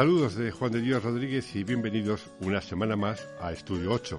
Saludos 0.00 0.34
de 0.34 0.50
Juan 0.50 0.72
de 0.72 0.80
Dios 0.80 1.02
Rodríguez 1.02 1.54
y 1.54 1.62
bienvenidos 1.62 2.30
una 2.40 2.62
semana 2.62 2.96
más 2.96 3.28
a 3.38 3.52
Estudio 3.52 3.92
8, 3.92 4.18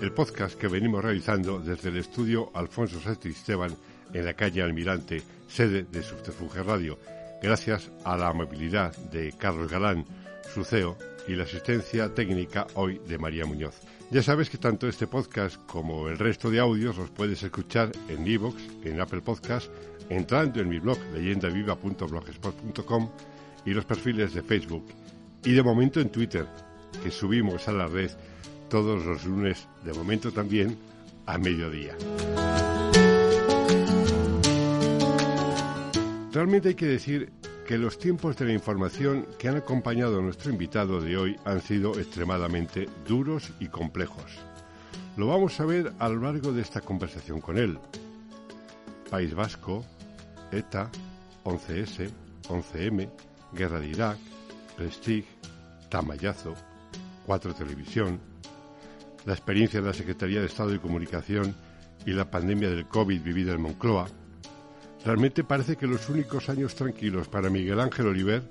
el 0.00 0.12
podcast 0.12 0.56
que 0.56 0.68
venimos 0.68 1.02
realizando 1.02 1.58
desde 1.58 1.88
el 1.88 1.96
estudio 1.96 2.52
Alfonso 2.54 3.00
Esteban 3.10 3.74
en 4.12 4.24
la 4.24 4.34
calle 4.34 4.62
Almirante, 4.62 5.24
sede 5.48 5.82
de 5.82 6.04
Subterfuge 6.04 6.62
Radio, 6.62 6.96
gracias 7.42 7.90
a 8.04 8.16
la 8.16 8.28
amabilidad 8.28 8.96
de 9.10 9.32
Carlos 9.36 9.68
Galán, 9.68 10.04
su 10.54 10.62
CEO, 10.62 10.96
y 11.26 11.34
la 11.34 11.42
asistencia 11.42 12.14
técnica 12.14 12.68
hoy 12.74 13.00
de 13.08 13.18
María 13.18 13.46
Muñoz. 13.46 13.80
Ya 14.12 14.22
sabes 14.22 14.48
que 14.48 14.58
tanto 14.58 14.86
este 14.86 15.08
podcast 15.08 15.56
como 15.66 16.08
el 16.08 16.20
resto 16.20 16.52
de 16.52 16.60
audios 16.60 16.98
los 16.98 17.10
puedes 17.10 17.42
escuchar 17.42 17.90
en 18.08 18.24
iVoox, 18.24 18.54
en 18.84 19.00
Apple 19.00 19.22
Podcast, 19.22 19.72
entrando 20.08 20.60
en 20.60 20.68
mi 20.68 20.78
blog 20.78 20.98
leyendaviva.blogspot.com 21.14 23.10
y 23.64 23.70
los 23.70 23.84
perfiles 23.84 24.32
de 24.32 24.44
Facebook 24.44 24.86
y 25.44 25.52
de 25.52 25.62
momento 25.62 26.00
en 26.00 26.10
Twitter, 26.10 26.46
que 27.02 27.10
subimos 27.10 27.68
a 27.68 27.72
la 27.72 27.86
red 27.86 28.10
todos 28.68 29.04
los 29.04 29.24
lunes, 29.24 29.68
de 29.84 29.92
momento 29.92 30.32
también 30.32 30.76
a 31.26 31.38
mediodía. 31.38 31.96
Realmente 36.32 36.68
hay 36.68 36.74
que 36.74 36.86
decir 36.86 37.32
que 37.66 37.78
los 37.78 37.98
tiempos 37.98 38.36
de 38.36 38.44
la 38.44 38.52
información 38.52 39.26
que 39.38 39.48
han 39.48 39.56
acompañado 39.56 40.18
a 40.18 40.22
nuestro 40.22 40.52
invitado 40.52 41.00
de 41.00 41.16
hoy 41.16 41.36
han 41.44 41.60
sido 41.60 41.98
extremadamente 41.98 42.88
duros 43.06 43.52
y 43.58 43.68
complejos. 43.68 44.36
Lo 45.16 45.28
vamos 45.28 45.58
a 45.60 45.64
ver 45.64 45.92
a 45.98 46.08
lo 46.08 46.20
largo 46.20 46.52
de 46.52 46.62
esta 46.62 46.80
conversación 46.80 47.40
con 47.40 47.58
él. 47.58 47.78
País 49.10 49.34
Vasco, 49.34 49.84
ETA, 50.52 50.90
11S, 51.44 52.10
11M, 52.48 53.08
Guerra 53.52 53.80
de 53.80 53.88
Irak, 53.88 54.18
Prestige, 54.76 55.26
Tamayazo, 55.88 56.54
4 57.26 57.54
Televisión, 57.54 58.20
la 59.24 59.34
experiencia 59.34 59.80
de 59.80 59.86
la 59.86 59.92
Secretaría 59.92 60.40
de 60.40 60.46
Estado 60.46 60.70
de 60.70 60.80
Comunicación 60.80 61.54
y 62.04 62.12
la 62.12 62.30
pandemia 62.30 62.70
del 62.70 62.86
COVID 62.86 63.20
vivida 63.20 63.52
en 63.52 63.62
Moncloa, 63.62 64.06
realmente 65.04 65.44
parece 65.44 65.76
que 65.76 65.86
los 65.86 66.08
únicos 66.08 66.48
años 66.48 66.74
tranquilos 66.74 67.28
para 67.28 67.50
Miguel 67.50 67.80
Ángel 67.80 68.06
Oliver 68.06 68.42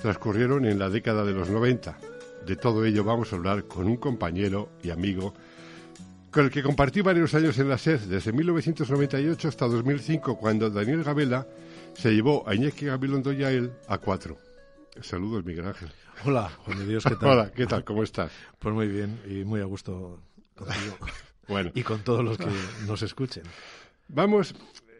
transcurrieron 0.00 0.64
en 0.66 0.78
la 0.78 0.90
década 0.90 1.24
de 1.24 1.32
los 1.32 1.48
90. 1.48 1.98
De 2.46 2.56
todo 2.56 2.84
ello 2.84 3.04
vamos 3.04 3.32
a 3.32 3.36
hablar 3.36 3.64
con 3.64 3.86
un 3.86 3.96
compañero 3.96 4.70
y 4.82 4.90
amigo 4.90 5.34
con 6.30 6.44
el 6.44 6.50
que 6.50 6.62
compartí 6.62 7.00
varios 7.00 7.34
años 7.34 7.58
en 7.58 7.68
la 7.68 7.78
SED, 7.78 8.00
desde 8.00 8.32
1998 8.32 9.48
hasta 9.48 9.66
2005, 9.66 10.36
cuando 10.36 10.68
Daniel 10.68 11.02
Gabela 11.02 11.46
se 11.94 12.12
llevó 12.12 12.46
a 12.46 12.54
Iñaki 12.54 12.86
Gabilondo 12.86 13.32
y 13.32 13.44
a 13.44 13.50
él 13.50 13.72
a 13.88 13.98
cuatro. 13.98 14.47
Saludos, 15.02 15.44
Miguel 15.44 15.66
Ángel. 15.66 15.90
Hola, 16.24 16.50
Juan 16.64 16.78
de 16.78 16.86
Dios, 16.86 17.04
¿qué 17.04 17.16
tal? 17.16 17.28
Hola, 17.30 17.52
¿qué 17.52 17.66
tal? 17.66 17.84
¿Cómo 17.84 18.02
estás? 18.02 18.32
Pues 18.58 18.74
muy 18.74 18.88
bien 18.88 19.20
y 19.26 19.44
muy 19.44 19.60
a 19.60 19.64
gusto 19.64 20.20
contigo. 20.54 20.96
bueno. 21.48 21.70
Y 21.74 21.82
con 21.82 22.00
todos 22.00 22.24
los 22.24 22.38
que 22.38 22.46
nos 22.86 23.02
escuchen. 23.02 23.44
Vamos, 24.08 24.54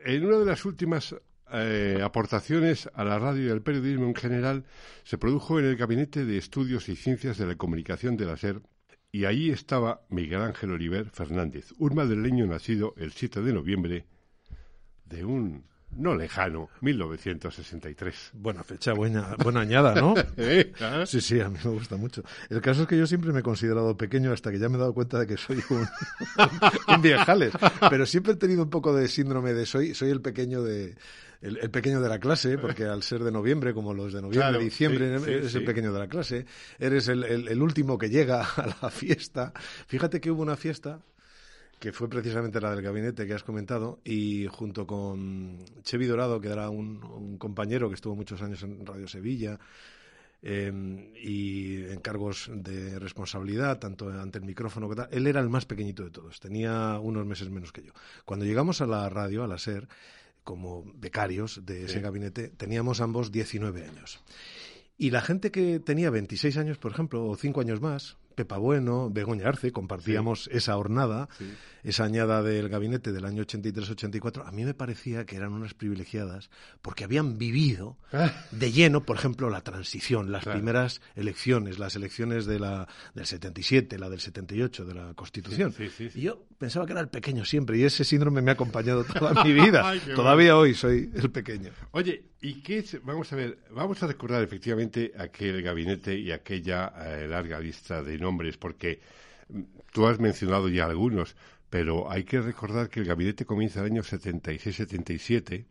en 0.05 0.27
una 0.27 0.39
de 0.39 0.45
las 0.45 0.65
últimas 0.65 1.15
eh, 1.53 2.01
aportaciones 2.05 2.89
a 2.95 3.05
la 3.05 3.19
radio 3.19 3.47
y 3.47 3.51
al 3.51 3.63
periodismo 3.63 4.05
en 4.05 4.15
general 4.15 4.65
se 5.05 5.19
produjo 5.19 5.59
en 5.59 5.65
el 5.65 5.77
Gabinete 5.77 6.25
de 6.25 6.39
Estudios 6.39 6.89
y 6.89 6.97
Ciencias 6.97 7.39
de 7.39 7.47
la 7.47 7.57
Comunicación 7.57 8.17
de 8.17 8.27
la 8.27 8.37
SER 8.37 8.61
y 9.11 9.25
allí 9.25 9.51
estaba 9.51 10.03
Miguel 10.11 10.43
Ángel 10.43 10.73
Oliver 10.73 11.09
Fernández, 11.11 11.73
un 11.79 11.95
madrileño 11.95 12.47
nacido 12.47 12.93
el 12.99 13.13
7 13.13 13.41
de 13.41 13.53
noviembre 13.55 14.07
de 15.07 15.25
un 15.25 15.65
no 15.97 16.15
lejano, 16.15 16.69
1963. 16.81 18.31
Buena 18.35 18.63
fecha, 18.63 18.93
buena, 18.93 19.35
buena 19.43 19.61
añada, 19.61 19.95
¿no? 19.95 20.15
¿Eh? 20.37 20.73
Sí, 21.07 21.21
sí, 21.21 21.41
a 21.41 21.49
mí 21.49 21.59
me 21.65 21.71
gusta 21.71 21.97
mucho. 21.97 22.23
El 22.51 22.61
caso 22.61 22.83
es 22.83 22.89
que 22.89 22.97
yo 22.97 23.07
siempre 23.07 23.33
me 23.33 23.41
he 23.41 23.43
considerado 23.43 23.97
pequeño 23.97 24.33
hasta 24.33 24.51
que 24.51 24.59
ya 24.59 24.69
me 24.69 24.77
he 24.77 24.81
dado 24.81 24.95
cuenta 24.95 25.19
de 25.19 25.27
que 25.27 25.37
soy 25.37 25.63
un, 25.71 25.87
un 26.95 27.03
viejales. 27.03 27.53
Pero 27.91 28.07
siempre 28.07 28.35
he 28.35 28.37
tenido 28.37 28.63
un 28.63 28.71
poco 28.71 28.95
de 28.95 29.09
síndrome 29.09 29.55
de 29.55 29.67
soy, 29.67 29.95
soy 29.95 30.11
el 30.11 30.21
pequeño 30.21 30.63
de, 30.63 30.95
el, 31.41 31.71
pequeño 31.71 32.01
de 32.01 32.09
la 32.09 32.19
clase, 32.19 32.59
porque 32.59 32.85
al 32.85 33.03
ser 33.03 33.23
de 33.23 33.31
noviembre, 33.31 33.73
como 33.75 33.95
los 33.95 34.13
de 34.13 34.23
noviembre, 34.23 34.59
diciembre, 34.59 35.15
eres 35.15 35.55
el 35.55 35.65
pequeño 35.65 35.93
de 35.93 35.99
la 35.99 36.09
clase, 36.09 36.47
eres 36.79 37.09
el, 37.09 37.25
el, 37.25 37.63
último 37.63 37.99
que 37.99 38.09
llega 38.09 38.43
a 38.43 38.77
la 38.83 38.91
fiesta. 38.91 39.53
Fíjate 39.87 40.21
que 40.21 40.31
hubo 40.31 40.43
una 40.43 40.57
fiesta 40.57 41.01
que 41.79 41.93
fue 41.93 42.09
precisamente 42.09 42.61
la 42.61 42.73
del 42.73 42.83
gabinete 42.83 43.27
que 43.27 43.35
has 43.35 43.45
comentado, 43.45 44.01
y 44.05 44.47
junto 44.47 44.87
con 44.87 45.59
Chevi 45.83 46.07
Dorado, 46.07 46.41
que 46.41 46.49
era 46.49 46.71
un, 46.71 47.37
compañero 47.39 47.89
que 47.89 47.95
estuvo 47.95 48.17
muchos 48.17 48.43
años 48.43 48.63
en 48.63 48.85
Radio 48.85 49.07
Sevilla, 49.07 49.59
em, 50.43 51.13
y 51.15 51.85
en 51.85 52.01
cargos 52.01 52.51
de 52.53 52.99
responsabilidad, 52.99 53.79
tanto 53.79 54.09
ante 54.11 54.39
el 54.39 54.45
micrófono 54.45 54.89
que 54.89 54.97
tal, 54.97 55.09
él 55.11 55.27
era 55.27 55.41
el 55.41 55.49
más 55.49 55.67
pequeñito 55.67 56.05
de 56.05 56.11
todos, 56.11 56.41
tenía 56.41 56.99
unos 57.01 57.27
meses 57.27 57.51
menos 57.51 57.73
que 57.73 57.85
yo. 57.85 57.93
Cuando 58.25 58.45
llegamos 58.45 58.81
a 58.81 58.87
la 58.87 59.09
radio, 59.09 59.45
a 59.45 59.47
la 59.47 59.59
SER, 59.59 59.89
como 60.43 60.85
becarios 60.95 61.67
de 61.67 61.85
ese 61.85 62.01
gabinete, 62.01 62.49
teníamos 62.49 63.03
ambos 63.03 63.31
19 63.31 63.85
años. 63.85 64.21
Y 64.97 65.11
la 65.11 65.21
gente 65.21 65.51
que 65.51 65.79
tenía 65.79 66.11
26 66.11 66.57
años, 66.57 66.79
por 66.79 66.91
ejemplo, 66.91 67.27
o 67.27 67.37
5 67.37 67.61
años 67.61 67.81
más, 67.83 68.17
Pepa 68.39 68.57
Bueno, 68.57 69.11
Begoña 69.11 69.49
Arce, 69.49 69.73
compartíamos 69.73 70.49
esa 70.53 70.77
hornada, 70.77 71.29
esa 71.83 72.05
añada 72.05 72.41
del 72.41 72.69
gabinete 72.69 73.11
del 73.11 73.25
año 73.25 73.43
83-84. 73.43 74.47
A 74.47 74.53
mí 74.53 74.65
me 74.65 74.75
parecía 74.75 75.27
que 75.27 75.35
eran 75.35 75.53
unas 75.53 75.75
privilegiadas 75.75 76.49
porque 76.81 77.03
habían 77.03 77.37
vivido 77.37 77.97
ah. 78.13 78.33
de 78.53 78.71
lleno, 78.71 79.03
por 79.03 79.17
ejemplo, 79.17 79.51
la 79.51 79.63
transición, 79.63 80.31
las 80.31 80.45
primeras 80.45 81.01
elecciones, 81.17 81.81
las 81.81 81.97
elecciones 81.97 82.47
de 82.47 82.61
la, 82.61 82.87
del 83.15 83.27
77, 83.27 83.99
la 83.99 84.09
del 84.09 84.21
78, 84.21 84.85
de 84.85 84.95
la 84.95 85.15
Constitución. 85.15 85.75
y 86.15 86.21
yo 86.21 86.45
pensaba 86.59 86.87
que 86.87 86.93
era 86.93 87.01
el 87.01 87.09
pequeño 87.09 87.45
siempre 87.45 87.77
y 87.79 87.83
ese 87.83 88.05
síndrome 88.05 88.41
me 88.41 88.53
ha 88.53 88.55
acompañado 88.55 89.03
toda 89.03 89.43
mi 89.43 89.53
vida. 89.65 89.95
Todavía 90.15 90.57
hoy 90.57 90.75
soy 90.75 91.11
el 91.13 91.31
pequeño. 91.33 91.71
Oye, 91.91 92.23
¿y 92.41 92.63
qué 92.63 92.85
Vamos 93.03 93.33
a 93.33 93.37
ver, 93.37 93.59
vamos 93.73 94.01
a 94.03 94.07
recordar 94.07 94.45
efectivamente 94.45 95.13
aquel 95.19 95.61
gabinete 95.61 96.17
y 96.17 96.31
aquella 96.31 96.93
eh, 97.05 97.27
larga 97.29 97.59
lista 97.59 98.01
de 98.03 98.17
nombres, 98.29 98.57
porque 98.59 99.01
mm, 99.49 99.63
tú 99.93 100.07
has 100.07 100.19
mencionado 100.21 100.69
ya 100.69 100.85
algunos, 100.87 101.37
pero 101.71 102.11
hay 102.11 102.25
que 102.25 102.41
recordar 102.41 102.89
que 102.91 103.01
el 103.01 103.07
gabinete 103.07 103.45
comienza 103.45 103.81
el 103.81 103.87
año 103.87 104.03
76-77. 104.03 105.67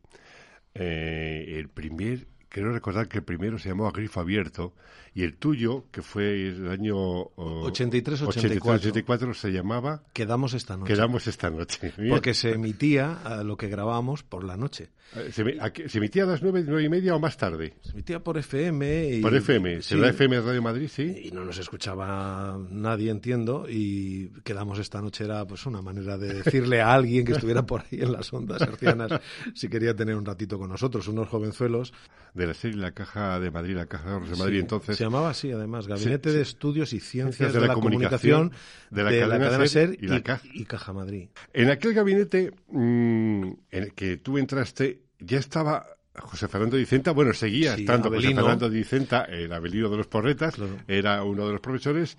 Eh, 0.76 1.56
el 1.58 1.70
primer, 1.70 2.28
quiero 2.50 2.72
recordar 2.72 3.08
que 3.08 3.20
el 3.20 3.24
primero 3.24 3.58
se 3.58 3.70
llamaba 3.70 3.92
Grifo 3.92 4.20
Abierto 4.20 4.74
y 5.14 5.24
el 5.24 5.36
tuyo, 5.36 5.86
que 5.92 6.02
fue 6.02 6.48
el 6.48 6.70
año 6.70 7.30
83-84, 7.36 9.34
se 9.34 9.52
llamaba 9.52 10.04
Quedamos 10.14 10.54
esta 10.54 10.78
noche. 10.78 10.94
Quedamos 10.94 11.26
esta 11.28 11.50
noche. 11.50 11.92
Porque 12.10 12.34
se 12.34 12.52
emitía 12.52 13.42
lo 13.44 13.58
que 13.58 13.68
grabábamos 13.68 14.24
por 14.24 14.44
la 14.44 14.58
noche. 14.58 14.90
Eh, 15.16 15.32
¿Se, 15.32 15.98
emitía 15.98 16.24
a 16.24 16.26
las 16.26 16.42
nueve, 16.42 16.64
nueve 16.66 16.84
y 16.84 16.90
media 16.90 17.16
o 17.16 17.20
más 17.20 17.38
tarde? 17.38 17.76
Se 17.82 17.92
emitía 17.92 18.20
por 18.24 18.38
FM. 18.38 19.16
Y, 19.16 19.22
por 19.22 19.34
FM, 19.34 19.82
se 19.82 19.96
la 19.96 20.10
FM 20.10 20.42
Radio 20.42 20.62
Madrid, 20.62 20.90
sí. 20.92 21.22
Y 21.24 21.32
no 21.32 21.46
nos 21.46 21.58
escuchaba 21.58 22.60
nadie, 22.70 23.10
entiendo, 23.10 23.66
y 23.70 24.30
quedamos 24.44 24.80
esta 24.80 25.02
noche 25.02 25.24
era 25.24 25.48
pues 25.48 25.66
una 25.66 25.82
manera 25.82 26.18
de 26.18 26.44
decirle 26.44 26.82
a 26.82 26.94
alguien 26.94 27.26
que 27.26 27.32
estuviera 27.32 27.66
por 27.66 27.82
ahí 27.82 28.02
en 28.02 28.12
las 28.12 28.32
ondas 28.34 28.62
hercianas 28.62 29.20
si 29.56 29.70
quería 29.70 29.96
tener 29.96 30.16
un 30.16 30.26
ratito 30.26 30.60
con 30.60 30.70
nosotros, 30.70 31.08
unos 31.08 31.30
jovenzuelos. 31.30 31.94
De 32.34 32.46
la 32.48 32.54
serie 32.54 32.78
La 32.78 32.92
Caja 32.92 33.40
de 33.40 33.52
Madrid, 33.52 33.76
La 33.76 33.86
Caja 33.86 34.20
de 34.20 34.36
Madrid, 34.36 34.60
entonces 34.60 34.98
llamaba 34.98 35.30
así, 35.30 35.52
además, 35.52 35.88
Gabinete 35.88 36.32
de 36.32 36.42
Estudios 36.42 36.94
y 36.94 37.00
Ciencias 37.00 37.54
de, 37.54 37.62
la, 37.62 37.74
Comunicación, 37.74 38.52
de 38.90 39.04
la, 39.04 39.12
cadena, 39.12 39.68
SER, 39.68 39.98
y, 40.00 40.66
Caja. 40.66 40.94
Madrid. 40.94 41.30
En 41.54 41.70
aquel 41.70 41.94
gabinete 41.94 42.52
mm, 42.70 43.44
en 43.72 43.84
el 43.84 43.94
que 43.94 44.18
tú 44.18 44.38
entraste, 44.38 45.02
ya 45.20 45.40
estaba 45.40 45.86
José 46.20 46.48
Fernando 46.48 46.78
Dicenta, 46.78 47.12
bueno, 47.12 47.34
seguía 47.34 47.76
estando 47.76 48.10
José 48.10 48.34
Fernando 48.34 48.70
Dicenta, 48.70 49.26
el 49.26 49.52
Abelino 49.52 49.90
de 49.90 49.98
los 49.98 50.08
Porretas, 50.08 50.56
era 50.88 51.24
uno 51.24 51.46
de 51.46 51.54
los 51.54 51.62
profesores. 51.62 52.18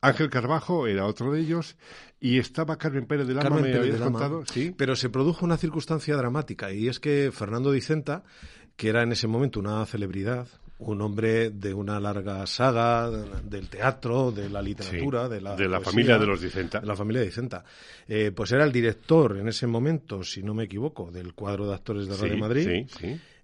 Ángel 0.00 0.30
Carbajo 0.30 0.88
era 0.88 1.06
otro 1.06 1.32
de 1.32 1.40
ellos 1.40 1.76
y 2.18 2.38
estaba 2.38 2.76
Carmen 2.76 3.06
Pérez 3.06 3.28
de 3.28 3.34
Lama, 3.34 3.60
me 3.60 3.72
habías 3.72 4.00
contado, 4.00 4.44
sí. 4.46 4.74
Pero 4.76 4.96
se 4.96 5.10
produjo 5.10 5.44
una 5.44 5.56
circunstancia 5.56 6.16
dramática 6.16 6.72
y 6.72 6.88
es 6.88 6.98
que 6.98 7.30
Fernando 7.32 7.70
Dicenta, 7.70 8.24
que 8.82 8.88
era 8.88 9.04
en 9.04 9.12
ese 9.12 9.28
momento 9.28 9.60
una 9.60 9.86
celebridad, 9.86 10.48
un 10.78 11.00
hombre 11.02 11.50
de 11.50 11.72
una 11.72 12.00
larga 12.00 12.44
saga 12.48 13.08
del 13.08 13.68
teatro, 13.68 14.32
de 14.32 14.50
la 14.50 14.60
literatura, 14.60 15.28
de 15.28 15.40
la, 15.40 15.54
de 15.54 15.68
la 15.68 15.80
familia 15.80 16.18
de 16.18 16.26
los 16.26 16.40
Dicenta. 16.40 16.80
De 16.80 16.86
la 16.88 16.96
familia 16.96 17.20
de 17.20 17.26
Dicenta. 17.28 17.64
Eh, 18.08 18.32
pues 18.34 18.50
era 18.50 18.64
el 18.64 18.72
director 18.72 19.36
en 19.36 19.46
ese 19.46 19.68
momento, 19.68 20.24
si 20.24 20.42
no 20.42 20.52
me 20.52 20.64
equivoco, 20.64 21.12
del 21.12 21.32
cuadro 21.32 21.68
de 21.68 21.74
actores 21.74 22.08
de 22.08 22.16
Radio 22.16 22.36
Madrid. 22.38 22.86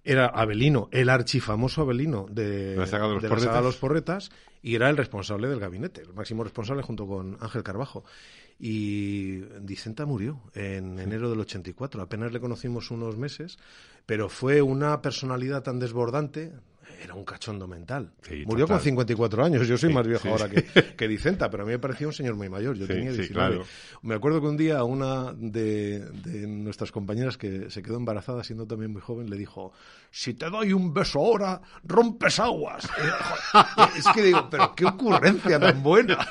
Era 0.03 0.25
Abelino, 0.25 0.89
el 0.91 1.07
archifamoso 1.07 1.83
Abelino 1.83 2.25
de 2.29 2.75
la 2.75 2.85
saga 2.85 3.07
de 3.07 3.29
los, 3.29 3.63
los 3.63 3.77
Porretas, 3.77 4.31
y 4.61 4.75
era 4.75 4.89
el 4.89 4.97
responsable 4.97 5.47
del 5.47 5.61
gabinete, 5.61 6.01
el 6.01 6.13
máximo 6.13 6.43
responsable 6.43 6.83
junto 6.83 7.07
con 7.07 7.37
Ángel 7.39 7.63
Carbajo. 7.63 8.03
Y 8.59 9.37
Dicenta 9.61 10.05
murió 10.05 10.41
en 10.53 10.99
enero 10.99 11.29
del 11.29 11.39
84. 11.39 12.01
Apenas 12.01 12.33
le 12.33 12.41
conocimos 12.41 12.91
unos 12.91 13.15
meses, 13.17 13.57
pero 14.09 14.27
fue 14.27 14.59
una 14.59 15.03
personalidad 15.03 15.61
tan 15.61 15.77
desbordante, 15.77 16.51
era 16.99 17.13
un 17.13 17.23
cachondo 17.23 17.67
mental. 17.67 18.11
Murió 18.47 18.65
con 18.65 18.79
54 18.79 19.45
años, 19.45 19.67
yo 19.67 19.77
soy 19.77 19.93
más 19.93 20.07
viejo 20.07 20.29
ahora 20.29 20.49
que, 20.49 20.63
que, 20.97 21.07
Dicenta, 21.07 21.47
pero 21.51 21.61
a 21.61 21.65
mí 21.67 21.73
me 21.73 21.77
parecía 21.77 22.07
un 22.07 22.13
señor 22.13 22.33
muy 22.35 22.49
mayor, 22.49 22.75
yo 22.75 22.87
tenía 22.87 23.11
19. 23.11 23.61
Me 24.01 24.15
acuerdo 24.15 24.41
que 24.41 24.47
un 24.47 24.57
día 24.57 24.83
una 24.83 25.31
de, 25.33 25.99
de, 25.99 26.47
nuestras 26.47 26.91
compañeras 26.91 27.37
que 27.37 27.69
se 27.69 27.83
quedó 27.83 27.97
embarazada 27.97 28.43
siendo 28.43 28.65
también 28.65 28.91
muy 28.91 29.01
joven 29.01 29.29
le 29.29 29.37
dijo, 29.37 29.73
si 30.09 30.33
te 30.33 30.49
doy 30.49 30.73
un 30.73 30.91
beso 30.91 31.19
ahora, 31.19 31.61
rompes 31.83 32.39
aguas. 32.39 32.89
es 33.95 34.07
que 34.15 34.23
digo, 34.23 34.47
pero 34.49 34.73
qué 34.75 34.85
ocurrencia 34.85 35.59
tan 35.59 35.83
buena. 35.83 36.15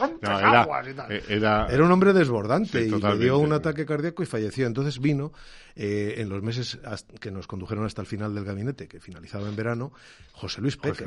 rompes 0.00 0.28
aguas 0.28 0.88
y 0.88 0.94
tal. 0.94 1.12
Eh, 1.12 1.22
era, 1.28 1.68
era, 1.68 1.84
un 1.84 1.92
hombre 1.92 2.12
desbordante 2.12 2.84
y 2.84 2.90
le 2.90 3.18
dio 3.18 3.38
un 3.38 3.52
ataque 3.52 3.86
cardíaco 3.86 4.24
y 4.24 4.26
falleció. 4.26 4.66
Entonces 4.66 4.98
vino 4.98 5.32
eh, 5.74 6.14
en 6.18 6.28
los 6.28 6.42
meses 6.42 6.78
que 7.20 7.30
nos 7.30 7.46
condujeron 7.46 7.84
hasta 7.84 8.02
el 8.02 8.06
final 8.06 8.34
del 8.34 8.44
gabinete, 8.44 8.88
que 8.88 9.00
finalizaba 9.00 9.48
en 9.48 9.56
verano, 9.56 9.92
José 10.32 10.60
Luis 10.60 10.76
Peque, 10.76 11.04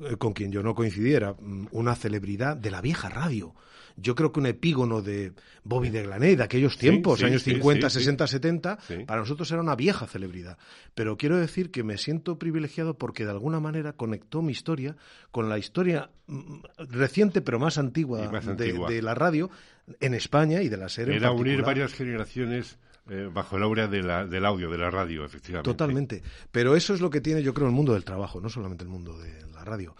eh, 0.00 0.16
con 0.16 0.32
quien 0.32 0.52
yo 0.52 0.62
no 0.62 0.74
coincidiera, 0.74 1.32
mm, 1.32 1.68
una 1.72 1.94
celebridad 1.94 2.56
de 2.56 2.70
la 2.70 2.80
vieja 2.80 3.08
radio. 3.08 3.54
Yo 4.00 4.14
creo 4.14 4.30
que 4.30 4.38
un 4.38 4.46
epígono 4.46 5.02
de 5.02 5.32
Bobby 5.64 5.90
de 5.90 6.04
Glané, 6.04 6.36
de 6.36 6.44
aquellos 6.44 6.78
tiempos, 6.78 7.20
años 7.24 7.42
50, 7.42 7.90
60, 7.90 8.26
70, 8.28 8.78
para 9.06 9.20
nosotros 9.20 9.50
era 9.50 9.60
una 9.60 9.74
vieja 9.74 10.06
celebridad. 10.06 10.56
Pero 10.94 11.16
quiero 11.16 11.36
decir 11.36 11.72
que 11.72 11.82
me 11.82 11.98
siento 11.98 12.38
privilegiado 12.38 12.96
porque 12.96 13.24
de 13.24 13.32
alguna 13.32 13.58
manera 13.58 13.94
conectó 13.94 14.40
mi 14.40 14.52
historia 14.52 14.96
con 15.32 15.48
la 15.48 15.58
historia 15.58 16.10
mm, 16.28 16.60
reciente 16.90 17.40
pero 17.40 17.58
más 17.58 17.76
antigua, 17.76 18.28
De, 18.56 19.02
la 19.02 19.14
radio 19.16 19.50
en 19.98 20.14
España 20.14 20.62
y 20.62 20.68
de 20.68 20.76
la 20.76 20.88
serie. 20.88 21.16
Era 21.16 21.32
unir 21.32 21.62
varias 21.62 21.92
generaciones 21.92 22.78
eh, 23.08 23.30
bajo 23.32 23.56
el 23.56 23.62
aura 23.62 23.88
del 23.88 24.44
audio, 24.44 24.70
de 24.70 24.78
la 24.78 24.90
radio, 24.90 25.24
efectivamente. 25.24 25.70
Totalmente. 25.70 26.22
Pero 26.50 26.76
eso 26.76 26.94
es 26.94 27.00
lo 27.00 27.10
que 27.10 27.20
tiene, 27.20 27.42
yo 27.42 27.54
creo, 27.54 27.66
el 27.66 27.74
mundo 27.74 27.94
del 27.94 28.04
trabajo, 28.04 28.40
no 28.40 28.48
solamente 28.48 28.84
el 28.84 28.90
mundo 28.90 29.18
de 29.18 29.46
la 29.52 29.64
radio. 29.64 29.96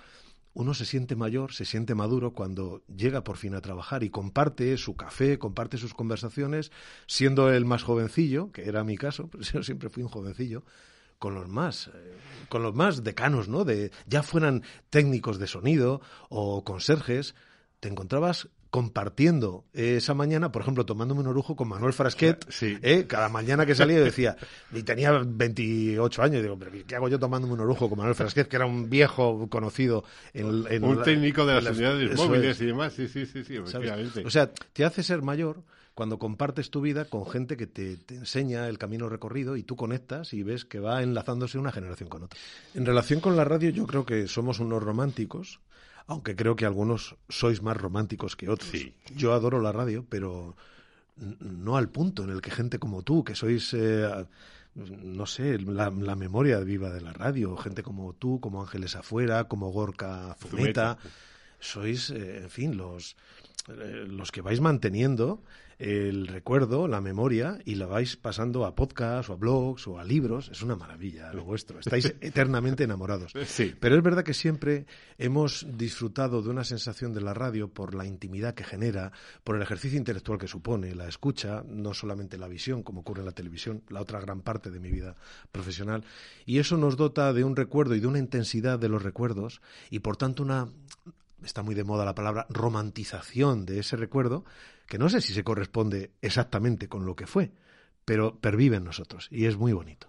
Uno 0.54 0.74
se 0.74 0.84
siente 0.84 1.14
mayor, 1.14 1.52
se 1.52 1.64
siente 1.64 1.94
maduro 1.94 2.32
cuando 2.32 2.82
llega 2.86 3.22
por 3.22 3.36
fin 3.36 3.54
a 3.54 3.60
trabajar 3.60 4.02
y 4.02 4.10
comparte 4.10 4.76
su 4.76 4.96
café, 4.96 5.38
comparte 5.38 5.78
sus 5.78 5.94
conversaciones, 5.94 6.72
siendo 7.06 7.52
el 7.52 7.64
más 7.64 7.82
jovencillo, 7.82 8.50
que 8.50 8.68
era 8.68 8.82
mi 8.84 8.96
caso, 8.96 9.28
pero 9.30 9.44
yo 9.44 9.62
siempre 9.62 9.88
fui 9.88 10.02
un 10.02 10.08
jovencillo, 10.08 10.64
con 11.18 11.34
los 11.34 11.48
más, 11.48 11.88
eh, 11.88 12.16
con 12.48 12.62
los 12.62 12.74
más 12.74 13.04
decanos, 13.04 13.48
¿no? 13.48 13.64
De, 13.64 13.90
ya 14.06 14.22
fueran 14.22 14.62
técnicos 14.90 15.38
de 15.38 15.46
sonido 15.46 16.00
o 16.28 16.64
conserjes, 16.64 17.34
te 17.80 17.88
encontrabas 17.88 18.48
compartiendo 18.70 19.64
esa 19.72 20.14
mañana, 20.14 20.52
por 20.52 20.62
ejemplo, 20.62 20.84
tomándome 20.84 21.22
un 21.22 21.28
orujo 21.28 21.56
con 21.56 21.68
Manuel 21.68 21.92
Frasquet, 21.92 22.46
¿eh? 22.60 23.06
cada 23.06 23.28
mañana 23.28 23.64
que 23.64 23.74
salía 23.74 24.00
decía, 24.00 24.36
y 24.72 24.82
tenía 24.82 25.12
28 25.12 26.22
años, 26.22 26.42
digo, 26.42 26.58
pero 26.58 26.72
¿qué 26.86 26.96
hago 26.96 27.08
yo 27.08 27.18
tomándome 27.18 27.54
un 27.54 27.60
orujo 27.60 27.88
con 27.88 27.98
Manuel 27.98 28.14
Frasquet, 28.14 28.48
que 28.48 28.56
era 28.56 28.66
un 28.66 28.90
viejo 28.90 29.48
conocido 29.48 30.04
en, 30.34 30.84
Un 30.84 31.02
técnico 31.02 31.46
de 31.46 31.62
las 31.62 31.76
unidades 31.76 32.16
móviles 32.16 32.60
y 32.60 32.66
demás, 32.66 32.92
sí, 32.92 33.08
sí, 33.08 33.24
sí, 33.24 33.42
sí 33.44 33.56
efectivamente. 33.56 34.24
O 34.26 34.30
sea, 34.30 34.50
te 34.50 34.84
hace 34.84 35.02
ser 35.02 35.22
mayor 35.22 35.62
cuando 35.94 36.18
compartes 36.18 36.70
tu 36.70 36.80
vida 36.80 37.06
con 37.06 37.26
gente 37.26 37.56
que 37.56 37.66
te, 37.66 37.96
te, 37.96 38.14
enseña 38.14 38.68
el 38.68 38.78
camino 38.78 39.08
recorrido 39.08 39.56
y 39.56 39.64
tú 39.64 39.74
conectas 39.74 40.32
y 40.32 40.44
ves 40.44 40.64
que 40.64 40.78
va 40.78 41.02
enlazándose 41.02 41.58
una 41.58 41.72
generación 41.72 42.08
con 42.08 42.24
otra. 42.24 42.38
En 42.74 42.86
relación 42.86 43.20
con 43.20 43.36
la 43.36 43.44
radio, 43.44 43.70
yo 43.70 43.86
creo 43.86 44.06
que 44.06 44.28
somos 44.28 44.60
unos 44.60 44.80
románticos 44.80 45.58
aunque 46.08 46.34
creo 46.34 46.56
que 46.56 46.64
algunos 46.64 47.16
sois 47.28 47.62
más 47.62 47.76
románticos 47.76 48.34
que 48.34 48.48
otros. 48.48 48.72
Yo 49.14 49.34
adoro 49.34 49.60
la 49.60 49.72
radio, 49.72 50.04
pero 50.08 50.56
no 51.16 51.76
al 51.76 51.90
punto 51.90 52.24
en 52.24 52.30
el 52.30 52.40
que 52.40 52.50
gente 52.50 52.78
como 52.78 53.02
tú, 53.02 53.22
que 53.24 53.34
sois, 53.34 53.74
eh, 53.74 54.26
no 54.74 55.26
sé, 55.26 55.58
la, 55.58 55.90
memoria 55.90 56.60
viva 56.60 56.88
de 56.90 57.02
la 57.02 57.12
radio, 57.12 57.56
gente 57.58 57.82
como 57.82 58.14
tú, 58.14 58.40
como 58.40 58.62
Ángeles 58.62 58.96
Afuera, 58.96 59.44
como 59.44 59.70
Gorka 59.70 60.34
Fumeta, 60.40 60.96
sois, 61.60 62.08
eh, 62.08 62.38
en 62.38 62.50
fin, 62.50 62.78
los, 62.78 63.14
los 63.68 64.32
que 64.32 64.40
vais 64.40 64.60
manteniendo 64.60 65.42
el 65.78 66.26
recuerdo, 66.26 66.88
la 66.88 67.00
memoria, 67.00 67.58
y 67.64 67.76
la 67.76 67.86
vais 67.86 68.16
pasando 68.16 68.66
a 68.66 68.74
podcasts 68.74 69.30
o 69.30 69.34
a 69.34 69.36
blogs 69.36 69.86
o 69.86 69.98
a 69.98 70.04
libros. 70.04 70.48
Es 70.50 70.62
una 70.62 70.74
maravilla 70.74 71.32
lo 71.32 71.44
vuestro. 71.44 71.78
Estáis 71.78 72.06
eternamente 72.20 72.82
enamorados. 72.82 73.32
Sí. 73.46 73.74
Pero 73.78 73.96
es 73.96 74.02
verdad 74.02 74.24
que 74.24 74.34
siempre 74.34 74.86
hemos 75.18 75.66
disfrutado 75.76 76.42
de 76.42 76.50
una 76.50 76.64
sensación 76.64 77.14
de 77.14 77.20
la 77.20 77.32
radio 77.32 77.68
por 77.68 77.94
la 77.94 78.06
intimidad 78.06 78.54
que 78.54 78.64
genera, 78.64 79.12
por 79.44 79.54
el 79.54 79.62
ejercicio 79.62 79.98
intelectual 79.98 80.38
que 80.38 80.48
supone, 80.48 80.94
la 80.96 81.06
escucha, 81.06 81.62
no 81.68 81.94
solamente 81.94 82.38
la 82.38 82.48
visión, 82.48 82.82
como 82.82 83.00
ocurre 83.00 83.20
en 83.20 83.26
la 83.26 83.32
televisión, 83.32 83.82
la 83.88 84.00
otra 84.00 84.20
gran 84.20 84.40
parte 84.40 84.70
de 84.70 84.80
mi 84.80 84.90
vida 84.90 85.14
profesional. 85.52 86.04
Y 86.44 86.58
eso 86.58 86.76
nos 86.76 86.96
dota 86.96 87.32
de 87.32 87.44
un 87.44 87.54
recuerdo 87.54 87.94
y 87.94 88.00
de 88.00 88.08
una 88.08 88.18
intensidad 88.18 88.80
de 88.80 88.88
los 88.88 89.04
recuerdos 89.04 89.60
y, 89.90 90.00
por 90.00 90.16
tanto, 90.16 90.42
una 90.42 90.68
está 91.42 91.62
muy 91.62 91.74
de 91.74 91.84
moda 91.84 92.04
la 92.04 92.14
palabra 92.14 92.46
romantización 92.50 93.66
de 93.66 93.80
ese 93.80 93.96
recuerdo, 93.96 94.44
que 94.86 94.98
no 94.98 95.08
sé 95.08 95.20
si 95.20 95.32
se 95.32 95.44
corresponde 95.44 96.12
exactamente 96.22 96.88
con 96.88 97.06
lo 97.06 97.14
que 97.16 97.26
fue, 97.26 97.52
pero 98.04 98.38
pervive 98.38 98.76
en 98.76 98.84
nosotros 98.84 99.28
y 99.30 99.46
es 99.46 99.56
muy 99.56 99.72
bonito. 99.72 100.08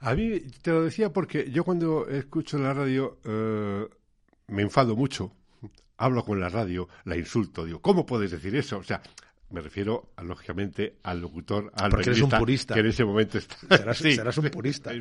A 0.00 0.14
mí 0.14 0.40
te 0.62 0.70
lo 0.70 0.84
decía 0.84 1.12
porque 1.12 1.50
yo 1.50 1.64
cuando 1.64 2.08
escucho 2.08 2.58
la 2.58 2.74
radio 2.74 3.18
eh, 3.24 3.88
me 4.48 4.62
enfado 4.62 4.96
mucho, 4.96 5.32
hablo 5.96 6.24
con 6.24 6.40
la 6.40 6.48
radio, 6.48 6.88
la 7.04 7.16
insulto, 7.16 7.64
digo, 7.64 7.80
¿cómo 7.80 8.06
puedes 8.06 8.30
decir 8.30 8.54
eso? 8.54 8.78
O 8.78 8.84
sea, 8.84 9.02
me 9.50 9.62
refiero, 9.62 10.10
lógicamente, 10.22 10.96
al 11.02 11.20
locutor, 11.20 11.72
al 11.74 11.90
Porque 11.90 12.10
eres 12.10 12.22
un 12.22 12.30
purista. 12.30 12.74
que 12.74 12.80
en 12.80 12.86
ese 12.86 13.04
momento 13.04 13.38
está. 13.38 13.56
Serás, 13.94 14.38
un 14.38 14.50
purista. 14.50 14.92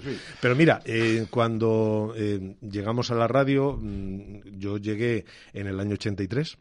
Pero 0.42 0.56
mira, 0.56 0.82
eh, 0.86 1.28
cuando 1.30 2.14
eh, 2.16 2.56
llegamos 2.62 3.12
a 3.12 3.16
la 3.16 3.28
radio, 3.28 3.78
mm, 3.80 4.58
yo 4.58 4.78
llegué 4.78 5.26
en 5.54 5.68
el 5.68 5.80
año 5.80 5.94
83 5.94 6.58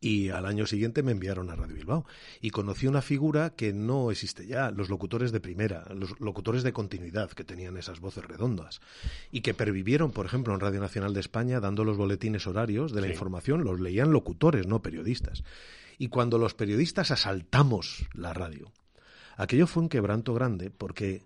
y 0.00 0.28
al 0.28 0.46
año 0.46 0.66
siguiente 0.66 1.02
me 1.02 1.12
enviaron 1.12 1.48
a 1.50 1.56
Radio 1.56 1.74
Bilbao 1.74 2.06
y 2.40 2.50
conocí 2.50 2.86
una 2.86 3.02
figura 3.02 3.50
que 3.50 3.72
no 3.72 4.10
existe 4.10 4.46
ya, 4.46 4.70
los 4.70 4.90
locutores 4.90 5.32
de 5.32 5.40
primera, 5.40 5.84
los 5.94 6.20
locutores 6.20 6.62
de 6.62 6.72
continuidad 6.72 7.30
que 7.30 7.44
tenían 7.44 7.76
esas 7.76 8.00
voces 8.00 8.24
redondas 8.24 8.80
y 9.30 9.40
que 9.40 9.54
pervivieron, 9.54 10.12
por 10.12 10.26
ejemplo, 10.26 10.54
en 10.54 10.60
Radio 10.60 10.80
Nacional 10.80 11.14
de 11.14 11.20
España 11.20 11.60
dando 11.60 11.84
los 11.84 11.96
boletines 11.96 12.46
horarios 12.46 12.92
de 12.92 13.00
la 13.00 13.08
información, 13.08 13.64
los 13.64 13.80
leían 13.80 14.12
locutores, 14.12 14.66
no 14.66 14.82
periodistas 14.82 15.44
y 15.98 16.08
cuando 16.08 16.38
los 16.38 16.54
periodistas 16.54 17.10
asaltamos 17.10 18.06
la 18.12 18.32
radio. 18.32 18.72
Aquello 19.36 19.66
fue 19.66 19.82
un 19.82 19.88
quebranto 19.88 20.34
grande 20.34 20.70
porque 20.70 21.22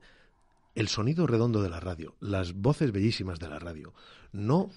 el 0.74 0.88
sonido 0.88 1.26
redondo 1.26 1.62
de 1.62 1.70
la 1.70 1.80
radio, 1.80 2.14
las 2.20 2.54
voces 2.54 2.92
bellísimas 2.92 3.38
de 3.38 3.48
la 3.48 3.58
radio, 3.58 3.92
no 4.32 4.70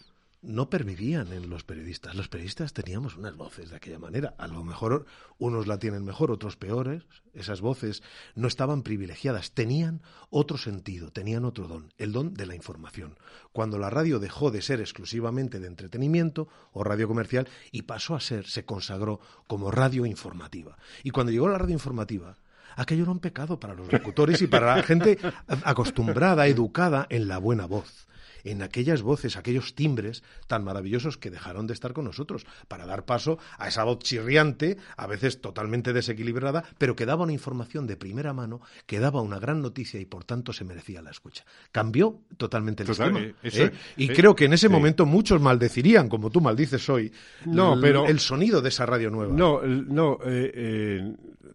no 0.44 0.70
pervivían 0.70 1.32
en 1.32 1.50
los 1.50 1.64
periodistas. 1.64 2.16
Los 2.16 2.28
periodistas 2.28 2.74
teníamos 2.74 3.16
unas 3.16 3.36
voces 3.36 3.70
de 3.70 3.78
aquella 3.78 3.98
manera. 3.98 4.36
A 4.38 4.48
lo 4.48 4.64
mejor 4.64 5.06
unos 5.38 5.68
la 5.68 5.80
tienen 5.80 6.04
mejor, 6.04 6.32
otros 6.32 6.58
peores. 6.58 7.04
Esas 7.34 7.62
voces 7.62 8.04
no 8.36 8.48
estaban 8.50 8.84
privilegiadas, 8.84 9.52
tenían 9.52 10.02
otro 10.30 10.58
sentido, 10.58 11.12
tenían 11.12 11.46
otro 11.46 11.68
don, 11.68 11.94
el 11.98 12.12
don 12.12 12.34
de 12.34 12.46
la 12.46 12.56
información. 12.56 13.18
Cuando 13.54 13.80
la 13.80 13.90
radio 13.90 14.20
dejó 14.20 14.52
de 14.52 14.62
ser 14.62 14.82
exclusivamente 14.82 15.60
de 15.60 15.68
entretenimiento 15.68 16.50
o 16.74 16.84
radio 16.84 17.08
comercial 17.08 17.48
y 17.72 17.84
pasó 17.84 18.14
a 18.14 18.20
ser, 18.20 18.46
se 18.46 18.66
consagró 18.66 19.22
como 19.48 19.72
radio 19.72 20.06
informativa. 20.06 20.78
Y 21.04 21.12
cuando 21.12 21.32
llegó 21.32 21.48
la 21.48 21.58
radio 21.58 21.74
informativa, 21.74 22.36
aquello 22.76 23.04
era 23.04 23.12
un 23.12 23.20
pecado 23.20 23.60
para 23.60 23.76
los 23.76 23.92
locutores 23.92 24.42
y 24.42 24.48
para 24.48 24.76
la 24.76 24.84
gente 24.84 25.18
acostumbrada, 25.48 26.48
educada 26.48 27.08
en 27.10 27.30
la 27.30 27.38
buena 27.38 27.66
voz 27.66 28.08
en 28.44 28.62
aquellas 28.62 29.02
voces, 29.02 29.38
aquellos 29.38 29.76
timbres 29.76 30.24
tan 30.48 30.64
maravillosos 30.64 31.18
que 31.18 31.32
dejaron 31.32 31.68
de 31.68 31.74
estar 31.74 31.94
con 31.94 32.06
nosotros, 32.06 32.46
para 32.68 32.86
dar 32.86 33.06
paso 33.06 33.38
a 33.58 33.68
esa 33.68 33.84
voz 33.84 34.00
chirriante, 34.00 34.78
a 34.98 35.08
veces 35.08 35.42
totalmente 35.42 35.94
desequilibrada, 35.94 36.64
pero 36.78 36.96
que 36.96 37.06
daba 37.06 37.24
una 37.24 37.34
información 37.34 37.88
de 37.88 37.98
primera 37.98 38.34
mano, 38.34 38.62
que 38.86 39.00
daba 39.00 39.22
una 39.22 39.40
gran 39.40 39.62
noticia 39.62 40.00
y 40.00 40.06
por 40.06 40.24
tanto 40.26 40.54
se 40.54 40.64
merecía 40.64 41.02
la 41.02 41.12
escucha. 41.12 41.46
Cambió 41.72 42.22
totalmente 42.38 42.84
el 42.84 42.90
esquema. 42.90 43.20
Eh, 43.20 43.36
¿eh? 43.44 43.72
y 43.98 44.12
eh, 44.12 44.14
creo 44.14 44.36
que 44.36 44.46
en 44.46 44.54
ese 44.54 44.70
momento 44.70 45.06
muchos 45.06 45.42
maldecirían, 45.42 46.10
como 46.10 46.30
tú 46.30 46.42
maldices 46.42 46.88
hoy, 46.90 47.12
no, 47.46 47.80
pero, 47.80 48.06
el 48.06 48.20
sonido 48.20 48.62
de 48.62 48.70
esa 48.70 48.86
radio 48.86 49.10
nueva. 49.10 49.34
No, 49.34 49.62
no, 49.62 50.20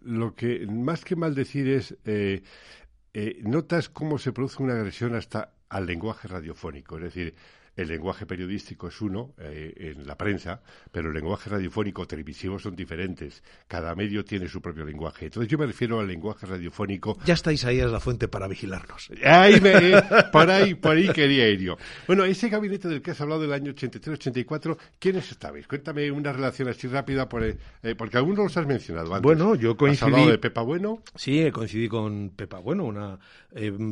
lo 0.03 0.35
que 0.35 0.67
más 0.67 1.05
que 1.05 1.17
maldecir 1.17 1.69
es... 1.69 1.97
notas 3.43 3.89
cómo 3.89 4.19
se 4.19 4.33
produce 4.33 4.63
una 4.63 4.75
agresión 4.75 5.15
hasta 5.15 5.53
al 5.69 5.87
lenguaje 5.87 6.29
radiofónico. 6.29 6.97
Es 6.97 7.03
decir, 7.05 7.35
el 7.79 7.87
lenguaje 7.87 8.27
periodístico 8.27 8.89
es 8.89 9.01
uno 9.01 9.35
eh, 9.39 9.95
en 9.97 10.05
la 10.05 10.19
prensa, 10.19 10.61
pero 10.91 11.09
el 11.09 11.15
lenguaje 11.15 11.49
radiofónico 11.49 12.09
televisivo 12.09 12.59
son 12.59 12.75
diferentes. 12.75 13.45
Cada 13.69 13.95
medio 13.95 14.25
tiene 14.25 14.49
su 14.49 14.61
propio 14.61 14.85
lenguaje. 14.85 15.27
Entonces 15.27 15.49
yo 15.49 15.59
me 15.59 15.67
refiero 15.67 16.01
al 16.01 16.09
lenguaje 16.09 16.45
radiofónico. 16.45 17.17
Ya 17.25 17.35
estáis 17.35 17.65
ahí 17.65 17.79
en 17.79 17.93
la 17.93 18.01
fuente 18.01 18.27
para 18.27 18.49
vigilarnos. 18.49 19.11
Ahí 19.25 19.61
me, 19.61 19.71
eh, 19.75 20.03
por 20.33 20.51
ahí, 20.51 20.75
por 20.75 20.97
ahí 20.97 21.09
quería 21.11 21.49
ir 21.49 21.61
yo. 21.61 21.77
Bueno, 22.09 22.25
ese 22.25 22.49
gabinete 22.49 22.89
del 22.89 23.01
que 23.01 23.13
has 23.13 23.21
hablado 23.21 23.43
del 23.43 23.53
año 23.53 23.73
83-84, 23.73 24.77
¿quiénes 24.99 25.31
estabais? 25.31 25.69
Cuéntame 25.69 26.11
una 26.11 26.33
relación 26.33 26.69
así 26.69 26.89
rápida, 26.89 27.29
por, 27.29 27.45
eh, 27.45 27.57
porque 27.97 28.17
algunos 28.17 28.43
los 28.43 28.57
has 28.57 28.67
mencionado 28.67 29.15
antes. 29.15 29.23
Bueno, 29.23 29.55
yo 29.55 29.77
coincidí. 29.77 30.05
¿Has 30.05 30.13
hablado 30.15 30.31
de 30.33 30.39
Pepa 30.39 30.63
Bueno? 30.63 31.01
Sí, 31.15 31.49
coincidí 31.53 31.87
con 31.87 32.31
Pepa 32.31 32.59
Bueno, 32.59 32.87
una 32.87 33.21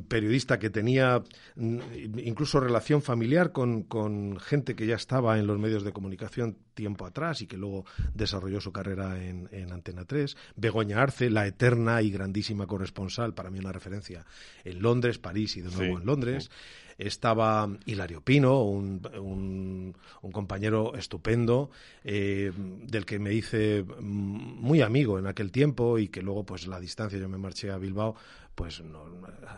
periodista 0.08 0.58
que 0.58 0.70
tenía 0.70 1.22
mm, 1.54 1.78
incluso 2.18 2.58
relación 2.58 3.00
familiar 3.00 3.52
con 3.52 3.75
con, 3.82 4.38
gente 4.38 4.74
que 4.74 4.86
ya 4.86 4.96
estaba 4.96 5.38
en 5.38 5.46
los 5.46 5.58
medios 5.58 5.84
de 5.84 5.92
comunicación 5.92 6.56
tiempo 6.74 7.06
atrás 7.06 7.42
y 7.42 7.46
que 7.46 7.56
luego 7.56 7.84
desarrolló 8.14 8.60
su 8.60 8.72
carrera 8.72 9.22
en, 9.22 9.72
Antena 9.72 10.04
3. 10.04 10.36
Begoña 10.56 11.02
Arce, 11.02 11.30
la 11.30 11.46
eterna 11.46 12.02
y 12.02 12.10
grandísima 12.10 12.66
corresponsal, 12.66 13.34
para 13.34 13.50
mí 13.50 13.58
una 13.58 13.72
referencia, 13.72 14.24
en 14.64 14.80
Londres, 14.80 15.18
París 15.18 15.56
y 15.56 15.62
de 15.62 15.70
nuevo 15.70 15.98
en 15.98 16.06
Londres. 16.06 16.50
Estaba 16.98 17.68
Hilario 17.84 18.22
Pino, 18.22 18.62
un, 18.62 19.94
compañero 20.32 20.94
estupendo, 20.94 21.70
eh, 22.04 22.52
del 22.56 23.04
que 23.04 23.18
me 23.18 23.32
hice 23.34 23.84
muy 24.00 24.80
amigo 24.80 25.18
en 25.18 25.26
aquel 25.26 25.50
tiempo 25.50 25.98
y 25.98 26.08
que 26.08 26.22
luego, 26.22 26.44
pues 26.44 26.66
la 26.66 26.80
distancia, 26.80 27.18
yo 27.18 27.28
me 27.28 27.38
marché 27.38 27.70
a 27.70 27.78
Bilbao, 27.78 28.16
pues 28.56 28.82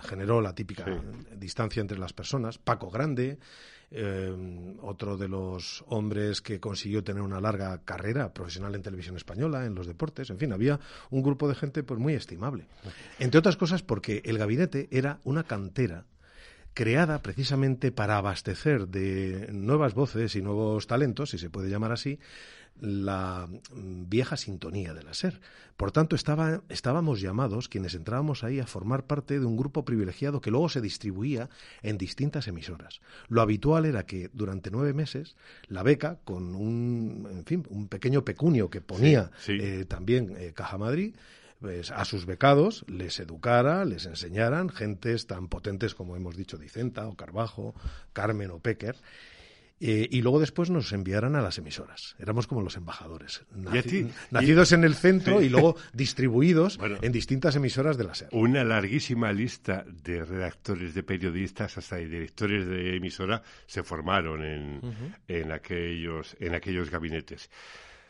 generó 0.03 0.41
la 0.41 0.55
típica 0.55 0.85
distancia 1.37 1.81
entre 1.81 1.99
las 1.99 2.13
personas. 2.13 2.59
Paco 2.59 2.91
Grande, 2.91 3.39
eh, 3.91 4.77
otro 4.83 5.17
de 5.17 5.29
los 5.29 5.85
hombres 5.89 6.41
que 6.41 6.61
consiguió 6.61 7.03
tener 7.03 7.23
una 7.23 7.41
larga 7.41 7.81
carrera 7.85 8.33
profesional 8.33 8.75
en 8.75 8.83
televisión 8.83 9.17
española, 9.17 9.65
en 9.65 9.75
los 9.75 9.87
deportes, 9.87 10.31
en 10.31 10.39
fin, 10.39 10.53
había 10.53 10.79
un 11.11 11.23
grupo 11.23 11.49
de 11.49 11.55
gente 11.55 11.83
pues 11.83 11.99
muy 11.99 12.15
estimable. 12.15 12.67
Entre 13.19 13.39
otras 13.39 13.57
cosas 13.57 13.83
porque 13.83 14.23
el 14.25 14.39
gabinete 14.39 14.89
era 14.91 15.21
una 15.25 15.45
cantera 15.45 16.05
creada 16.75 17.21
precisamente 17.23 17.91
para 17.91 18.19
abastecer 18.19 18.87
de 18.87 19.49
nuevas 19.53 19.95
voces 19.95 20.37
y 20.37 20.43
nuevos 20.43 20.87
talentos, 20.87 21.31
si 21.31 21.39
se 21.39 21.51
puede 21.51 21.71
llamar 21.71 21.91
así, 21.91 22.21
la 22.81 23.49
vieja 23.73 24.37
sintonía 24.37 24.95
de 24.95 25.03
la 25.03 25.15
SER. 25.15 25.41
Por 25.77 25.93
tanto, 25.93 26.17
estaba, 26.17 26.63
estábamos 26.69 27.21
llamados, 27.21 27.69
quienes 27.69 27.95
entrábamos 27.95 28.43
ahí, 28.43 28.59
a 28.61 28.67
formar 28.67 29.07
parte 29.07 29.39
de 29.39 29.47
un 29.47 29.57
grupo 29.57 29.85
privilegiado 29.85 30.41
que 30.41 30.51
luego 30.51 30.69
se 30.69 30.81
distribuía 30.81 31.49
en 31.83 31.99
distintas 31.99 32.49
emisoras. 32.49 33.01
Lo 33.29 33.43
habitual 33.43 33.85
era 33.85 34.05
que 34.05 34.31
durante 34.33 34.71
nueve 34.71 34.93
meses 34.93 35.37
la 35.69 35.83
beca, 35.83 36.19
con 36.25 36.55
un, 36.55 37.29
en 37.31 37.45
fin, 37.45 37.67
un 37.71 37.89
pequeño 37.89 38.25
pecunio 38.25 38.71
que 38.71 38.81
ponía 38.81 39.31
eh, 39.47 39.85
también 39.87 40.35
eh, 40.37 40.53
Caja 40.55 40.79
Madrid, 40.79 41.15
pues, 41.61 41.91
a 41.91 42.05
sus 42.05 42.25
becados 42.25 42.85
les 42.87 43.19
educara, 43.19 43.85
les 43.85 44.07
enseñaran 44.07 44.69
gentes 44.69 45.27
tan 45.27 45.49
potentes 45.49 45.95
como 45.95 46.15
hemos 46.15 46.37
dicho 46.37 46.57
Dicenta 46.57 47.07
o 47.09 47.17
Carbajo, 47.17 47.75
Carmen 48.13 48.53
o 48.53 48.61
Pecker, 48.61 48.97
eh, 49.81 50.09
y 50.11 50.23
luego 50.23 50.41
después 50.41 50.71
nos 50.71 50.93
enviaran 50.93 51.37
a 51.37 51.43
las 51.43 51.59
emisoras. 51.59 52.17
Éramos 52.19 52.47
como 52.47 52.63
los 52.63 52.77
embajadores, 52.77 53.45
nacidos 54.31 54.73
en 54.73 54.85
el 54.85 54.95
centro 54.95 55.41
y 55.41 55.49
luego 55.49 55.77
distribuidos 55.93 56.79
en 57.01 57.13
distintas 57.13 57.55
emisoras 57.57 57.97
de 57.97 58.05
la 58.05 58.15
SER. 58.15 58.29
Una 58.33 58.65
larguísima 58.65 59.33
lista 59.33 59.85
de 59.87 60.25
redactores, 60.25 60.95
de 60.95 61.03
periodistas, 61.03 61.79
hasta 61.79 61.97
de 61.97 62.07
directores 62.07 62.67
de 62.67 62.97
emisora 62.97 63.43
se 63.67 63.83
formaron 63.83 64.45
en, 64.45 64.81
en, 65.29 65.53
aquellos, 65.53 66.37
en 66.41 66.55
aquellos 66.55 66.91
gabinetes. 66.91 67.51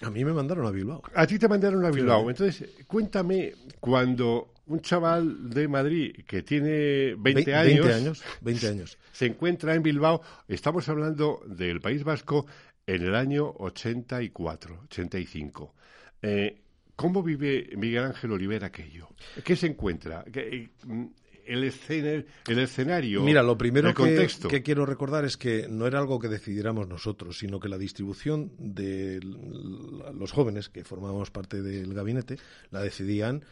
A 0.01 0.11
mí 0.11 0.25
me 0.25 0.33
mandaron 0.33 0.67
a 0.67 0.71
Bilbao. 0.71 1.03
A 1.15 1.27
ti 1.27 1.39
te 1.39 1.49
mandaron 1.49 1.85
a 1.85 1.91
Bilbao. 1.91 2.31
Entonces, 2.31 2.69
cuéntame, 2.87 3.53
cuando 3.81 4.55
un 4.69 4.81
chaval 4.81 5.51
de 5.51 5.69
Madrid 5.69 6.25
que 6.27 6.43
tiene 6.43 7.15
20, 7.17 7.55
años, 7.55 7.87
20 7.87 7.95
años, 7.95 8.25
20 8.41 8.69
años, 8.69 8.99
se 9.13 9.27
encuentra 9.27 9.75
en 9.75 9.83
Bilbao, 9.83 10.23
estamos 10.47 10.89
hablando 10.89 11.43
del 11.47 11.81
País 11.81 12.05
Vasco 12.05 12.47
en 12.87 13.03
el 13.03 13.15
año 13.15 13.51
84, 13.59 14.83
85. 14.85 15.75
Eh, 16.23 16.61
¿Cómo 16.97 17.23
vive 17.23 17.71
Miguel 17.77 18.05
Ángel 18.05 18.33
Olivera 18.33 18.67
aquello? 18.69 19.09
¿Qué 19.45 19.55
se 19.55 19.69
encuentra? 19.69 20.25
¿Qué, 20.33 20.71
mm, 20.85 21.07
el, 21.49 22.27
el 22.47 22.59
escenario. 22.59 23.23
Mira, 23.23 23.43
lo 23.43 23.57
primero 23.57 23.95
que, 23.95 24.29
que, 24.49 24.63
quiero 24.63 24.85
recordar 24.85 25.25
es 25.25 25.37
que 25.37 25.67
no 25.69 25.87
era 25.87 25.99
algo 25.99 26.19
que 26.19 26.29
decidiéramos 26.29 26.89
nosotros, 26.89 27.39
sino 27.39 27.59
que 27.59 27.69
la 27.69 27.79
distribución 27.79 28.53
de 28.59 29.21
los 29.23 30.33
jóvenes 30.33 30.69
que 30.69 30.85
formábamos 30.85 31.31
parte 31.31 31.63
del 31.63 31.95
gabinete 31.95 32.37
la 32.71 32.83
decidían. 32.83 33.45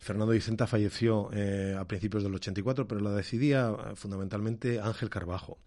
Fernando 0.00 0.32
Vicenta 0.32 0.66
falleció 0.66 1.30
eh, 1.32 1.76
a 1.78 1.84
principios 1.84 2.22
del 2.22 2.34
84, 2.34 2.88
pero 2.88 3.02
la 3.02 3.12
decidía 3.12 3.68
eh, 3.70 3.96
fundamentalmente 3.96 4.80
Ángel 4.80 5.10
Carbajo. 5.10 5.58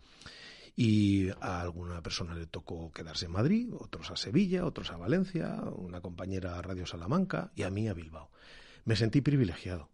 Y 0.76 1.30
a 1.40 1.62
alguna 1.62 2.02
persona 2.02 2.34
le 2.34 2.48
tocó 2.48 2.92
quedarse 2.92 3.28
en 3.28 3.32
Madrid, 3.32 3.70
otros 3.78 4.10
a 4.10 4.16
Sevilla, 4.16 4.66
otros 4.66 4.90
a 4.90 4.98
Valencia, 4.98 5.62
una 5.76 6.02
compañera 6.02 6.58
a 6.58 6.64
Radio 6.64 6.88
Salamanca 6.88 7.52
y 7.56 7.62
a 7.62 7.70
mí 7.70 7.88
a 7.88 7.94
Bilbao. 7.94 8.32
Me 8.86 8.96
sentí 8.96 9.22
privilegiado 9.22 9.93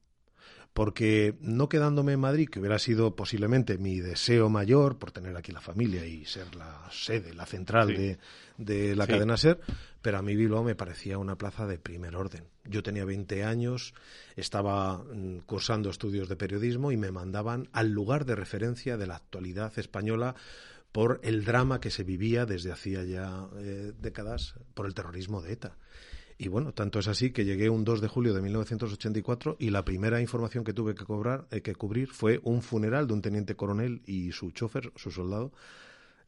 porque 0.73 1.35
no 1.41 1.67
quedándome 1.67 2.13
en 2.13 2.19
Madrid, 2.19 2.47
que 2.49 2.59
hubiera 2.59 2.79
sido 2.79 3.15
posiblemente 3.15 3.77
mi 3.77 3.99
deseo 3.99 4.49
mayor 4.49 4.97
por 4.97 5.11
tener 5.11 5.35
aquí 5.35 5.51
la 5.51 5.61
familia 5.61 6.05
y 6.05 6.25
ser 6.25 6.55
la 6.55 6.87
sede, 6.91 7.33
la 7.33 7.45
central 7.45 8.17
de, 8.57 8.95
la 8.95 9.07
cadena 9.07 9.35
SER, 9.35 9.59
pero 10.01 10.17
a 10.17 10.21
mí 10.21 10.35
Bilbao 10.35 10.63
me 10.63 10.75
parecía 10.75 11.17
una 11.17 11.37
plaza 11.37 11.65
de 11.65 11.79
primer 11.79 12.15
orden. 12.15 12.45
Yo 12.65 12.83
tenía 12.83 13.03
20 13.03 13.43
años, 13.43 13.93
estaba 14.35 14.99
mm, 14.99 15.39
cursando 15.45 15.89
estudios 15.89 16.29
de 16.29 16.35
periodismo 16.35 16.91
y 16.91 16.97
me 16.97 17.11
mandaban 17.11 17.67
al 17.73 17.89
lugar 17.89 18.25
de 18.25 18.35
referencia 18.35 18.95
de 18.97 19.07
la 19.07 19.15
actualidad 19.15 19.77
española 19.77 20.35
por 20.91 21.19
el 21.23 21.45
drama 21.45 21.79
que 21.79 21.91
se 21.91 22.03
vivía 22.03 22.45
desde 22.45 22.71
hacía 22.71 23.03
ya 23.03 23.47
eh, 23.57 23.91
décadas 23.99 24.55
por 24.73 24.85
el 24.85 24.93
terrorismo 24.93 25.41
de 25.41 25.53
ETA. 25.53 25.77
Y 26.41 26.47
bueno, 26.47 26.71
tanto 26.71 26.99
es 26.99 27.09
así 27.09 27.31
que 27.31 27.43
llegué 27.43 27.69
un 27.69 27.83
2 27.83 27.99
de 27.99 28.07
julio 28.07 28.33
de 28.33 28.41
1984 28.41 29.57
y 29.59 29.71
la 29.71 29.83
primera 29.83 30.21
información 30.21 30.63
que 30.63 30.71
tuve 30.71 30.95
que, 30.95 31.03
cobrar, 31.03 31.45
eh, 31.51 31.59
que 31.59 31.75
cubrir 31.75 32.07
fue 32.07 32.39
un 32.43 32.61
funeral 32.61 33.07
de 33.07 33.13
un 33.13 33.21
teniente 33.21 33.57
coronel 33.57 34.01
y 34.05 34.31
su 34.31 34.51
chofer, 34.51 34.93
su 34.95 35.11
soldado, 35.11 35.51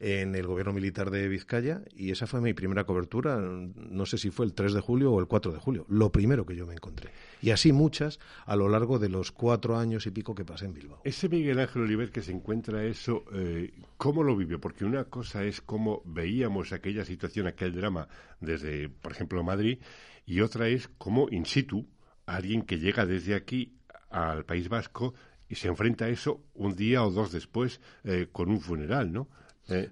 en 0.02 0.34
el 0.34 0.48
gobierno 0.48 0.72
militar 0.72 1.12
de 1.12 1.28
Vizcaya 1.28 1.82
y 1.94 2.10
esa 2.10 2.26
fue 2.26 2.40
mi 2.40 2.54
primera 2.54 2.82
cobertura, 2.82 3.38
no 3.38 4.04
sé 4.04 4.18
si 4.18 4.30
fue 4.30 4.44
el 4.44 4.52
3 4.52 4.74
de 4.74 4.80
julio 4.80 5.12
o 5.12 5.20
el 5.20 5.28
4 5.28 5.52
de 5.52 5.60
julio, 5.60 5.86
lo 5.88 6.10
primero 6.10 6.44
que 6.44 6.56
yo 6.56 6.66
me 6.66 6.74
encontré. 6.74 7.10
Y 7.40 7.50
así 7.50 7.72
muchas 7.72 8.18
a 8.44 8.56
lo 8.56 8.68
largo 8.68 8.98
de 8.98 9.08
los 9.08 9.30
cuatro 9.30 9.78
años 9.78 10.04
y 10.06 10.10
pico 10.10 10.34
que 10.34 10.44
pasé 10.44 10.64
en 10.64 10.74
Bilbao. 10.74 11.00
Ese 11.04 11.28
Miguel 11.28 11.60
Ángel 11.60 11.82
Oliver 11.82 12.10
que 12.10 12.20
se 12.20 12.32
encuentra 12.32 12.84
eso, 12.84 13.24
eh, 13.32 13.72
¿cómo 13.96 14.24
lo 14.24 14.36
vivió? 14.36 14.60
Porque 14.60 14.84
una 14.84 15.04
cosa 15.04 15.44
es 15.44 15.60
cómo 15.60 16.02
veíamos 16.04 16.72
aquella 16.72 17.04
situación, 17.04 17.46
aquel 17.46 17.72
drama 17.72 18.08
desde, 18.40 18.88
por 18.88 19.12
ejemplo, 19.12 19.44
Madrid, 19.44 19.78
y 20.26 20.40
otra 20.40 20.66
es 20.66 20.88
cómo 20.98 21.28
in 21.30 21.46
situ 21.46 21.86
alguien 22.26 22.62
que 22.62 22.80
llega 22.80 23.06
desde 23.06 23.36
aquí 23.36 23.76
al 24.10 24.44
País 24.44 24.68
Vasco 24.68 25.14
y 25.48 25.54
se 25.54 25.68
enfrenta 25.68 26.06
a 26.06 26.08
eso 26.08 26.42
un 26.54 26.74
día 26.74 27.04
o 27.04 27.12
dos 27.12 27.30
después 27.30 27.80
eh, 28.02 28.26
con 28.32 28.50
un 28.50 28.60
funeral, 28.60 29.12
¿no? 29.12 29.28
Eh, 29.68 29.90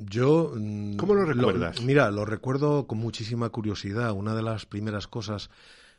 yo. 0.00 0.52
Mm, 0.56 0.96
¿Cómo 0.96 1.14
lo 1.14 1.24
recuerdas? 1.24 1.82
mira, 1.82 2.10
lo 2.10 2.24
recuerdo 2.24 2.86
con 2.86 2.98
muchísima 2.98 3.48
curiosidad. 3.50 4.12
Una 4.12 4.34
de 4.34 4.42
las 4.42 4.66
primeras 4.66 5.06
cosas 5.06 5.50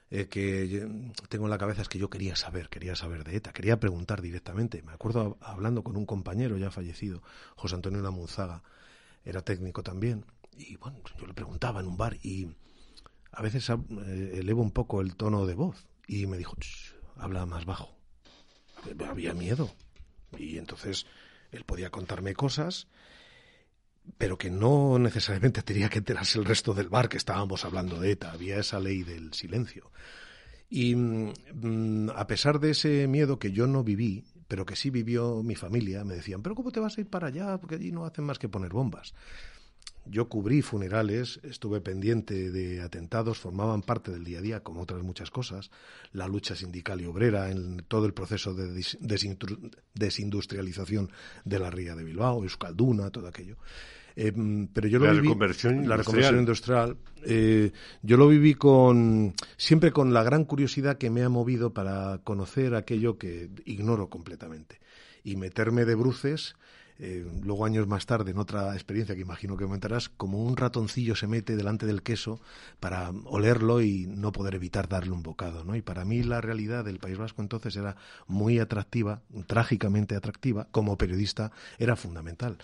eh, 0.10 0.28
que 0.28 0.88
tengo 1.30 1.46
en 1.46 1.52
la 1.52 1.58
cabeza 1.58 1.82
es 1.82 1.90
que 1.90 2.00
yo 2.00 2.10
quería 2.10 2.36
saber, 2.36 2.70
quería 2.70 2.96
saber 2.96 3.24
de 3.24 3.38
ETA, 3.38 3.54
quería 3.54 3.80
preguntar 3.80 4.22
directamente. 4.22 4.82
Me 4.84 4.92
acuerdo 4.92 5.38
hablando 5.40 5.84
con 5.84 5.96
un 5.96 6.06
compañero 6.06 6.58
ya 6.58 6.72
fallecido, 6.72 7.22
José 7.56 7.76
Antonio 7.76 8.02
Lamunzaga, 8.02 8.64
era 9.24 9.42
técnico 9.42 9.84
también, 9.84 10.26
y 10.58 10.76
bueno, 10.76 11.00
yo 11.18 11.26
le 11.26 11.34
preguntaba 11.34 11.80
en 11.80 11.88
un 11.88 11.98
bar 11.98 12.18
y 12.22 12.50
a 13.32 13.42
veces 13.42 13.70
eh, 13.70 14.32
elevo 14.36 14.62
un 14.62 14.72
poco 14.72 15.02
el 15.02 15.16
tono 15.16 15.46
de 15.46 15.56
voz 15.56 15.88
y 16.08 16.26
me 16.28 16.38
dijo, 16.38 16.56
habla 17.18 17.46
más 17.46 17.66
bajo. 17.66 17.96
Había 19.08 19.34
miedo. 19.34 19.70
Y 20.38 20.58
entonces 20.58 21.06
él 21.52 21.64
podía 21.64 21.90
contarme 21.90 22.34
cosas 22.34 22.88
pero 24.18 24.38
que 24.38 24.50
no 24.50 25.00
necesariamente 25.00 25.62
tenía 25.64 25.90
que 25.90 26.00
enterarse 26.00 26.40
el 26.40 26.46
resto 26.46 26.74
del 26.74 26.90
bar 26.90 27.10
que 27.10 27.18
estábamos 27.18 27.66
hablando 27.66 28.00
de 28.00 28.12
ETA. 28.12 28.32
Había 28.32 28.58
esa 28.60 28.80
ley 28.80 29.04
del 29.04 29.34
silencio. 29.34 29.92
Y 30.70 30.96
mm, 30.96 32.12
a 32.16 32.28
pesar 32.28 32.60
de 32.60 32.72
ese 32.72 33.08
miedo 33.08 33.40
que 33.40 33.52
yo 33.52 33.68
no 33.68 33.84
viví, 33.84 34.26
pero 34.48 34.66
que 34.66 34.76
sí 34.76 34.90
vivió 34.90 35.44
mi 35.44 35.56
familia, 35.56 36.04
me 36.04 36.16
decían, 36.16 36.42
pero 36.42 36.56
¿cómo 36.56 36.72
te 36.72 36.80
vas 36.80 36.98
a 36.98 37.02
ir 37.02 37.08
para 37.08 37.28
allá? 37.28 37.58
Porque 37.58 37.76
allí 37.76 37.92
no 37.92 38.06
hacen 38.06 38.26
más 38.26 38.40
que 38.40 38.50
poner 38.50 38.72
bombas. 38.72 39.14
Yo 40.06 40.28
cubrí 40.28 40.62
funerales, 40.62 41.40
estuve 41.44 41.80
pendiente 41.80 42.50
de 42.52 42.82
atentados, 42.82 43.38
formaban 43.38 43.82
parte 43.84 44.12
del 44.12 44.24
día 44.24 44.40
a 44.40 44.42
día, 44.42 44.60
como 44.62 44.82
otras 44.82 45.04
muchas 45.04 45.30
cosas, 45.30 45.70
la 46.12 46.28
lucha 46.28 46.56
sindical 46.56 47.00
y 47.02 47.06
obrera 47.06 47.52
en 47.52 47.84
todo 47.88 48.06
el 48.06 48.14
proceso 48.14 48.54
de 48.54 48.84
desindustrialización 49.94 51.12
de 51.46 51.60
la 51.60 51.70
ría 51.70 51.96
de 51.96 52.04
Bilbao, 52.04 52.44
Euskalduna, 52.44 53.12
todo 53.12 53.28
aquello. 53.28 53.58
Eh, 54.16 54.34
pero 54.74 54.88
yo 54.88 55.00
lo 55.00 55.06
la 55.06 55.12
viví, 55.14 55.28
reconversión 55.28 55.88
la 55.88 55.98
reconversión 55.98 56.40
industrial. 56.40 56.98
eh, 57.24 57.72
yo 58.02 58.18
lo 58.18 58.28
viví 58.28 58.56
con 58.56 59.34
siempre 59.58 59.92
con 59.92 60.14
la 60.14 60.24
gran 60.24 60.46
curiosidad 60.46 60.98
que 60.98 61.10
me 61.10 61.24
ha 61.24 61.30
movido 61.30 61.74
para 61.74 62.20
conocer 62.24 62.76
aquello 62.76 63.18
que 63.18 63.50
ignoro 63.66 64.10
completamente 64.10 64.80
y 65.24 65.36
meterme 65.36 65.86
de 65.86 65.96
bruces. 65.96 66.56
Eh, 67.04 67.26
luego 67.44 67.66
años 67.66 67.88
más 67.88 68.06
tarde, 68.06 68.30
en 68.30 68.38
otra 68.38 68.74
experiencia 68.76 69.16
que 69.16 69.22
imagino 69.22 69.58
que 69.58 69.66
comentarás, 69.66 70.08
como 70.08 70.44
un 70.44 70.56
ratoncillo 70.56 71.16
se 71.16 71.26
mete 71.26 71.56
delante 71.56 71.88
del 71.88 72.04
queso 72.04 72.40
para 72.80 73.10
olerlo 73.26 73.82
y 73.82 74.06
no 74.06 74.32
poder 74.32 74.54
evitar 74.54 74.88
darle 74.88 75.12
un 75.12 75.24
bocado, 75.24 75.64
¿no? 75.64 75.76
Y 75.76 75.82
para 75.82 76.06
mí 76.06 76.22
la 76.22 76.42
realidad 76.42 76.86
del 76.86 77.00
País 77.00 77.18
Vasco 77.18 77.42
entonces 77.42 77.76
era 77.76 77.96
muy 78.28 78.60
atractiva, 78.60 79.22
trágicamente 79.48 80.16
atractiva, 80.16 80.68
como 80.70 80.96
periodista 80.96 81.52
era 81.80 81.96
fundamental 81.96 82.60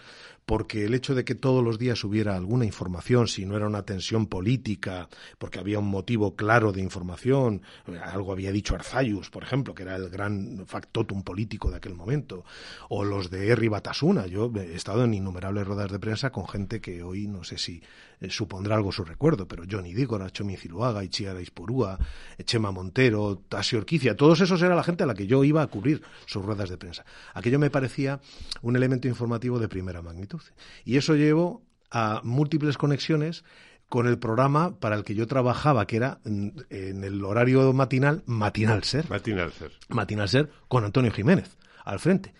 porque 0.47 0.85
el 0.85 0.93
hecho 0.93 1.13
de 1.13 1.25
que 1.25 1.35
todos 1.35 1.61
los 1.61 1.77
días 1.77 2.05
hubiera 2.05 2.37
alguna 2.37 2.63
información, 2.63 3.27
si 3.27 3.45
no 3.45 3.57
era 3.57 3.67
una 3.67 3.83
tensión 3.83 4.27
política, 4.27 5.09
porque 5.37 5.59
había 5.59 5.77
un 5.77 5.89
motivo 5.89 6.37
claro 6.37 6.71
de 6.71 6.81
información, 6.81 7.61
algo 8.01 8.31
había 8.31 8.53
dicho 8.53 8.73
Arzayus, 8.73 9.29
por 9.29 9.43
ejemplo, 9.43 9.75
que 9.75 9.83
era 9.83 9.97
el 9.97 10.09
gran 10.09 10.63
factotum 10.65 11.21
político 11.21 11.69
de 11.69 11.75
aquel 11.75 11.95
momento, 11.95 12.45
o 12.87 13.03
los 13.03 13.29
de 13.29 13.49
Herri 13.49 13.67
Batasuna. 13.67 14.25
Yo 14.25 14.49
he 14.55 14.73
estado 14.73 15.03
en 15.03 15.15
innumerables 15.15 15.67
ruedas 15.67 15.91
de 15.91 15.99
prensa 15.99 16.31
con 16.31 16.47
gente 16.47 16.79
que 16.79 17.03
hoy 17.03 17.27
no 17.27 17.43
sé 17.43 17.57
si 17.57 17.83
eh, 18.19 18.29
supondrá 18.29 18.75
algo 18.75 18.91
su 18.91 19.03
recuerdo, 19.03 19.47
pero 19.47 19.63
Johnny 19.69 19.93
Dígora, 19.93 20.29
Chomi 20.29 20.57
Ziluaga, 20.57 21.03
Ichiara 21.03 21.41
Isporúa, 21.41 21.99
Chema 22.43 22.71
Montero, 22.71 23.43
Tasi 23.47 23.75
Orquicia, 23.75 24.15
todos 24.15 24.41
esos 24.41 24.61
era 24.61 24.75
la 24.75 24.83
gente 24.83 25.03
a 25.03 25.07
la 25.07 25.13
que 25.13 25.27
yo 25.27 25.43
iba 25.43 25.61
a 25.61 25.67
cubrir 25.67 26.01
sus 26.25 26.43
ruedas 26.43 26.69
de 26.69 26.77
prensa. 26.77 27.05
Aquello 27.33 27.59
me 27.59 27.69
parecía 27.69 28.19
un 28.61 28.75
elemento 28.75 29.07
informativo 29.07 29.59
de 29.59 29.67
primera 29.67 30.01
magnitud. 30.01 30.41
Y 30.83 30.97
eso 30.97 31.15
llevó 31.15 31.61
a 31.91 32.21
múltiples 32.23 32.77
conexiones 32.77 33.43
con 33.89 34.07
el 34.07 34.17
programa 34.17 34.79
para 34.79 34.95
el 34.95 35.03
que 35.03 35.15
yo 35.15 35.27
trabajaba, 35.27 35.87
que 35.87 35.95
era 35.95 36.19
en, 36.25 36.53
en 36.69 37.03
el 37.03 37.23
horario 37.23 37.71
matinal, 37.71 38.23
Matinal 38.25 38.83
Ser. 38.83 39.09
Matinal 39.09 39.53
Ser. 39.53 39.71
Matinal 39.89 40.27
Ser 40.27 40.49
con 40.67 40.83
Antonio 40.83 41.11
Jiménez 41.11 41.57
al 41.87 41.99
frente. 41.99 42.33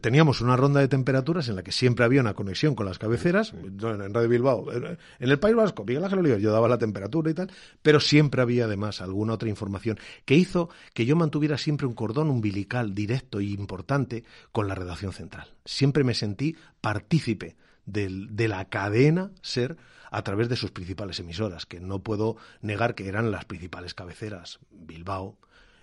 Teníamos 0.00 0.40
una 0.40 0.56
ronda 0.56 0.80
de 0.80 0.88
temperaturas 0.88 1.48
en 1.48 1.54
la 1.54 1.62
que 1.62 1.70
siempre 1.70 2.04
había 2.04 2.20
una 2.20 2.34
conexión 2.34 2.74
con 2.74 2.84
las 2.84 2.98
cabeceras, 2.98 3.52
en 3.54 3.78
Radio 4.12 4.28
Bilbao, 4.28 4.72
en 4.72 4.98
el 5.20 5.38
País 5.38 5.54
Vasco, 5.54 5.84
Miguel 5.84 6.02
Ángel 6.02 6.18
Oliver, 6.18 6.40
yo 6.40 6.50
daba 6.50 6.68
la 6.68 6.78
temperatura 6.78 7.30
y 7.30 7.34
tal, 7.34 7.50
pero 7.80 8.00
siempre 8.00 8.42
había 8.42 8.64
además 8.64 9.00
alguna 9.00 9.34
otra 9.34 9.48
información 9.48 9.98
que 10.24 10.34
hizo 10.34 10.68
que 10.94 11.06
yo 11.06 11.14
mantuviera 11.14 11.56
siempre 11.58 11.86
un 11.86 11.94
cordón 11.94 12.28
umbilical 12.28 12.92
directo 12.92 13.38
e 13.38 13.44
importante 13.44 14.24
con 14.50 14.66
la 14.66 14.74
redacción 14.74 15.12
central. 15.12 15.46
Siempre 15.64 16.02
me 16.02 16.14
sentí 16.14 16.56
partícipe 16.80 17.56
del, 17.86 18.34
de 18.34 18.48
la 18.48 18.64
cadena 18.64 19.30
ser 19.42 19.76
a 20.10 20.22
través 20.22 20.48
de 20.48 20.56
sus 20.56 20.72
principales 20.72 21.20
emisoras, 21.20 21.66
que 21.66 21.78
no 21.78 22.00
puedo 22.02 22.36
negar 22.62 22.96
que 22.96 23.06
eran 23.06 23.30
las 23.30 23.44
principales 23.44 23.94
cabeceras, 23.94 24.58
Bilbao, 24.70 25.38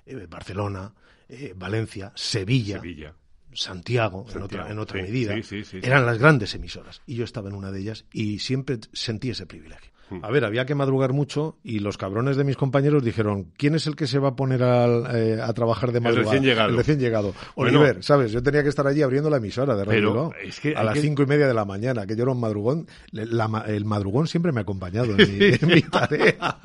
eh, 0.06 0.28
Barcelona, 0.30 0.94
eh, 1.30 1.54
Valencia, 1.56 2.12
Sevilla, 2.16 2.80
Sevilla. 2.80 3.14
Santiago, 3.54 4.26
Santiago, 4.28 4.38
en 4.38 4.44
otra, 4.44 4.72
en 4.72 4.80
otra 4.80 5.00
sí, 5.00 5.04
medida, 5.04 5.34
sí, 5.36 5.44
sí, 5.44 5.64
sí, 5.64 5.80
eran 5.82 6.06
las 6.06 6.18
grandes 6.18 6.54
emisoras. 6.56 7.02
Y 7.06 7.16
yo 7.16 7.24
estaba 7.24 7.50
en 7.50 7.56
una 7.56 7.72
de 7.72 7.80
ellas 7.80 8.06
y 8.12 8.40
siempre 8.40 8.80
sentí 8.92 9.30
ese 9.30 9.46
privilegio. 9.46 9.92
Hmm. 10.08 10.20
A 10.24 10.30
ver, 10.30 10.46
había 10.46 10.68
que 10.68 10.76
madrugar 10.76 11.14
mucho 11.14 11.58
y 11.64 11.80
los 11.80 11.98
cabrones 11.98 12.38
de 12.38 12.44
mis 12.44 12.58
compañeros 12.58 13.04
dijeron, 13.04 13.52
¿quién 13.58 13.74
es 13.74 13.88
el 13.88 13.96
que 13.96 14.06
se 14.06 14.20
va 14.20 14.30
a 14.30 14.36
poner 14.36 14.62
al, 14.62 15.08
eh, 15.16 15.42
a 15.42 15.52
trabajar 15.54 15.92
de 15.92 16.00
madrugada? 16.00 16.32
recién 16.32 16.44
llegado. 16.44 16.70
El 16.70 16.78
recién 16.78 17.00
llegado. 17.00 17.34
Bueno. 17.56 17.80
Oliver, 17.80 18.04
¿sabes? 18.04 18.32
Yo 18.32 18.44
tenía 18.44 18.62
que 18.62 18.70
estar 18.70 18.86
allí 18.86 19.02
abriendo 19.02 19.32
la 19.32 19.38
emisora 19.38 19.76
de 19.76 19.84
Radio 19.84 20.00
Pero 20.00 20.12
Bilbao 20.12 20.34
es 20.44 20.60
que 20.60 20.76
a 20.76 20.84
las 20.84 20.94
que- 20.94 21.02
cinco 21.02 21.24
y 21.24 21.26
media 21.26 21.48
de 21.48 21.56
la 21.56 21.66
mañana, 21.66 22.06
que 22.06 22.16
yo 22.16 22.22
era 22.22 22.34
un 22.34 22.40
madrugón. 22.40 22.88
La 23.14 23.64
el 23.68 23.86
madrugón 23.86 24.28
siempre 24.28 24.52
me 24.52 24.60
ha 24.60 24.62
acompañado 24.64 25.16
en 25.18 25.40
mi, 25.40 25.46
en 25.60 25.68
mi 25.68 25.82
tarea. 25.82 26.60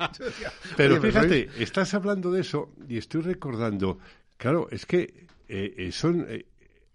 Pero 0.77 0.95
Oye, 0.97 1.07
fíjate, 1.07 1.49
estás 1.57 1.93
hablando 1.95 2.31
de 2.31 2.41
eso 2.41 2.69
y 2.87 2.97
estoy 2.99 3.21
recordando, 3.21 3.97
claro, 4.41 4.67
es 4.71 4.85
que 4.87 5.27
eh, 5.47 5.89
son... 5.91 6.25
eh, 6.27 6.45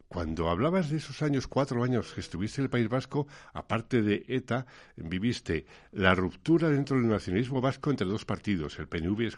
cuando 0.09 0.49
hablabas 0.49 0.88
de 0.91 0.99
esos 0.99 1.21
años, 1.23 1.47
cuatro 1.49 1.83
años 1.83 2.12
que 2.12 2.21
estuviste 2.21 2.61
en 2.61 2.65
el 2.65 2.71
País 2.71 2.88
Vasco, 2.88 3.26
aparte 3.53 4.03
de 4.03 4.25
ETA, 4.29 4.65
viviste 4.97 5.67
la 5.93 6.15
ruptura 6.15 6.69
dentro 6.71 6.97
del 6.97 7.09
nacionalismo 7.09 7.61
vasco 7.61 7.91
entre 7.91 8.07
dos 8.07 8.25
partidos, 8.25 8.79
el 8.79 8.87
PNV 8.87 9.21
y 9.21 9.31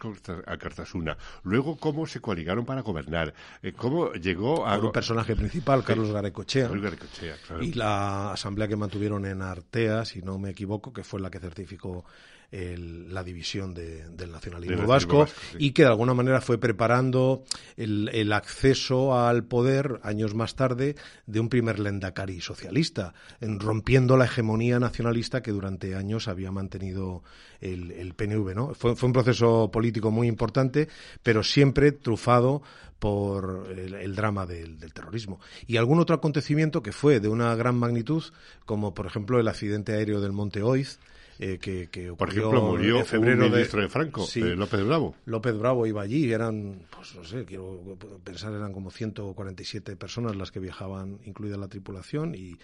a 0.46 0.56
Cartasuna. 0.58 1.16
Luego, 1.42 1.78
cómo 1.78 2.06
se 2.06 2.20
coaligaron 2.20 2.66
para 2.66 2.82
gobernar. 2.82 3.32
eh, 3.62 3.72
cómo 3.72 4.12
llegó 4.12 4.66
a... 4.66 4.76
Por 4.76 4.86
un 4.86 4.92
personaje 4.92 5.34
principal, 5.34 5.82
Carlos 5.84 6.12
Garecochea. 6.12 6.68
Luis 6.68 6.82
Garricochea, 6.82 7.36
claro. 7.46 7.62
Y 7.62 7.72
la 7.72 8.32
asamblea 8.32 8.68
que 8.68 8.76
mantuvieron 8.76 9.24
en 9.24 9.40
Artea, 9.42 10.04
si 10.04 10.20
no 10.20 10.38
me 10.38 10.50
equivoco, 10.50 10.92
que 10.92 11.02
fue 11.02 11.20
la 11.20 11.30
que 11.30 11.40
certificó 11.40 12.04
el- 12.50 13.12
la 13.12 13.22
división 13.24 13.74
de- 13.74 14.08
del 14.08 14.30
nacionalismo 14.32 14.76
Del 14.78 14.86
vasco, 14.86 15.18
vasco, 15.18 15.40
sí. 15.52 15.56
y 15.60 15.72
que 15.72 15.82
de 15.82 15.88
alguna 15.88 16.14
manera 16.14 16.40
fue 16.40 16.58
preparando 16.58 17.44
el, 17.76 18.08
el 18.14 18.32
acceso 18.32 19.18
al 19.18 19.44
poder 19.44 20.00
años 20.02 20.34
más 20.34 20.56
tarde 20.56 20.96
de 21.26 21.40
un 21.40 21.50
primer 21.50 21.78
lendakari 21.78 22.40
socialista, 22.40 23.12
en- 23.40 23.60
rompiendo 23.60 24.16
la 24.16 24.24
hegemonía 24.24 24.78
nacionalista 24.80 25.42
que 25.42 25.50
durante 25.50 25.94
años 25.94 26.26
había 26.26 26.50
mantenido 26.50 27.22
el, 27.60 27.90
el 27.90 28.14
PNV. 28.14 28.54
¿no? 28.54 28.74
Fue, 28.74 28.96
fue 28.96 29.08
un 29.08 29.12
proceso 29.12 29.70
político 29.70 30.10
muy 30.10 30.26
importante, 30.26 30.88
pero 31.22 31.42
siempre 31.42 31.92
trufado 31.92 32.62
por 32.98 33.68
el, 33.76 33.94
el 33.94 34.16
drama 34.16 34.46
del, 34.46 34.78
del 34.80 34.92
terrorismo. 34.92 35.38
Y 35.66 35.76
algún 35.76 36.00
otro 36.00 36.16
acontecimiento 36.16 36.82
que 36.82 36.92
fue 36.92 37.20
de 37.20 37.28
una 37.28 37.54
gran 37.54 37.76
magnitud, 37.76 38.24
como 38.64 38.94
por 38.94 39.06
ejemplo 39.06 39.38
el 39.38 39.46
accidente 39.48 39.92
aéreo 39.92 40.20
del 40.20 40.32
Monte 40.32 40.62
Oiz, 40.62 40.98
eh, 41.38 41.58
que, 41.58 41.88
que 41.88 42.08
Por 42.12 42.28
ocurrió 42.28 42.48
ejemplo, 42.48 42.62
murió 42.62 42.98
en 42.98 43.06
febrero 43.06 43.46
un 43.46 43.52
ministro 43.52 43.80
de, 43.80 43.88
Franco, 43.88 44.22
Sí. 44.26 44.40
eh, 44.40 44.56
López 44.56 44.84
Bravo. 44.84 45.14
López 45.26 45.56
Bravo 45.58 45.86
iba 45.86 46.02
allí, 46.02 46.32
eran, 46.32 46.82
pues 46.94 47.14
no 47.14 47.24
sé, 47.24 47.44
quiero 47.44 47.96
pensar, 48.24 48.52
eran 48.52 48.72
como 48.72 48.90
147 48.90 49.96
personas 49.96 50.34
las 50.36 50.50
que 50.50 50.60
viajaban, 50.60 51.18
incluida 51.24 51.56
la 51.56 51.68
tripulación, 51.68 52.34
y, 52.34 52.56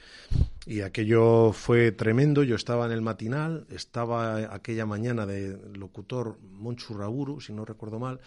y 0.67 0.81
aquello 0.81 1.53
fue 1.53 1.93
tremendo. 1.93 2.43
Yo 2.43 2.57
estaba 2.57 2.87
en 2.87 2.93
el 2.93 3.03
matinal, 3.03 3.67
estaba 3.71 4.53
aquella 4.55 4.87
mañana 4.87 5.25
de 5.27 5.57
locutor 5.77 6.37
Monchu 6.53 6.95
Raburu, 6.95 7.41
si 7.41 7.53
no 7.53 7.65
recuerdo 7.65 7.99
mal, 7.99 8.21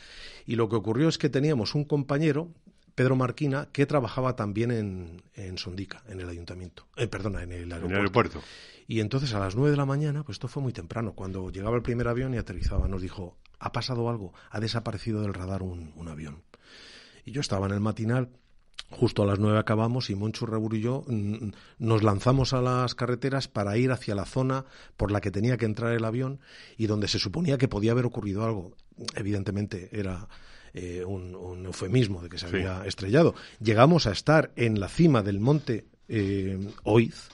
y 0.45 0.55
lo 0.55 0.69
que 0.69 0.75
ocurrió 0.77 1.09
es 1.09 1.17
que 1.17 1.29
teníamos 1.29 1.75
un 1.75 1.83
compañero, 1.83 2.49
Pedro 2.97 3.15
Marquina, 3.15 3.69
que 3.71 3.85
trabajaba 3.85 4.35
también 4.35 4.71
en, 4.71 5.21
en 5.35 5.59
Sondica, 5.59 6.01
en 6.07 6.19
el 6.19 6.27
ayuntamiento, 6.27 6.87
eh, 6.95 7.05
perdona, 7.05 7.43
en 7.43 7.51
el 7.51 7.65
En 7.65 7.73
aeropuerto. 7.73 7.93
el 7.93 7.99
aeropuerto. 7.99 8.41
Y 8.87 9.01
entonces 9.01 9.35
a 9.35 9.39
las 9.39 9.55
nueve 9.55 9.69
de 9.69 9.77
la 9.77 9.85
mañana, 9.85 10.23
pues 10.23 10.37
esto 10.37 10.47
fue 10.47 10.63
muy 10.63 10.73
temprano, 10.73 11.13
cuando 11.13 11.51
llegaba 11.51 11.75
el 11.75 11.83
primer 11.83 12.07
avión 12.07 12.33
y 12.33 12.37
aterrizaba, 12.37 12.87
nos 12.87 13.03
dijo, 13.03 13.37
ha 13.59 13.71
pasado 13.71 14.09
algo, 14.09 14.33
ha 14.49 14.59
desaparecido 14.59 15.21
del 15.21 15.35
radar 15.35 15.61
un, 15.61 15.93
un 15.95 16.07
avión. 16.07 16.41
Y 17.23 17.33
yo 17.33 17.41
estaba 17.41 17.67
en 17.67 17.73
el 17.73 17.81
matinal, 17.81 18.29
justo 18.89 19.21
a 19.21 19.27
las 19.27 19.37
nueve 19.37 19.59
acabamos 19.59 20.09
y 20.09 20.15
Moncho 20.15 20.47
Rebur 20.47 20.73
y 20.73 20.81
yo 20.81 21.03
mm, 21.05 21.49
nos 21.77 22.01
lanzamos 22.01 22.53
a 22.53 22.63
las 22.63 22.95
carreteras 22.95 23.47
para 23.47 23.77
ir 23.77 23.91
hacia 23.91 24.15
la 24.15 24.25
zona 24.25 24.65
por 24.95 25.11
la 25.11 25.21
que 25.21 25.29
tenía 25.29 25.57
que 25.57 25.65
entrar 25.65 25.93
el 25.93 26.03
avión 26.03 26.39
y 26.77 26.87
donde 26.87 27.07
se 27.07 27.19
suponía 27.19 27.59
que 27.59 27.67
podía 27.67 27.91
haber 27.91 28.07
ocurrido 28.07 28.43
algo. 28.43 28.73
Evidentemente 29.13 29.89
era 29.91 30.27
eh, 30.77 31.03
un, 31.05 31.33
un 31.35 31.65
eufemismo 31.65 32.21
de 32.21 32.29
que 32.29 32.37
se 32.37 32.47
Sí. 32.49 32.55
había 32.57 32.85
estrellado. 32.85 33.33
Llegamos 33.59 34.05
a 34.07 34.11
estar 34.11 34.51
en 34.55 34.79
la 34.79 34.87
cima 34.89 35.23
del 35.23 35.39
monte 35.39 35.85
eh, 36.07 36.57
Oiz, 36.83 37.29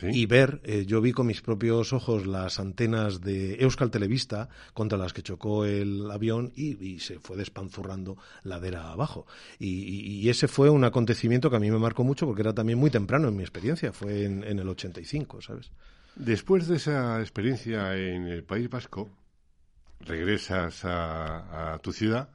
Sí. 0.00 0.08
y 0.12 0.26
ver, 0.26 0.60
eh, 0.64 0.86
yo 0.86 1.00
vi 1.00 1.12
con 1.12 1.26
mis 1.28 1.40
propios 1.40 1.92
ojos 1.92 2.26
las 2.26 2.58
antenas 2.58 3.20
de 3.20 3.62
Euskal 3.62 3.92
Televista 3.92 4.48
contra 4.72 4.98
las 4.98 5.12
que 5.12 5.22
chocó 5.22 5.64
el 5.64 6.10
avión 6.10 6.52
y, 6.56 6.84
y 6.84 6.98
se 6.98 7.20
fue 7.20 7.36
despanzurrando 7.36 8.16
ladera 8.42 8.90
abajo. 8.90 9.24
Y, 9.60 9.68
y- 9.68 10.20
y 10.20 10.28
ese 10.30 10.48
fue 10.48 10.68
un 10.68 10.82
acontecimiento 10.82 11.48
que 11.48 11.56
a 11.56 11.60
mí 11.60 11.70
me 11.70 11.78
marcó 11.78 12.02
mucho 12.02 12.26
porque 12.26 12.42
era 12.42 12.52
también 12.52 12.76
muy 12.78 12.90
temprano 12.90 13.28
en 13.28 13.36
mi 13.36 13.44
experiencia, 13.44 13.92
fue 13.92 14.24
en, 14.24 14.42
en 14.42 14.58
el 14.58 14.68
85, 14.68 15.40
¿sabes? 15.42 15.70
Después 16.16 16.66
de 16.66 16.74
esa 16.76 17.20
experiencia 17.20 17.96
en 17.96 18.26
el 18.26 18.42
País 18.42 18.68
Vasco, 18.68 19.10
regresas 20.00 20.84
a, 20.84 21.74
a 21.74 21.78
tu 21.78 21.92
ciudad, 21.92 22.28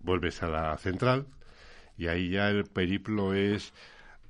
vuelves 0.00 0.42
a 0.42 0.48
la 0.48 0.76
central 0.78 1.26
y 1.96 2.06
ahí 2.06 2.30
ya 2.30 2.48
el 2.48 2.64
periplo 2.64 3.34
es 3.34 3.72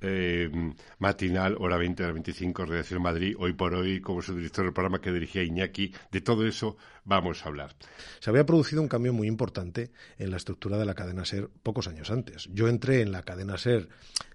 eh, 0.01 0.49
matinal, 0.97 1.57
hora 1.59 1.77
20 1.77 2.03
a 2.05 2.11
25, 2.11 2.65
Redacción 2.65 3.01
Madrid, 3.01 3.35
hoy 3.37 3.53
por 3.53 3.73
hoy, 3.75 3.99
como 3.99 4.21
su 4.21 4.35
director 4.35 4.63
del 4.63 4.73
programa 4.73 5.01
que 5.01 5.11
dirigía 5.11 5.43
Iñaki. 5.43 5.93
De 6.11 6.21
todo 6.21 6.47
eso 6.47 6.77
vamos 7.03 7.43
a 7.43 7.49
hablar. 7.49 7.75
Se 8.19 8.29
había 8.29 8.45
producido 8.45 8.81
un 8.81 8.87
cambio 8.87 9.13
muy 9.13 9.27
importante 9.27 9.91
en 10.17 10.31
la 10.31 10.37
estructura 10.37 10.77
de 10.77 10.85
la 10.85 10.93
cadena 10.93 11.25
SER 11.25 11.49
pocos 11.63 11.87
años 11.87 12.11
antes. 12.11 12.49
Yo 12.53 12.69
entré 12.69 13.01
en 13.01 13.11
la 13.11 13.23
cadena 13.23 13.57
SER 13.57 13.89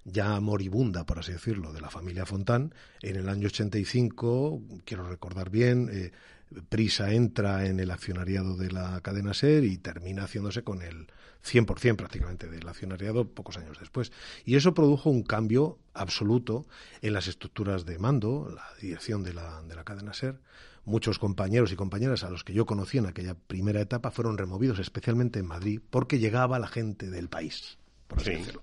ya 0.04 0.38
moribunda, 0.40 1.06
por 1.06 1.18
así 1.18 1.32
decirlo, 1.32 1.72
de 1.72 1.80
la 1.80 1.90
familia 1.90 2.26
Fontán 2.26 2.74
en 3.00 3.16
el 3.16 3.28
año 3.28 3.46
85, 3.46 4.60
quiero 4.84 5.08
recordar 5.08 5.50
bien. 5.50 5.88
Eh, 5.90 6.12
Prisa 6.68 7.12
entra 7.12 7.66
en 7.66 7.80
el 7.80 7.90
accionariado 7.90 8.56
de 8.56 8.70
la 8.70 9.00
cadena 9.00 9.32
SER 9.32 9.64
y 9.64 9.78
termina 9.78 10.24
haciéndose 10.24 10.62
con 10.62 10.82
el 10.82 11.06
100% 11.44 11.96
prácticamente 11.96 12.48
del 12.48 12.66
accionariado 12.68 13.28
pocos 13.28 13.56
años 13.58 13.78
después. 13.78 14.12
Y 14.44 14.56
eso 14.56 14.74
produjo 14.74 15.10
un 15.10 15.22
cambio 15.22 15.78
absoluto 15.92 16.66
en 17.02 17.12
las 17.12 17.28
estructuras 17.28 17.84
de 17.84 17.98
mando, 17.98 18.50
la 18.54 18.66
dirección 18.80 19.22
de 19.22 19.34
la, 19.34 19.62
de 19.62 19.74
la 19.74 19.84
cadena 19.84 20.14
SER. 20.14 20.40
Muchos 20.86 21.18
compañeros 21.18 21.72
y 21.72 21.76
compañeras 21.76 22.24
a 22.24 22.30
los 22.30 22.44
que 22.44 22.52
yo 22.52 22.66
conocí 22.66 22.98
en 22.98 23.06
aquella 23.06 23.34
primera 23.34 23.80
etapa 23.80 24.10
fueron 24.10 24.36
removidos, 24.36 24.78
especialmente 24.78 25.38
en 25.38 25.46
Madrid, 25.46 25.80
porque 25.90 26.18
llegaba 26.18 26.58
la 26.58 26.68
gente 26.68 27.08
del 27.08 27.28
país. 27.28 27.78
Por 28.06 28.20
así 28.20 28.32
decirlo. 28.32 28.62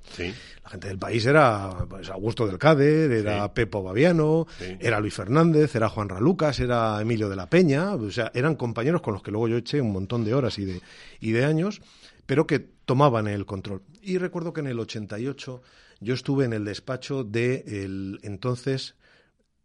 La 0.63 0.69
gente 0.69 0.87
del 0.87 0.99
país 0.99 1.25
era 1.25 1.85
pues, 1.89 2.09
Augusto 2.09 2.45
del 2.45 2.59
Cáder, 2.59 3.11
era 3.11 3.51
Pepo 3.53 3.81
Baviano, 3.81 4.45
era 4.79 4.99
Luis 4.99 5.15
Fernández, 5.15 5.75
era 5.75 5.89
Juan 5.89 6.09
Ralucas, 6.09 6.59
era 6.59 7.01
Emilio 7.01 7.27
de 7.27 7.35
la 7.35 7.49
Peña, 7.49 7.95
o 7.95 8.11
sea, 8.11 8.31
eran 8.35 8.55
compañeros 8.55 9.01
con 9.01 9.13
los 9.13 9.23
que 9.23 9.31
luego 9.31 9.47
yo 9.47 9.57
eché 9.57 9.81
un 9.81 9.93
montón 9.93 10.23
de 10.23 10.35
horas 10.35 10.59
y 10.59 10.65
de, 10.65 10.81
y 11.19 11.31
de 11.31 11.45
años 11.45 11.81
pero 12.31 12.47
que 12.47 12.59
tomaban 12.59 13.27
el 13.27 13.45
control. 13.45 13.81
Y 14.01 14.17
recuerdo 14.17 14.53
que 14.53 14.61
en 14.61 14.67
el 14.67 14.79
88 14.79 15.61
yo 15.99 16.13
estuve 16.13 16.45
en 16.45 16.53
el 16.53 16.63
despacho 16.63 17.25
del 17.25 18.21
entonces 18.23 18.95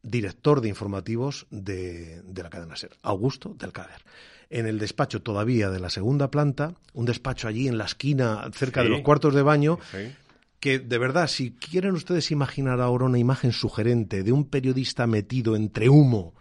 director 0.02 0.60
de 0.60 0.68
informativos 0.68 1.46
de, 1.50 2.24
la 2.34 2.50
cadena 2.50 2.74
SER, 2.74 2.90
Augusto 3.02 3.54
del 3.56 3.70
Cader. 3.70 4.02
En 4.50 4.66
el 4.66 4.80
despacho 4.80 5.22
todavía 5.22 5.70
de 5.70 5.78
la 5.78 5.90
segunda 5.90 6.28
planta, 6.32 6.74
un 6.92 7.04
despacho 7.04 7.46
allí 7.46 7.68
en 7.68 7.78
la 7.78 7.84
esquina, 7.84 8.50
cerca 8.52 8.82
de 8.82 8.88
los 8.88 9.02
cuartos 9.02 9.32
de 9.32 9.42
baño, 9.42 9.78
que 10.58 10.80
de 10.80 10.98
verdad, 10.98 11.28
si 11.28 11.52
quieren 11.52 11.92
ustedes 11.92 12.32
imaginar 12.32 12.80
ahora 12.80 13.04
una 13.04 13.20
imagen 13.20 13.52
sugerente 13.52 14.24
de 14.24 14.32
un 14.32 14.44
periodista 14.44 15.06
metido 15.06 15.54
entre 15.54 15.88
humo, 15.88 16.34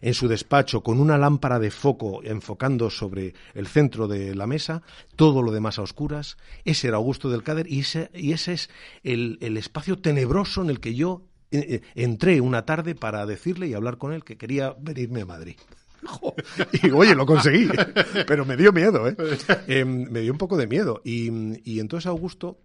en 0.00 0.14
su 0.14 0.28
despacho 0.28 0.82
con 0.82 1.00
una 1.00 1.18
lámpara 1.18 1.58
de 1.58 1.70
foco 1.70 2.22
enfocando 2.22 2.90
sobre 2.90 3.34
el 3.54 3.66
centro 3.66 4.08
de 4.08 4.34
la 4.34 4.46
mesa, 4.46 4.82
todo 5.16 5.42
lo 5.42 5.52
demás 5.52 5.78
a 5.78 5.82
oscuras. 5.82 6.36
Ese 6.64 6.88
era 6.88 6.96
Augusto 6.96 7.30
del 7.30 7.42
Cáder 7.42 7.70
y 7.70 7.80
ese, 7.80 8.10
y 8.14 8.32
ese 8.32 8.52
es 8.54 8.70
el, 9.02 9.38
espacio 9.56 9.98
tenebroso 9.98 10.62
en 10.62 10.70
el 10.70 10.80
que 10.80 10.94
yo 10.94 11.22
eh, 11.50 11.58
eh, 11.58 11.80
entré 11.94 12.40
una 12.40 12.64
tarde 12.64 12.94
para 12.94 13.26
decirle 13.26 13.68
y 13.68 13.74
hablar 13.74 13.98
con 13.98 14.12
él 14.12 14.24
que 14.24 14.38
quería 14.38 14.74
venirme 14.78 15.22
a 15.22 15.26
Madrid. 15.26 15.56
Y 16.82 16.90
oye, 16.92 17.14
lo 17.14 17.26
conseguí, 17.26 17.68
pero 18.26 18.46
me 18.46 18.56
dio 18.56 18.72
miedo, 18.72 19.06
¿eh? 19.06 19.16
Em, 19.66 20.10
me 20.10 20.20
dio 20.20 20.32
un 20.32 20.38
poco 20.38 20.56
de 20.56 20.66
miedo. 20.66 21.02
Y, 21.04 21.30
y 21.70 21.78
entonces 21.78 22.06
Augusto 22.06 22.58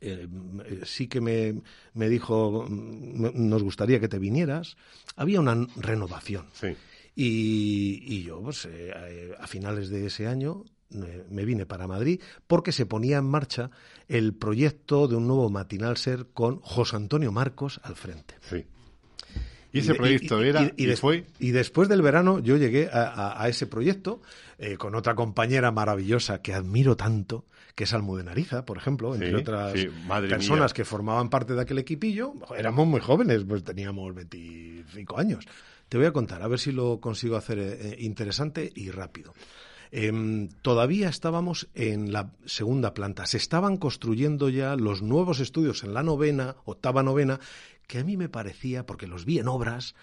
eh, 0.00 0.28
sí 0.84 1.08
que 1.08 1.20
me, 1.20 1.62
me, 1.94 2.08
dijo, 2.08 2.66
nos 2.68 3.62
gustaría 3.62 4.00
que 4.00 4.08
te 4.08 4.18
vinieras. 4.18 4.76
Había 5.16 5.40
una 5.40 5.66
renovación. 5.76 6.46
Y, 7.14 8.22
yo, 8.22 8.42
pues, 8.42 8.68
eh, 8.70 9.34
a 9.38 9.46
finales 9.46 9.88
de 9.88 10.06
ese 10.06 10.26
año, 10.26 10.64
me 10.90 11.44
vine 11.44 11.66
para 11.66 11.88
Madrid 11.88 12.20
porque 12.46 12.72
se 12.72 12.86
ponía 12.86 13.18
en 13.18 13.24
marcha 13.24 13.70
el 14.06 14.34
proyecto 14.34 15.08
de 15.08 15.16
un 15.16 15.26
nuevo 15.26 15.50
matinal 15.50 15.96
ser 15.96 16.26
con 16.32 16.60
José 16.60 16.96
Antonio 16.96 17.32
Marcos 17.32 17.80
al 17.82 17.96
frente. 17.96 18.34
¿Y 19.76 19.80
ese 19.80 19.94
proyecto 19.94 20.42
era 20.42 20.72
y, 20.76 20.86
fue? 20.96 21.24
y, 21.38 21.50
después 21.50 21.88
del 21.88 22.02
verano 22.02 22.38
yo 22.38 22.56
llegué 22.56 22.88
a, 22.92 23.46
ese 23.48 23.66
proyecto 23.66 24.22
eh, 24.58 24.76
con 24.76 24.94
otra 24.94 25.14
compañera 25.14 25.70
maravillosa 25.70 26.40
que 26.40 26.54
admiro 26.54 26.96
tanto, 26.96 27.44
que 27.74 27.84
es 27.84 27.92
Almudenariza, 27.92 28.64
por 28.64 28.78
ejemplo, 28.78 29.14
entre 29.14 29.34
otras 29.36 29.74
personas 30.28 30.72
que 30.72 30.84
formaban 30.84 31.28
parte 31.28 31.54
de 31.54 31.60
aquel 31.60 31.78
equipillo. 31.78 32.32
Éramos 32.56 32.86
muy 32.86 33.00
jóvenes, 33.00 33.44
pues 33.46 33.62
teníamos 33.64 34.14
25 34.14 35.18
años. 35.18 35.44
Te 35.88 35.98
voy 35.98 36.06
a 36.06 36.12
contar, 36.12 36.42
a 36.42 36.48
ver 36.48 36.58
si 36.58 36.72
lo 36.72 37.00
consigo 37.00 37.36
hacer 37.36 37.58
eh, 37.58 37.78
eh, 37.80 37.96
interesante 38.00 38.72
y 38.74 38.90
rápido. 38.90 39.34
Em, 39.92 40.48
todavía 40.62 41.08
estábamos 41.08 41.68
en 41.74 42.12
la 42.12 42.32
segunda 42.44 42.92
planta. 42.92 43.26
Se 43.26 43.36
estaban 43.36 43.76
construyendo 43.76 44.48
ya 44.48 44.74
los 44.74 45.02
nuevos 45.02 45.38
estudios 45.40 45.84
en 45.84 45.94
la 45.94 46.02
novena, 46.02 46.56
octava 46.64 47.02
novena, 47.02 47.38
que 47.86 48.00
a 48.00 48.04
mí 48.04 48.16
me 48.16 48.28
parecía, 48.28 48.86
porque 48.86 49.06
los 49.06 49.24
vi 49.24 49.38
en 49.38 49.48
obras, 49.48 49.94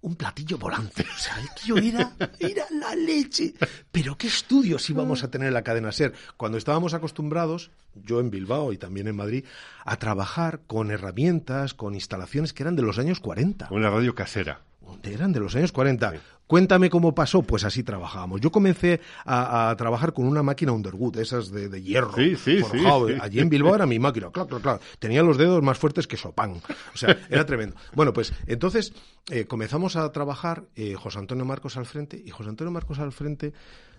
un 0.00 0.16
platillo 0.16 0.58
volante. 0.58 1.02
O 1.02 1.18
sea, 1.18 1.38
el 1.40 1.48
tío 1.54 1.76
era, 1.78 2.12
era 2.38 2.64
la 2.70 2.94
leche. 2.94 3.54
Pero 3.90 4.16
qué 4.18 4.26
estudios 4.26 4.88
íbamos 4.90 5.24
a 5.24 5.30
tener 5.30 5.48
en 5.48 5.54
la 5.54 5.62
cadena 5.62 5.92
SER 5.92 6.12
cuando 6.36 6.58
estábamos 6.58 6.92
acostumbrados, 6.92 7.70
yo 7.94 8.20
en 8.20 8.30
Bilbao 8.30 8.72
y 8.72 8.78
también 8.78 9.08
en 9.08 9.16
Madrid, 9.16 9.44
a 9.84 9.96
trabajar 9.96 10.60
con 10.66 10.90
herramientas, 10.90 11.74
con 11.74 11.94
instalaciones 11.94 12.52
que 12.52 12.62
eran 12.62 12.76
de 12.76 12.82
los 12.82 12.98
años 12.98 13.20
40. 13.20 13.68
Una 13.70 13.90
radio 13.90 14.14
casera 14.14 14.60
eran 15.02 15.32
de 15.32 15.40
los 15.40 15.54
años 15.56 15.72
40. 15.72 16.14
Cuéntame 16.46 16.90
cómo 16.90 17.14
pasó, 17.14 17.42
pues 17.42 17.64
así 17.64 17.82
trabajábamos. 17.82 18.40
Yo 18.40 18.50
comencé 18.50 19.00
a, 19.24 19.74
trabajar 19.78 20.12
con 20.12 20.26
una 20.26 20.42
máquina 20.42 20.72
Underwood, 20.72 21.18
esas 21.18 21.50
de, 21.50 21.82
hierro, 21.82 22.12
sí, 22.14 22.36
sí, 22.36 22.58
forjado. 22.58 23.08
Allí 23.20 23.40
en 23.40 23.48
Bilbao 23.48 23.74
era 23.74 23.86
mi 23.86 23.98
máquina, 23.98 24.30
claro, 24.30 24.48
claro, 24.48 24.62
claro. 24.62 24.80
Tenía 24.98 25.22
los 25.22 25.38
dedos 25.38 25.62
más 25.62 25.78
fuertes 25.78 26.06
que 26.06 26.16
Sopán. 26.16 26.60
O 26.92 26.96
sea, 26.96 27.16
era 27.30 27.46
tremendo. 27.46 27.76
Bueno, 27.94 28.12
pues 28.12 28.32
entonces 28.46 28.92
eh, 29.30 29.46
comenzamos 29.46 29.96
a 29.96 30.10
trabajar 30.12 30.64
eh, 30.76 30.94
José 30.94 31.18
Antonio 31.18 31.44
Marcos 31.46 31.76
al 31.78 31.86
frente, 31.86 32.22
y 32.22 32.30
José 32.30 32.50
Antonio 32.50 32.70
Marcos 32.70 32.98
al 32.98 33.12
frente 33.12 33.54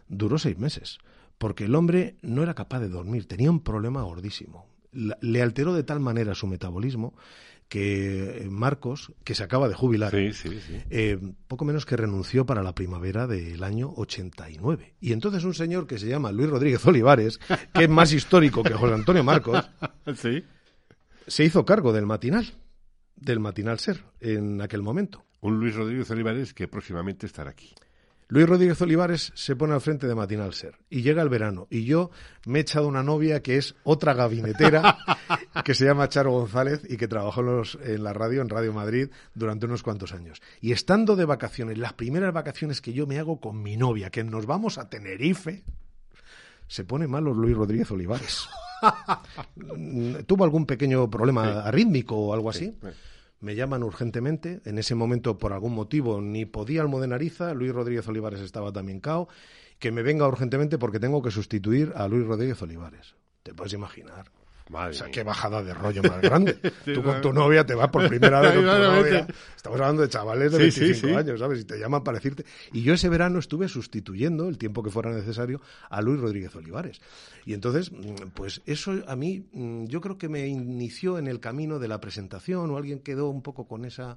duró 0.08 0.38
seis 0.38 0.58
meses, 0.58 1.00
porque 1.40 1.66
el 1.66 1.74
hombre 1.74 2.16
no 2.22 2.44
era 2.44 2.54
capaz 2.54 2.80
de 2.80 2.90
dormir, 2.90 3.28
tenía 3.28 3.50
un 3.50 3.62
problema 3.62 4.04
gordísimo. 4.04 4.68
le 4.92 5.42
alteró 5.42 5.74
de 5.74 5.84
tal 5.84 6.00
manera 6.00 6.36
su 6.36 6.46
metabolismo 6.48 7.16
que 7.68 8.44
eh, 8.44 8.50
Marcos, 8.50 9.14
que 9.24 9.36
se 9.36 9.44
acaba 9.44 9.68
de 9.68 9.74
jubilar, 9.74 10.14
eh, 10.14 11.20
poco 11.48 11.66
menos 11.66 11.86
que 11.86 11.98
renunció 11.98 12.46
para 12.46 12.64
la 12.64 12.76
primavera 12.76 13.28
del 13.28 13.64
año 13.64 13.92
89. 13.96 14.96
Y 15.00 15.14
entonces 15.14 15.44
un 15.44 15.54
señor 15.54 15.88
que 15.88 15.98
se 15.98 16.08
llama 16.08 16.32
Luis 16.32 16.50
Rodríguez 16.50 16.86
Olivares, 16.88 17.40
que 17.74 17.84
es 17.84 17.90
más 17.90 18.14
histórico 18.14 18.64
que 18.64 18.74
José 18.74 18.94
Antonio 18.94 19.24
Marcos, 19.24 19.70
se 21.28 21.44
hizo 21.44 21.66
cargo 21.66 21.92
del 21.92 22.06
matinal, 22.06 22.54
del 23.16 23.40
matinal 23.40 23.80
ser, 23.80 24.04
en 24.20 24.62
aquel 24.62 24.82
momento. 24.82 25.26
Un 25.42 25.60
Luis 25.60 25.76
Rodríguez 25.76 26.10
Olivares 26.12 26.54
que 26.54 26.68
próximamente 26.68 27.26
estará 27.26 27.52
aquí. 27.52 27.74
Luis 28.28 28.48
Rodríguez 28.48 28.82
Olivares 28.82 29.32
se 29.36 29.56
pone 29.56 29.76
al 29.76 29.82
frente 29.82 30.08
de 30.08 30.16
Matinal 30.16 30.54
Ser 30.54 30.80
y 30.90 31.04
llega 31.04 31.22
el 31.22 31.30
verano 31.30 31.68
y 31.70 31.86
yo 31.86 32.10
me 32.48 32.58
he 32.58 32.62
echado 32.64 32.88
una 32.88 33.04
novia 33.04 33.44
que 33.44 33.58
es 33.58 33.76
otra 33.84 34.16
gabinetera 34.16 34.98
que 35.64 35.76
se 35.76 35.86
llama 35.86 36.10
Charo 36.10 36.32
González 36.32 36.82
y 36.90 36.98
que 36.98 37.08
trabajó 37.08 37.42
en, 37.84 38.04
la 38.04 38.14
radio, 38.14 38.42
en 38.42 38.50
Radio 38.50 38.74
Madrid, 38.74 39.10
durante 39.36 39.68
unos 39.68 39.84
cuantos 39.84 40.12
años. 40.12 40.42
Y 40.60 40.72
estando 40.72 41.16
de 41.16 41.26
vacaciones, 41.26 41.78
las 41.78 41.94
primeras 41.94 42.34
vacaciones 42.34 42.82
que 42.82 42.94
yo 42.94 43.06
me 43.06 43.20
hago 43.20 43.40
con 43.40 43.62
mi 43.62 43.78
novia, 43.78 44.10
que 44.10 44.24
nos 44.24 44.48
vamos 44.48 44.80
a 44.80 44.90
Tenerife, 44.90 45.64
se 46.68 46.84
pone 46.84 47.08
malo 47.08 47.32
Luis 47.32 47.56
Rodríguez 47.56 47.92
Olivares. 47.92 48.48
Tuvo 50.26 50.44
algún 50.44 50.66
pequeño 50.66 51.10
problema 51.12 51.62
arrítmico 51.62 52.16
o 52.16 52.34
algo 52.34 52.50
así 52.50 52.76
me 53.40 53.56
llaman 53.56 53.84
urgentemente. 53.84 54.62
En 54.66 54.78
ese 54.78 54.96
momento, 54.96 55.38
por 55.38 55.54
algún 55.54 55.74
motivo, 55.74 56.22
ni 56.22 56.46
podía 56.46 56.82
Almodenariza, 56.82 57.54
Luis 57.54 57.74
Rodríguez 57.74 58.08
Olivares 58.08 58.42
estaba 58.42 58.72
también 58.72 59.00
cao. 59.00 59.28
Que 59.80 59.92
me 59.92 60.04
venga 60.04 60.28
urgentemente 60.28 60.78
porque 60.78 61.00
tengo 61.00 61.22
que 61.22 61.32
sustituir 61.32 61.92
a 61.96 62.08
Luis 62.08 62.26
Rodríguez 62.26 62.62
Olivares. 62.62 63.16
Te 63.44 63.54
puedes 63.54 63.74
imaginar. 63.74 64.32
O 64.74 64.94
sea, 64.94 65.12
qué 65.12 65.24
bajada 65.24 65.62
de 65.62 65.74
rollo 65.74 66.02
más 66.04 66.22
grande. 66.22 66.54
Tú 66.86 67.04
con 67.04 67.22
tu 67.22 67.32
novia 67.32 67.66
te 67.66 67.76
vas 67.76 67.90
por 67.90 68.08
primera 68.08 68.42
vez 68.42 68.54
con 68.54 68.64
tu 68.64 68.68
novia. 68.68 69.28
Estamos 69.56 69.80
hablando 69.80 70.02
de 70.02 70.10
chavales 70.10 70.52
de 70.52 70.58
25 70.58 71.18
años, 71.18 71.40
¿sabes? 71.40 71.62
Y 71.62 71.66
te 71.66 71.78
llaman 71.78 72.04
para 72.04 72.18
decirte. 72.18 72.46
Y 72.72 72.82
yo 72.82 72.94
ese 72.94 73.10
verano 73.10 73.40
estuve 73.40 73.68
sustituyendo, 73.68 74.50
el 74.50 74.58
tiempo 74.58 74.82
que 74.82 74.90
fuera 74.90 75.12
necesario, 75.12 75.62
a 75.90 76.02
Luis 76.02 76.20
Rodríguez 76.20 76.56
Olivares. 76.56 77.00
Y 77.46 77.54
entonces, 77.54 77.92
mm, 77.92 78.30
pues 78.34 78.62
eso 78.66 78.94
a 79.08 79.16
mí, 79.16 79.48
mm, 79.52 79.86
yo 79.86 80.02
creo 80.02 80.18
que 80.18 80.30
me 80.30 80.48
inició 80.48 81.20
en 81.20 81.28
el 81.28 81.40
camino 81.40 81.78
de 81.78 81.88
la 81.88 82.02
presentación 82.02 82.72
o 82.72 82.78
alguien 82.78 83.00
quedó 83.00 83.30
un 83.30 83.42
poco 83.42 83.68
con 83.68 83.86
esa 83.86 84.16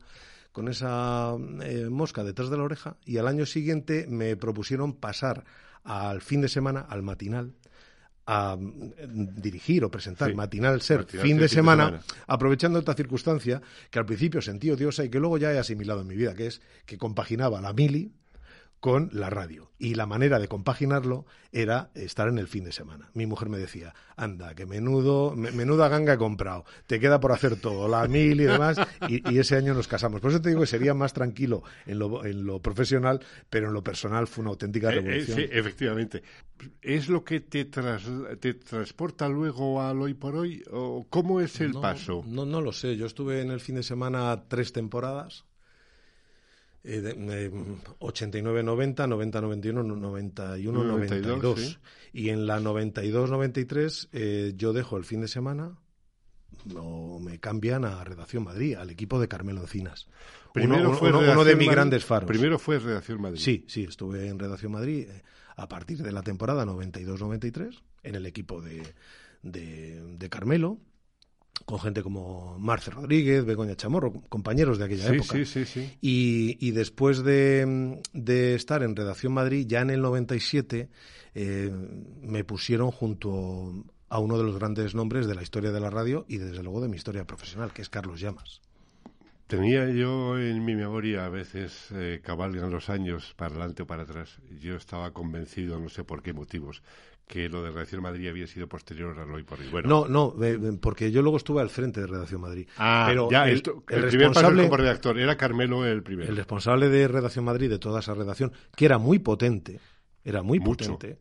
con 0.50 0.66
esa 0.66 1.36
eh, 1.62 1.88
mosca 1.90 2.24
detrás 2.24 2.50
de 2.50 2.56
la 2.56 2.64
oreja 2.64 2.96
y 3.04 3.18
al 3.18 3.28
año 3.28 3.46
siguiente 3.46 4.06
me 4.08 4.34
propusieron 4.34 4.94
pasar 4.94 5.44
al 5.84 6.20
fin 6.20 6.40
de 6.40 6.48
semana, 6.48 6.80
al 6.80 7.02
matinal, 7.02 7.52
a 8.28 8.56
mm, 8.56 9.40
dirigir 9.40 9.80
o 9.84 9.90
presentar 9.90 10.28
Matinal 10.36 10.84
Ser 10.84 11.08
fin, 11.08 11.40
de, 11.40 11.48
semana, 11.48 12.04
aprovechando 12.28 12.78
esta 12.78 12.92
circunstancia 12.92 13.64
que 13.88 13.98
al 13.98 14.04
principio 14.04 14.44
sentí 14.44 14.70
odiosa 14.70 15.02
y 15.02 15.08
que 15.08 15.18
luego 15.18 15.38
ya 15.38 15.50
he 15.50 15.58
asimilado 15.58 16.02
en 16.02 16.08
mi 16.08 16.14
vida, 16.14 16.34
que 16.34 16.46
es 16.46 16.60
que 16.84 16.98
compaginaba 16.98 17.62
la 17.62 17.72
mili 17.72 18.12
con 18.80 19.10
la 19.12 19.30
radio. 19.30 19.70
Y 19.78 19.94
la 19.94 20.06
manera 20.06 20.38
de 20.38 20.48
compaginarlo 20.48 21.26
era 21.52 21.90
estar 21.94 22.28
en 22.28 22.38
el 22.38 22.48
fin 22.48 22.64
de 22.64 22.72
semana. 22.72 23.10
Mi 23.14 23.26
mujer 23.26 23.48
me 23.48 23.58
decía, 23.58 23.94
anda, 24.16 24.54
que 24.54 24.66
menudo, 24.66 25.34
menuda 25.36 25.88
ganga 25.88 26.14
he 26.14 26.18
comprado, 26.18 26.64
te 26.86 27.00
queda 27.00 27.20
por 27.20 27.32
hacer 27.32 27.56
todo, 27.56 27.88
la 27.88 28.06
mil 28.06 28.40
y 28.40 28.44
demás, 28.44 28.78
y, 29.08 29.38
ese 29.38 29.56
año 29.56 29.74
nos 29.74 29.88
casamos. 29.88 30.20
Por 30.20 30.30
eso 30.30 30.40
te 30.40 30.50
digo 30.50 30.60
que 30.60 30.66
sería 30.66 30.94
más 30.94 31.12
tranquilo 31.12 31.62
en 31.86 31.98
lo, 31.98 32.24
en 32.24 32.44
lo 32.44 32.60
profesional, 32.60 33.20
pero 33.50 33.68
en 33.68 33.74
lo 33.74 33.82
personal 33.82 34.26
fue 34.26 34.42
una 34.42 34.50
auténtica 34.50 34.88
eh, 34.88 34.92
eh, 34.92 35.00
revolución. 35.00 35.38
sí, 35.38 35.46
efectivamente. 35.50 36.22
¿Es 36.82 37.08
lo 37.08 37.24
que 37.24 37.40
te, 37.40 37.64
te 37.64 38.54
transporta 38.54 39.28
luego 39.28 39.80
al 39.80 40.02
hoy 40.02 40.14
por 40.14 40.34
hoy? 40.34 40.62
¿O 40.72 41.06
¿Cómo 41.08 41.40
es 41.40 41.60
el 41.60 41.72
paso? 41.72 42.24
No, 42.26 42.44
no 42.44 42.60
lo 42.60 42.72
sé. 42.72 42.96
Yo 42.96 43.06
estuve 43.06 43.40
en 43.40 43.50
el 43.50 43.60
fin 43.60 43.76
de 43.76 43.84
semana 43.84 44.44
tres 44.48 44.72
temporadas 44.72 45.47
89, 46.84 48.62
90, 48.62 49.06
90, 49.06 49.40
91, 49.40 49.82
91, 49.82 50.84
92. 50.84 51.80
Y 52.12 52.30
en 52.30 52.46
la 52.46 52.60
92, 52.60 53.30
93 53.30 54.08
eh, 54.12 54.52
yo 54.56 54.72
dejo 54.72 54.96
el 54.96 55.04
fin 55.04 55.20
de 55.20 55.28
semana 55.28 55.76
o 56.76 57.18
me 57.18 57.38
cambian 57.38 57.84
a 57.84 58.02
Redacción 58.04 58.44
Madrid, 58.44 58.74
al 58.76 58.90
equipo 58.90 59.20
de 59.20 59.28
Carmelo 59.28 59.60
Encinas. 59.60 60.08
Primero 60.52 60.88
uno, 60.88 60.98
fue 60.98 61.10
uno, 61.10 61.44
de 61.44 61.56
mis 61.56 61.70
grandes 61.70 62.04
faros. 62.04 62.26
Primero 62.26 62.58
fue 62.58 62.78
Redacción 62.78 63.20
Madrid. 63.20 63.40
Sí, 63.40 63.64
sí, 63.68 63.84
estuve 63.84 64.28
en 64.28 64.38
Redacción 64.38 64.72
Madrid 64.72 65.08
eh, 65.08 65.22
a 65.56 65.68
partir 65.68 66.02
de 66.02 66.12
la 66.12 66.22
temporada 66.22 66.64
92-93 66.64 67.80
en 68.02 68.14
el 68.14 68.26
equipo 68.26 68.60
de, 68.60 68.82
de, 69.42 70.16
de 70.16 70.28
Carmelo 70.28 70.78
con 71.64 71.78
gente 71.80 72.02
como 72.02 72.58
Marce 72.58 72.90
Rodríguez, 72.90 73.44
Begoña 73.44 73.76
Chamorro, 73.76 74.12
compañeros 74.28 74.78
de 74.78 74.84
aquella 74.86 75.12
época. 75.12 75.36
Sí, 75.36 75.44
sí, 75.44 75.64
sí. 75.64 75.98
Y, 76.00 76.56
y 76.66 76.70
después 76.70 77.22
de, 77.24 78.00
de, 78.12 78.54
estar 78.54 78.82
en 78.82 78.96
Redacción 78.96 79.34
Madrid, 79.34 79.66
ya 79.68 79.80
en 79.80 79.90
el 79.90 80.00
97, 80.00 80.88
eh, 81.34 81.70
me 82.22 82.44
pusieron 82.44 82.90
junto 82.90 83.84
a 84.08 84.18
uno 84.18 84.38
de 84.38 84.44
los 84.44 84.58
grandes 84.58 84.94
nombres 84.94 85.26
de 85.26 85.34
la 85.34 85.42
historia 85.42 85.70
de 85.70 85.80
la 85.80 85.90
radio 85.90 86.24
y 86.28 86.38
desde 86.38 86.62
luego 86.62 86.80
de 86.80 86.88
mi 86.88 86.96
historia 86.96 87.26
profesional, 87.26 87.72
que 87.72 87.82
es 87.82 87.90
Carlos 87.90 88.20
Llamas. 88.20 88.62
Tenía 89.46 89.88
yo 89.88 90.38
en 90.38 90.62
mi 90.62 90.76
memoria, 90.76 91.24
a 91.24 91.30
veces 91.30 91.88
eh, 91.92 92.20
cabalgan 92.22 92.70
los 92.70 92.90
años 92.90 93.32
para 93.34 93.54
adelante 93.54 93.82
o 93.82 93.86
para 93.86 94.02
atrás. 94.02 94.40
Yo 94.60 94.76
estaba 94.76 95.12
convencido, 95.12 95.80
no 95.80 95.88
sé 95.88 96.04
por 96.04 96.22
qué 96.22 96.34
motivos, 96.34 96.82
que 97.28 97.48
lo 97.48 97.62
de 97.62 97.70
Redacción 97.70 98.02
Madrid 98.02 98.28
había 98.28 98.46
sido 98.46 98.66
posterior 98.66 99.16
a 99.18 99.24
lo 99.24 99.34
hoy 99.34 99.44
por 99.44 99.60
hoy. 99.60 99.68
Bueno, 99.70 100.06
no, 100.08 100.34
no, 100.34 100.78
porque 100.80 101.12
yo 101.12 101.22
luego 101.22 101.36
estuve 101.36 101.60
al 101.60 101.68
frente 101.68 102.00
de 102.00 102.06
Redacción 102.06 102.40
Madrid. 102.40 102.66
Ah, 102.78 103.04
pero 103.08 103.30
ya, 103.30 103.48
el, 103.48 103.62
responsable 103.86 104.64
como 104.64 104.76
redactor 104.78 105.18
era 105.18 105.36
Carmelo 105.36 105.86
el 105.86 106.02
primero. 106.02 106.28
El 106.28 106.36
responsable 106.36 106.88
de 106.88 107.06
Redacción 107.06 107.44
Madrid, 107.44 107.68
de 107.68 107.78
toda 107.78 108.00
esa 108.00 108.14
redacción, 108.14 108.52
que 108.74 108.86
era 108.86 108.98
muy 108.98 109.18
potente, 109.18 109.78
era 110.24 110.42
muy 110.42 110.58
potente. 110.58 111.18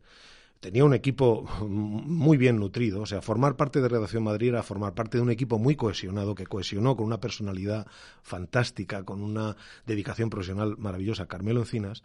Tenía 0.60 0.84
un 0.84 0.94
equipo 0.94 1.42
muy 1.68 2.36
bien 2.36 2.58
nutrido, 2.58 3.02
o 3.02 3.06
sea, 3.06 3.20
formar 3.20 3.56
parte 3.56 3.80
de 3.80 3.88
Redacción 3.88 4.24
Madrid 4.24 4.48
era 4.48 4.62
formar 4.62 4.94
parte 4.94 5.18
de 5.18 5.22
un 5.22 5.30
equipo 5.30 5.58
muy 5.58 5.76
cohesionado, 5.76 6.34
que 6.34 6.46
cohesionó 6.46 6.96
con 6.96 7.06
una 7.06 7.20
personalidad 7.20 7.86
fantástica, 8.22 9.04
con 9.04 9.22
una 9.22 9.56
dedicación 9.86 10.30
profesional 10.30 10.76
maravillosa, 10.78 11.26
Carmelo 11.26 11.60
Encinas, 11.60 12.02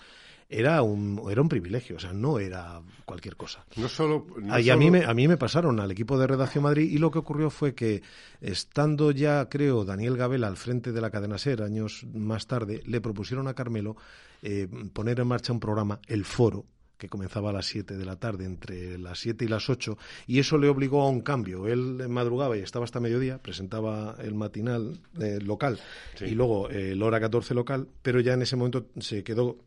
era 0.50 0.82
un, 0.82 1.22
era 1.30 1.42
un 1.42 1.50
privilegio, 1.50 1.98
o 1.98 2.00
sea, 2.00 2.14
no 2.14 2.40
era 2.40 2.82
cualquier 3.06 3.36
cosa. 3.36 3.66
No 3.78 3.88
solo. 3.88 4.26
y 4.60 4.70
a, 4.70 4.78
mí 4.78 4.92
me, 4.92 5.06
a 5.06 5.14
mí 5.14 5.28
me 5.28 5.38
pasaron 5.38 5.80
al 5.80 5.92
equipo 5.92 6.18
de 6.18 6.28
Redacción 6.28 6.64
Madrid 6.64 6.90
y 6.92 6.98
lo 6.98 7.12
que 7.12 7.20
ocurrió 7.20 7.50
fue 7.50 7.74
que, 7.74 8.02
estando 8.42 9.12
ya, 9.12 9.48
creo, 9.50 9.86
Daniel 9.86 10.18
Gabela 10.18 10.48
al 10.48 10.58
frente 10.58 10.92
de 10.92 11.02
la 11.02 11.10
cadena 11.10 11.38
SER, 11.38 11.64
años 11.64 12.06
más 12.14 12.48
tarde, 12.48 12.82
le 12.86 13.02
propusieron 13.02 13.48
a 13.48 13.54
Carmelo 13.54 13.96
eh, 14.42 14.68
poner 14.94 15.20
en 15.20 15.28
marcha 15.28 15.54
un 15.54 15.60
programa, 15.60 16.00
El 16.08 16.26
Foro, 16.26 16.66
que 16.98 17.10
comenzaba 17.10 17.50
a 17.50 17.54
las 17.54 17.66
7 17.66 17.98
de 17.98 18.06
la 18.06 18.16
tarde, 18.16 18.46
entre 18.46 18.98
las 18.98 19.20
7 19.20 19.44
y 19.44 19.48
las 19.48 19.70
8, 19.70 19.98
y 20.28 20.40
eso 20.40 20.58
le 20.58 20.70
obligó 20.70 21.02
a 21.02 21.10
un 21.10 21.22
cambio. 21.22 21.68
Él 21.68 22.08
madrugaba 22.08 22.56
y 22.56 22.62
estaba 22.62 22.86
hasta 22.86 23.00
mediodía, 23.00 23.40
presentaba 23.40 24.16
el 24.20 24.36
matinal 24.36 25.00
eh, 25.20 25.40
local 25.42 25.80
y 26.22 26.32
luego 26.32 26.70
el 26.70 27.02
hora 27.04 27.20
14 27.20 27.54
local, 27.54 27.88
pero 28.02 28.22
ya 28.22 28.34
en 28.34 28.44
ese 28.44 28.56
momento 28.56 28.86
se 29.00 29.24
quedó 29.24 29.58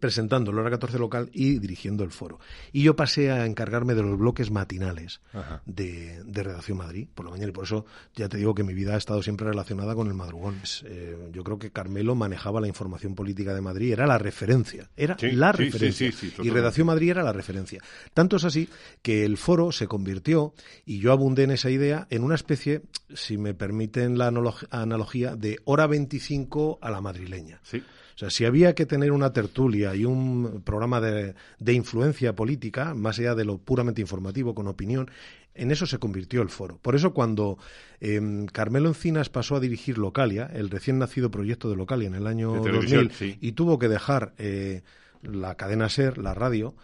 presentando 0.00 0.52
la 0.52 0.62
hora 0.62 0.70
14 0.70 0.98
local 0.98 1.30
y 1.32 1.58
dirigiendo 1.58 2.04
el 2.04 2.10
foro. 2.10 2.38
Y 2.72 2.82
yo 2.82 2.96
pasé 2.96 3.30
a 3.30 3.46
encargarme 3.46 3.94
de 3.94 4.02
los 4.02 4.18
bloques 4.18 4.50
matinales 4.50 5.20
de, 5.64 6.22
Redacción 6.46 6.78
Madrid 6.78 7.08
por 7.12 7.24
la 7.24 7.32
mañana 7.32 7.48
y 7.48 7.52
por 7.52 7.64
eso 7.64 7.86
ya 8.14 8.28
te 8.28 8.36
digo 8.36 8.54
que 8.54 8.62
mi 8.62 8.72
vida 8.72 8.94
ha 8.94 8.98
estado 8.98 9.22
siempre 9.22 9.48
relacionada 9.48 9.94
con 9.94 10.06
el 10.06 10.14
madrugón. 10.14 10.60
Eh, 10.84 11.30
yo 11.32 11.42
creo 11.42 11.58
que 11.58 11.70
Carmelo 11.70 12.14
manejaba 12.14 12.60
la 12.60 12.68
información 12.68 13.14
política 13.14 13.52
de 13.52 13.60
Madrid, 13.60 13.92
era 13.92 14.06
la 14.06 14.18
referencia, 14.18 14.88
era 14.96 15.16
la 15.20 15.52
referencia. 15.52 16.10
y 16.42 16.50
Redacción 16.50 16.86
Madrid 16.86 17.10
era 17.10 17.22
la 17.22 17.32
referencia. 17.32 17.82
Tanto 18.14 18.36
es 18.36 18.44
así 18.44 18.68
que 19.02 19.24
el 19.24 19.36
foro 19.36 19.72
se 19.72 19.88
convirtió, 19.88 20.54
y 20.84 20.98
yo 20.98 21.12
abundé 21.12 21.44
en 21.44 21.50
esa 21.52 21.70
idea, 21.70 22.06
en 22.10 22.22
una 22.22 22.34
especie, 22.34 22.82
si 23.14 23.38
me 23.38 23.54
permiten 23.54 24.18
la 24.18 24.28
analogía, 24.28 25.36
de 25.36 25.58
hora 25.64 25.86
25 25.86 26.78
a 26.80 26.90
la 26.90 27.00
madrileña. 27.00 27.60
Sí. 27.62 27.82
O 28.16 28.18
sea, 28.18 28.30
si 28.30 28.46
había 28.46 28.74
que 28.74 28.86
tener 28.86 29.12
una 29.12 29.34
tertulia 29.34 29.94
y 29.94 30.06
un 30.06 30.62
programa 30.64 31.02
de, 31.02 31.34
influencia 31.66 32.34
política, 32.34 32.94
más 32.94 33.18
allá 33.18 33.34
de 33.34 33.44
lo 33.44 33.58
puramente 33.58 34.00
informativo, 34.00 34.54
con 34.54 34.68
opinión, 34.68 35.10
en 35.54 35.70
eso 35.70 35.84
se 35.84 35.98
convirtió 35.98 36.40
el 36.40 36.48
foro. 36.48 36.78
Por 36.80 36.96
eso 36.96 37.12
cuando 37.12 37.58
em, 38.00 38.46
Carmelo 38.46 38.88
Encinas 38.88 39.28
pasó 39.28 39.56
a 39.56 39.60
dirigir 39.60 39.98
Localia, 39.98 40.46
el 40.46 40.70
recién 40.70 40.98
nacido 40.98 41.30
proyecto 41.30 41.68
de 41.68 41.76
Localia 41.76 42.08
en 42.08 42.14
el 42.14 42.26
año 42.26 42.54
2000, 42.54 43.38
y 43.38 43.52
tuvo 43.52 43.78
que 43.78 43.88
dejar 43.88 44.32
eh, 44.38 44.80
la 45.20 45.56
cadena 45.56 45.90
SER, 45.90 46.16
la 46.16 46.32
radio, 46.32 46.74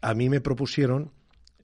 a 0.00 0.14
mí 0.14 0.30
me 0.30 0.40
propusieron 0.40 1.12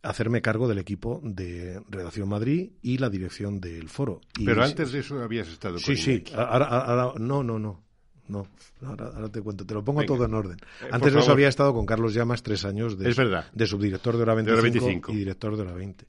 hacerme 0.02 0.42
cargo 0.42 0.68
del 0.68 0.78
equipo 0.78 1.22
de 1.24 1.80
Redacción 1.88 2.28
Madrid 2.28 2.72
y 2.82 2.98
la 2.98 3.08
dirección 3.08 3.62
del 3.62 3.88
foro. 3.88 4.20
Pero 4.44 4.62
antes 4.62 4.92
de 4.92 4.98
eso 4.98 5.22
habías 5.22 5.48
estado 5.48 5.78
sí, 5.78 5.96
Sí, 5.96 6.22
sí. 6.26 6.32
no, 6.34 7.42
no, 7.42 7.58
no. 7.58 7.85
No, 8.28 8.48
ahora, 8.84 9.28
te 9.28 9.40
cuento, 9.40 9.64
te 9.64 9.74
lo 9.74 9.84
pongo 9.84 10.04
todo 10.04 10.24
en 10.24 10.34
orden. 10.34 10.58
Eh, 10.82 10.88
Antes 10.90 11.12
de 11.12 11.20
eso 11.20 11.30
había 11.32 11.48
estado 11.48 11.72
con 11.72 11.86
Carlos 11.86 12.12
Llamas 12.12 12.42
tres 12.42 12.64
años 12.64 12.98
de, 12.98 13.08
es 13.08 13.16
verdad. 13.16 13.46
de 13.52 13.66
subdirector 13.66 14.16
de 14.16 14.22
Hora 14.22 14.34
25, 14.34 15.12
y 15.12 15.16
director 15.16 15.56
de 15.56 15.62
Hora 15.62 15.74
20. 15.74 16.06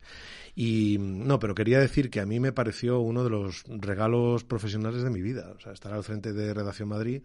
Y 0.56 0.98
no, 1.00 1.38
pero 1.38 1.54
quería 1.54 1.80
decir 1.80 2.10
que 2.10 2.20
a 2.20 2.26
mí 2.26 2.40
me 2.40 2.52
pareció 2.52 3.00
uno 3.00 3.24
de 3.24 3.30
los 3.30 3.64
regalos 3.68 4.44
profesionales 4.44 5.04
de 5.04 5.12
mi 5.12 5.22
vida. 5.22 5.54
O 5.56 5.60
sea, 5.60 5.72
estar 5.72 5.94
al 5.94 6.04
frente 6.04 6.34
de 6.34 6.54
Redacción 6.54 6.90
Madrid 6.90 7.22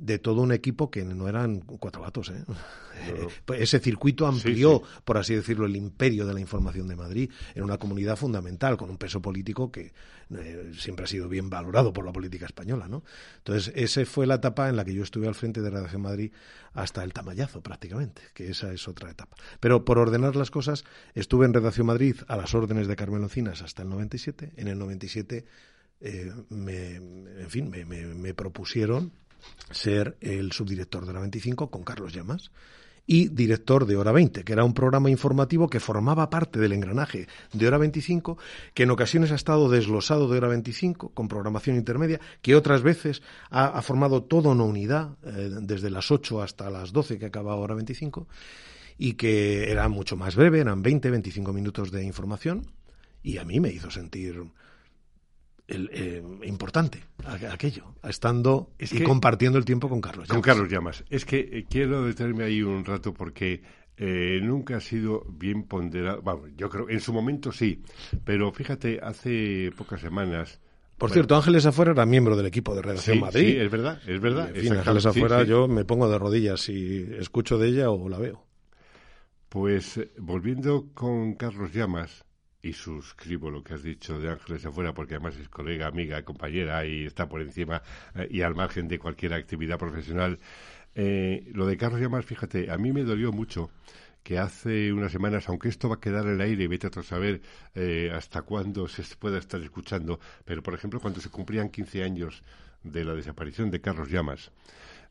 de 0.00 0.18
todo 0.18 0.40
un 0.40 0.50
equipo 0.50 0.90
que 0.90 1.04
no 1.04 1.28
eran 1.28 1.60
cuatro 1.60 2.02
gatos. 2.02 2.30
¿eh? 2.30 2.42
Pues 3.44 3.60
ese 3.60 3.80
circuito 3.80 4.26
amplió, 4.26 4.82
por 5.04 5.18
así 5.18 5.34
decirlo, 5.34 5.66
el 5.66 5.76
imperio 5.76 6.26
de 6.26 6.32
la 6.32 6.40
información 6.40 6.88
de 6.88 6.96
Madrid. 6.96 7.30
Era 7.54 7.64
una 7.64 7.76
comunidad 7.76 8.16
fundamental, 8.16 8.78
con 8.78 8.88
un 8.88 8.96
peso 8.96 9.20
político 9.20 9.70
que 9.70 9.92
eh, 10.34 10.72
siempre 10.76 11.04
ha 11.04 11.08
sido 11.08 11.28
bien 11.28 11.50
valorado 11.50 11.92
por 11.92 12.06
la 12.06 12.12
política 12.12 12.46
española. 12.46 12.88
¿no? 12.88 13.04
Entonces, 13.38 13.72
esa 13.76 14.04
fue 14.06 14.26
la 14.26 14.36
etapa 14.36 14.70
en 14.70 14.76
la 14.76 14.86
que 14.86 14.94
yo 14.94 15.02
estuve 15.02 15.28
al 15.28 15.34
frente 15.34 15.60
de 15.60 15.68
Redacción 15.68 16.00
Madrid 16.00 16.32
hasta 16.72 17.04
el 17.04 17.12
tamallazo, 17.12 17.60
prácticamente, 17.60 18.22
que 18.32 18.50
esa 18.50 18.72
es 18.72 18.88
otra 18.88 19.10
etapa. 19.10 19.36
Pero 19.60 19.84
por 19.84 19.98
ordenar 19.98 20.34
las 20.34 20.50
cosas, 20.50 20.84
estuve 21.14 21.44
en 21.44 21.52
Redacción 21.52 21.86
Madrid 21.86 22.16
a 22.26 22.36
las 22.38 22.54
órdenes 22.54 22.88
de 22.88 22.96
Carmelo 22.96 23.24
Encinas 23.24 23.60
hasta 23.60 23.82
el 23.82 23.90
97. 23.90 24.52
En 24.56 24.68
el 24.68 24.78
97, 24.78 25.44
eh, 26.00 26.32
me, 26.48 26.94
en 26.94 27.50
fin, 27.50 27.68
me, 27.68 27.84
me 27.84 28.32
propusieron 28.32 29.12
ser 29.70 30.16
el 30.20 30.52
subdirector 30.52 31.04
de 31.04 31.10
Hora 31.10 31.20
25 31.20 31.70
con 31.70 31.82
Carlos 31.82 32.12
Llamas 32.12 32.50
y 33.06 33.28
director 33.28 33.86
de 33.86 33.96
Hora 33.96 34.12
20, 34.12 34.44
que 34.44 34.52
era 34.52 34.64
un 34.64 34.72
programa 34.72 35.10
informativo 35.10 35.68
que 35.68 35.80
formaba 35.80 36.30
parte 36.30 36.60
del 36.60 36.72
engranaje 36.72 37.26
de 37.52 37.66
Hora 37.66 37.78
25, 37.78 38.38
que 38.72 38.84
en 38.84 38.90
ocasiones 38.92 39.32
ha 39.32 39.34
estado 39.34 39.68
desglosado 39.68 40.28
de 40.28 40.38
Hora 40.38 40.46
25 40.46 41.08
con 41.08 41.26
programación 41.26 41.74
intermedia, 41.74 42.20
que 42.40 42.54
otras 42.54 42.82
veces 42.82 43.22
ha, 43.50 43.82
formado 43.82 44.22
toda 44.22 44.50
una 44.50 44.62
unidad, 44.62 45.16
eh, 45.24 45.50
desde 45.60 45.90
las 45.90 46.12
8 46.12 46.40
hasta 46.40 46.70
las 46.70 46.92
12 46.92 47.18
que 47.18 47.26
acaba 47.26 47.56
Hora 47.56 47.74
25, 47.74 48.28
y 48.96 49.14
que 49.14 49.72
era 49.72 49.88
mucho 49.88 50.16
más 50.16 50.36
breve, 50.36 50.60
eran 50.60 50.80
20, 50.80 51.10
25 51.10 51.52
minutos 51.52 51.90
de 51.90 52.04
información, 52.04 52.70
y 53.24 53.38
a 53.38 53.44
mí 53.44 53.58
me 53.58 53.70
hizo 53.72 53.90
sentir 53.90 54.40
el, 55.70 55.90
eh, 55.92 56.22
importante 56.44 57.02
aquello, 57.50 57.94
estando 58.02 58.70
y 58.78 59.02
compartiendo 59.02 59.58
el 59.58 59.64
tiempo 59.64 59.88
con 59.88 60.00
Carlos 60.00 60.28
Llamas. 60.28 60.34
Con 60.34 60.42
Carlos 60.42 60.70
Llamas. 60.70 61.04
Es 61.08 61.24
que 61.24 61.38
eh, 61.38 61.66
quiero 61.68 62.04
detenerme 62.04 62.44
ahí 62.44 62.62
un 62.62 62.84
rato 62.84 63.14
porque 63.14 63.62
eh, 63.96 64.40
nunca 64.42 64.76
ha 64.78 64.80
sido 64.80 65.24
bien 65.28 65.64
ponderado. 65.64 66.48
Yo 66.56 66.68
creo, 66.68 66.88
en 66.88 67.00
su 67.00 67.12
momento 67.12 67.52
sí, 67.52 67.82
pero 68.24 68.52
fíjate, 68.52 69.00
hace 69.02 69.72
pocas 69.76 70.00
semanas. 70.00 70.60
Por 70.98 71.10
cierto, 71.10 71.34
Ángeles 71.34 71.64
Afuera 71.64 71.92
era 71.92 72.04
miembro 72.04 72.36
del 72.36 72.46
equipo 72.46 72.74
de 72.74 72.82
Redacción 72.82 73.20
Madrid. 73.20 73.46
Sí, 73.46 73.56
es 73.56 73.70
verdad, 73.70 74.00
es 74.06 74.20
verdad. 74.20 74.52
Ángeles 74.54 75.06
Afuera 75.06 75.44
yo 75.44 75.66
me 75.66 75.86
pongo 75.86 76.10
de 76.10 76.18
rodillas 76.18 76.60
si 76.60 77.08
escucho 77.18 77.56
de 77.56 77.68
ella 77.68 77.90
o 77.90 78.08
la 78.08 78.18
veo. 78.18 78.44
Pues 79.48 79.98
volviendo 80.18 80.88
con 80.94 81.34
Carlos 81.34 81.72
Llamas, 81.72 82.24
y 82.62 82.72
suscribo 82.72 83.50
lo 83.50 83.62
que 83.62 83.74
has 83.74 83.82
dicho 83.82 84.20
de 84.20 84.30
Ángeles 84.30 84.64
afuera, 84.66 84.92
porque 84.92 85.14
además 85.14 85.36
es 85.36 85.48
colega, 85.48 85.86
amiga, 85.86 86.22
compañera 86.24 86.84
y 86.84 87.06
está 87.06 87.28
por 87.28 87.40
encima 87.40 87.82
eh, 88.14 88.28
y 88.30 88.42
al 88.42 88.54
margen 88.54 88.88
de 88.88 88.98
cualquier 88.98 89.34
actividad 89.34 89.78
profesional. 89.78 90.38
Eh, 90.94 91.50
lo 91.52 91.66
de 91.66 91.76
Carlos 91.76 92.00
Llamas, 92.00 92.24
fíjate, 92.24 92.70
a 92.70 92.76
mí 92.76 92.92
me 92.92 93.04
dolió 93.04 93.32
mucho 93.32 93.70
que 94.22 94.38
hace 94.38 94.92
unas 94.92 95.12
semanas, 95.12 95.48
aunque 95.48 95.68
esto 95.68 95.88
va 95.88 95.96
a 95.96 96.00
quedar 96.00 96.26
en 96.26 96.34
el 96.34 96.40
aire, 96.40 96.68
vete 96.68 96.88
a 96.88 97.02
saber 97.02 97.40
eh, 97.74 98.10
hasta 98.14 98.42
cuándo 98.42 98.86
se 98.88 99.02
pueda 99.16 99.38
estar 99.38 99.60
escuchando, 99.62 100.20
pero 100.44 100.62
por 100.62 100.74
ejemplo, 100.74 101.00
cuando 101.00 101.20
se 101.20 101.30
cumplían 101.30 101.70
15 101.70 102.02
años 102.02 102.42
de 102.82 103.04
la 103.04 103.14
desaparición 103.14 103.70
de 103.70 103.80
Carlos 103.80 104.10
Llamas, 104.10 104.52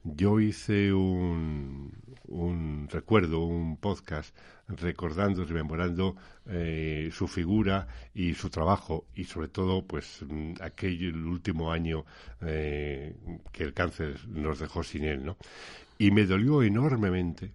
yo 0.04 0.40
hice 0.40 0.94
un, 0.94 1.92
un 2.28 2.88
recuerdo, 2.90 3.42
un 3.42 3.78
podcast 3.78 4.36
recordando, 4.68 5.44
rememorando 5.44 6.16
eh, 6.46 7.10
su 7.12 7.28
figura 7.28 7.88
y 8.14 8.34
su 8.36 8.50
trabajo 8.50 9.06
y 9.16 9.26
sobre 9.26 9.48
todo 9.48 9.84
pues 9.86 10.24
mm, 10.28 10.54
aquel 10.62 11.16
último 11.26 11.72
año 11.72 12.06
eh, 12.42 13.16
que 13.52 13.64
el 13.64 13.74
cáncer 13.74 14.20
nos 14.28 14.60
dejó 14.60 14.84
sin 14.84 15.04
él, 15.06 15.26
¿no? 15.26 15.38
Y 15.98 16.12
me 16.12 16.26
dolió 16.26 16.64
enormemente 16.64 17.52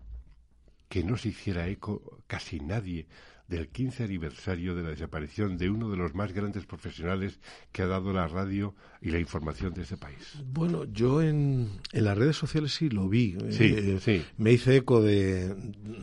que 0.88 1.02
no 1.02 1.16
se 1.16 1.28
hiciera 1.30 1.66
eco 1.68 2.20
casi 2.26 2.60
nadie 2.60 3.06
del 3.48 3.68
15 3.68 4.04
aniversario 4.04 4.74
de 4.74 4.82
la 4.82 4.90
desaparición 4.90 5.58
de 5.58 5.68
uno 5.68 5.90
de 5.90 5.96
los 5.96 6.14
más 6.14 6.32
grandes 6.32 6.64
profesionales 6.64 7.40
que 7.72 7.82
ha 7.82 7.86
dado 7.86 8.12
la 8.12 8.26
radio 8.26 8.74
y 9.02 9.10
la 9.10 9.18
información 9.18 9.74
de 9.74 9.82
este 9.82 9.96
país. 9.96 10.42
Bueno, 10.46 10.84
yo 10.84 11.20
en, 11.20 11.68
en 11.92 12.04
las 12.04 12.16
redes 12.16 12.36
sociales 12.36 12.72
sí 12.72 12.88
lo 12.88 13.08
vi. 13.08 13.36
Sí, 13.50 13.74
eh, 13.76 13.98
sí. 14.00 14.24
Me 14.38 14.52
hice 14.52 14.76
eco 14.76 15.02
de, 15.02 15.54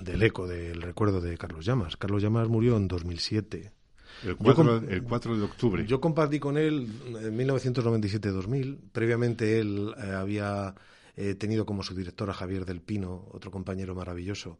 del 0.04 0.22
eco 0.22 0.48
del 0.48 0.82
recuerdo 0.82 1.20
de 1.20 1.38
Carlos 1.38 1.66
Llamas. 1.66 1.98
Carlos 1.98 2.22
Llamas 2.22 2.48
murió 2.48 2.78
en 2.78 2.88
2007. 2.88 3.72
El 4.24 4.36
4, 4.36 4.84
el 4.90 5.04
4, 5.04 5.38
de 5.38 5.44
octubre. 5.44 5.86
Yo 5.88 6.00
compartí 6.00 6.40
con 6.40 6.58
él 6.58 6.88
en 7.08 7.38
1997-2000. 7.38 8.78
Previamente 8.92 9.60
él 9.60 9.96
eh, 9.98 10.12
había 10.12 10.76
eh, 11.16 11.34
tenido 11.36 11.66
como 11.66 11.82
su 11.82 11.96
director 11.96 12.30
a 12.30 12.34
Javier 12.34 12.66
del 12.66 12.82
Pino, 12.82 13.28
otro 13.32 13.50
compañero 13.50 13.96
maravilloso, 13.96 14.60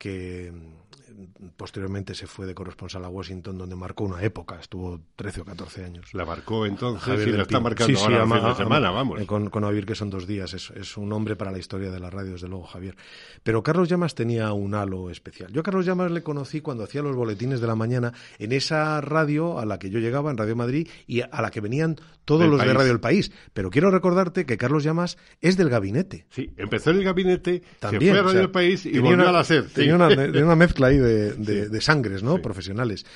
que 0.00 0.50
mm, 0.50 1.48
posteriormente 1.56 2.14
se 2.14 2.26
fue 2.26 2.46
de 2.46 2.54
corresponsal 2.54 3.04
a 3.04 3.08
Washington, 3.10 3.58
donde 3.58 3.76
marcó 3.76 4.04
una 4.04 4.22
época, 4.22 4.58
estuvo 4.58 4.98
13 5.16 5.42
o 5.42 5.44
14 5.44 5.84
años. 5.84 6.14
La 6.14 6.24
marcó 6.24 6.64
entonces 6.64 7.26
y 7.26 7.30
la 7.30 7.42
está 7.42 7.60
marcando 7.60 7.98
ahora 8.00 8.24
sí, 8.24 8.46
de 8.48 8.54
semana, 8.54 8.90
vamos. 8.90 9.22
Con, 9.26 9.50
con 9.50 9.62
Javier, 9.62 9.84
que 9.84 9.94
son 9.94 10.08
dos 10.08 10.26
días, 10.26 10.54
es, 10.54 10.70
es, 10.70 10.96
un 10.96 11.12
hombre 11.12 11.36
para 11.36 11.50
la 11.50 11.58
historia 11.58 11.90
de 11.90 12.00
la 12.00 12.08
radio, 12.08 12.32
desde 12.32 12.48
luego, 12.48 12.64
Javier. 12.64 12.96
Pero 13.42 13.62
Carlos 13.62 13.90
Llamas 13.90 14.14
tenía 14.14 14.52
un 14.54 14.74
halo 14.74 15.10
especial. 15.10 15.52
Yo 15.52 15.60
a 15.60 15.64
Carlos 15.64 15.84
Llamas 15.84 16.10
le 16.10 16.22
conocí 16.22 16.62
cuando 16.62 16.84
hacía 16.84 17.02
los 17.02 17.14
boletines 17.14 17.60
de 17.60 17.66
la 17.66 17.74
mañana 17.74 18.14
en 18.38 18.52
esa 18.52 19.02
radio 19.02 19.58
a 19.58 19.66
la 19.66 19.78
que 19.78 19.90
yo 19.90 19.98
llegaba, 19.98 20.30
en 20.30 20.38
Radio 20.38 20.56
Madrid, 20.56 20.88
y 21.06 21.20
a 21.20 21.42
la 21.42 21.50
que 21.50 21.60
venían 21.60 21.96
todos 22.24 22.48
los 22.48 22.60
de 22.60 22.72
Radio 22.72 22.92
El 22.92 23.00
País. 23.00 23.32
Pero 23.52 23.70
quiero 23.70 23.90
recordarte 23.90 24.46
que 24.46 24.56
Carlos 24.56 24.82
Llamas 24.82 25.18
es 25.40 25.56
del 25.56 25.68
gabinete. 25.68 26.26
Sí, 26.30 26.50
empezó 26.56 26.90
en 26.90 26.98
el 26.98 27.04
gabinete, 27.04 27.62
También, 27.78 28.14
se 28.14 28.20
fue 28.20 28.20
a 28.20 28.22
Radio 28.22 28.40
El 28.40 28.50
País 28.50 28.86
y 28.86 28.98
volvió 28.98 29.28
a 29.28 29.32
la 29.32 29.44
SER. 29.44 29.68
De 29.98 30.42
una, 30.44 30.56
mezcla 30.56 30.88
ahí 30.88 30.98
de, 30.98 31.80
sangres, 31.80 32.22
¿no? 32.22 32.40
Profesionales. 32.40 33.06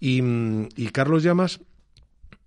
Y, 0.00 0.86
Carlos 0.92 1.22
Llamas, 1.22 1.60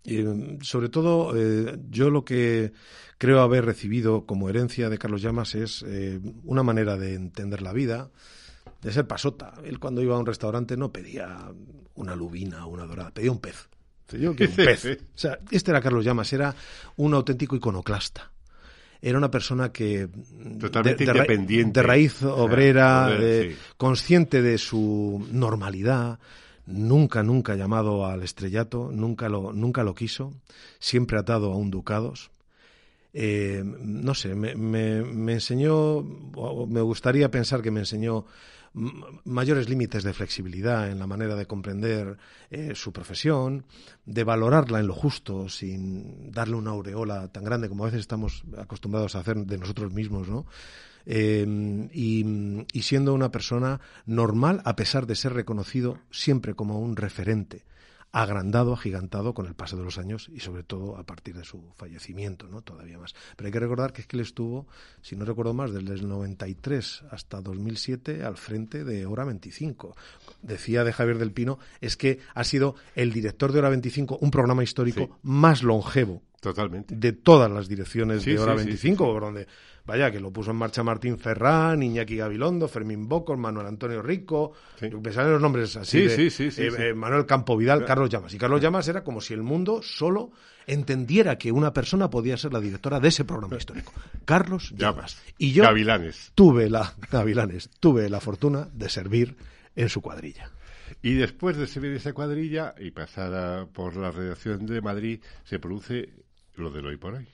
eh, 0.04 0.58
sobre 0.62 0.90
todo, 0.90 1.34
eh, 1.36 1.78
yo 1.90 2.10
lo 2.10 2.26
que 2.26 2.74
creo 3.18 3.42
haber 3.42 3.66
recibido 3.66 4.26
como 4.26 4.50
herencia 4.50 4.90
de 4.90 4.98
Carlos 4.98 5.22
Llamas 5.22 5.56
es 5.56 5.84
eh, 5.88 6.20
una 6.44 6.64
manera 6.64 6.98
de 6.98 7.14
entender 7.14 7.62
la 7.62 7.74
vida, 7.74 8.12
de 8.82 8.92
ser 8.92 9.08
pasota. 9.08 9.54
Él 9.64 9.80
cuando 9.80 10.02
iba 10.02 10.16
a 10.16 10.20
un 10.20 10.26
restaurante 10.26 10.78
no 10.78 10.92
pedía 10.92 11.52
una 11.96 12.16
lubina 12.16 12.66
o 12.66 12.70
una 12.70 12.86
dorada, 12.86 13.12
pedía 13.12 13.32
un 13.32 13.40
pez. 13.40 13.70
Yo 14.12 14.32
un 14.32 14.36
pez. 14.36 14.86
O 14.86 15.18
sea, 15.18 15.40
este 15.50 15.72
era 15.72 15.82
Carlos 15.82 16.06
Llamas, 16.06 16.32
era 16.34 16.54
un 16.98 17.14
auténtico 17.14 17.56
iconoclasta 17.56 18.32
era 19.08 19.20
una 19.20 19.30
persona 19.30 19.72
que 19.72 20.10
totalmente 20.60 21.06
de, 21.06 21.12
independiente, 21.12 21.80
de 21.80 21.86
raíz 21.86 22.24
obrera, 22.24 23.16
consciente 23.78 24.42
de 24.42 24.58
su 24.58 25.28
normalidad, 25.32 26.18
nunca, 26.66 27.22
nunca 27.22 27.54
llamado 27.54 28.08
al 28.08 28.24
estrellato, 28.24 28.90
nunca 28.92 29.30
lo, 29.30 29.54
nunca 29.54 29.84
lo 29.84 29.94
quiso, 29.94 30.34
siempre 30.80 31.20
atado 31.20 31.54
a 31.54 31.56
un 31.56 31.70
ducados. 31.70 32.32
Eh, 33.14 33.64
no 33.64 34.16
sé, 34.16 34.34
me, 34.34 34.56
me, 34.56 35.04
me 35.04 35.34
enseñó, 35.34 36.02
me 36.02 36.82
gustaría 36.82 37.30
pensar 37.30 37.62
que 37.62 37.70
me 37.70 37.82
enseñó 37.82 38.26
mayores 39.24 39.70
límites 39.70 40.04
de 40.04 40.14
flexibilidad 40.14 40.92
en 40.92 41.00
la 41.00 41.08
manera 41.08 41.36
de 41.36 41.46
comprender 41.46 42.18
eh, 42.52 42.74
su 42.76 42.92
profesión, 42.92 43.66
de 44.06 44.24
valorarla 44.24 44.80
en 44.80 44.88
lo 44.88 44.94
justo, 44.94 45.48
sin 45.50 46.32
darle 46.32 46.56
una 46.56 46.72
aureola 46.72 47.30
tan 47.30 47.44
grande 47.44 47.70
como 47.70 47.84
a 47.84 47.88
veces 47.88 48.02
estamos 48.02 48.44
acostumbrados 48.58 49.16
a 49.16 49.20
hacer 49.20 49.38
de 49.38 49.58
nosotros 49.58 49.94
mismos, 49.94 50.28
¿no? 50.28 50.46
Y, 51.08 52.26
y 52.74 52.82
siendo 52.82 53.14
una 53.14 53.30
persona 53.30 53.80
normal 54.08 54.64
a 54.66 54.76
pesar 54.76 55.06
de 55.06 55.16
ser 55.16 55.34
reconocido 55.34 56.00
siempre 56.10 56.56
como 56.56 56.80
un 56.80 56.96
referente 56.96 57.64
agrandado, 58.16 58.72
agigantado 58.72 59.34
con 59.34 59.46
el 59.46 59.56
paso 59.56 59.76
de 59.76 59.84
los 59.84 59.98
años 59.98 60.30
y 60.34 60.40
sobre 60.40 60.64
todo 60.64 60.98
a 60.98 61.04
partir 61.04 61.36
de 61.36 61.44
su 61.44 61.74
fallecimiento, 61.76 62.48
¿no? 62.48 62.62
Todavía 62.62 62.98
más. 62.98 63.14
Pero 63.36 63.48
hay 63.48 63.52
que 63.52 63.60
recordar 63.60 63.92
que 63.92 64.00
es 64.00 64.08
que 64.08 64.16
él 64.16 64.22
estuvo, 64.22 64.68
si 65.02 65.18
no 65.18 65.26
recuerdo 65.26 65.54
más, 65.54 65.74
desde 65.74 65.96
el 65.96 66.08
93 66.08 67.04
hasta 67.12 67.42
2007 67.42 68.24
al 68.24 68.38
frente 68.38 68.86
de 68.86 69.06
Hora 69.06 69.26
25. 69.26 69.98
Decía 70.42 70.86
de 70.86 70.94
Javier 70.94 71.18
del 71.18 71.34
Pino, 71.34 71.60
es 71.82 71.98
que 71.98 72.20
ha 72.34 72.46
sido 72.46 72.76
el 72.96 73.12
director 73.12 73.52
de 73.52 73.60
Hora 73.60 73.68
25, 73.68 74.18
un 74.22 74.32
programa 74.32 74.64
histórico 74.64 75.20
más 75.22 75.62
longevo 75.62 76.22
Totalmente. 76.54 76.96
de 76.96 77.14
todas 77.14 77.52
las 77.52 77.68
direcciones 77.68 78.24
de 78.24 78.40
Hora 78.40 78.56
25, 78.56 79.06
por 79.06 79.24
donde 79.24 79.48
Vaya, 79.86 80.10
que 80.10 80.20
lo 80.20 80.32
puso 80.32 80.50
en 80.50 80.58
marcha 80.58 80.82
Martín 80.82 81.20
Ferrán, 81.20 81.84
Iñaki 81.84 82.16
Gabilondo, 82.18 82.68
Fermín 82.68 83.08
Bocos, 83.08 83.38
Manuel 83.38 83.68
Antonio 83.68 84.02
Rico, 84.02 84.54
me 84.82 85.12
salen 85.12 85.34
los 85.34 85.42
nombres 85.42 85.76
así. 85.76 86.08
de, 86.08 86.30
sí, 86.32 86.50
eh, 86.58 86.72
eh, 86.78 86.94
Manuel 86.96 87.28
Campo 87.28 87.56
Vidal, 87.56 87.86
Carlos 87.86 88.10
Llamas. 88.10 88.34
Y 88.34 88.40
Carlos 88.40 88.62
Llamas 88.62 88.88
era 88.88 89.04
como 89.04 89.22
si 89.22 89.36
el 89.36 89.44
mundo 89.44 89.82
solo 89.84 90.32
entendiera 90.66 91.38
que 91.38 91.52
una 91.52 91.72
persona 91.72 92.10
podía 92.10 92.36
ser 92.36 92.52
la 92.52 92.60
directora 92.60 93.00
de 93.00 93.10
ese 93.10 93.26
programa 93.26 93.58
histórico. 93.58 93.94
Carlos 94.26 94.74
Llamas. 94.76 95.22
Y 95.38 95.52
yo 95.52 95.64
Gavilanes. 95.64 96.32
tuve 96.34 96.68
la 96.68 96.96
Gavilanes, 97.12 97.70
tuve 97.80 98.10
la 98.10 98.20
fortuna 98.20 98.68
de 98.74 98.90
servir 98.90 99.36
en 99.76 99.90
su 99.90 100.02
cuadrilla. 100.02 100.50
Y 101.04 101.14
después 101.14 101.58
de 101.58 101.68
servir 101.68 101.92
esa 101.92 102.14
cuadrilla 102.14 102.74
y 102.80 102.90
pasar 102.90 103.68
por 103.68 103.96
la 103.96 104.10
redacción 104.10 104.66
de 104.66 104.82
Madrid, 104.82 105.20
se 105.44 105.60
produce 105.60 106.25
lo 106.58 106.72
del 106.72 106.86
hoy 106.86 106.98
por 106.98 107.16
hoy. 107.16 107.28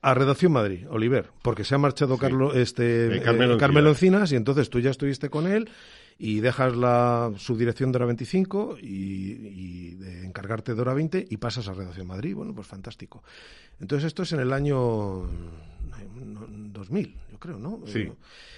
A 0.00 0.14
Redacción 0.14 0.52
Madrid, 0.52 0.86
Oliver, 0.90 1.30
porque 1.42 1.64
se 1.64 1.74
ha 1.74 1.78
marchado 1.78 2.18
Carlos, 2.18 2.54
este, 2.54 3.16
eh, 3.16 3.20
Carmelo, 3.20 3.88
Encinas 3.88 4.30
y 4.30 4.36
entonces 4.36 4.70
tú 4.70 4.78
ya 4.78 4.90
estuviste 4.90 5.28
con 5.28 5.48
él 5.48 5.68
y 6.18 6.38
dejas 6.38 6.76
la 6.76 7.32
subdirección 7.36 7.90
de 7.90 7.96
hora 7.96 8.06
25 8.06 8.78
y, 8.80 8.86
y 8.86 9.94
de 9.96 10.24
encargarte 10.24 10.74
de 10.74 10.80
hora 10.80 10.94
20 10.94 11.26
y 11.28 11.36
pasas 11.38 11.66
a 11.68 11.74
Redacción 11.74 12.06
Madrid. 12.06 12.34
Bueno, 12.36 12.54
pues 12.54 12.66
fantástico. 12.68 13.24
Entonces 13.80 14.06
esto 14.06 14.22
es 14.22 14.32
en 14.32 14.40
el 14.40 14.52
año 14.52 15.28
2000, 16.14 17.14
yo 17.32 17.38
creo, 17.38 17.58
¿no? 17.58 17.80
Sí. 17.86 18.08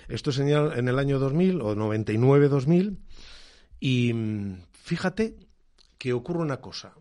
Esto 0.08 0.30
es 0.30 0.38
en 0.40 0.88
el 0.88 0.98
año 0.98 1.18
2000 1.18 1.60
o 1.62 1.74
99-2000 1.74 2.96
y 3.78 4.12
mm, 4.12 4.62
fíjate 4.72 5.36
que 5.98 6.12
ocurre 6.12 6.40
una 6.40 6.60
cosa. 6.60 6.94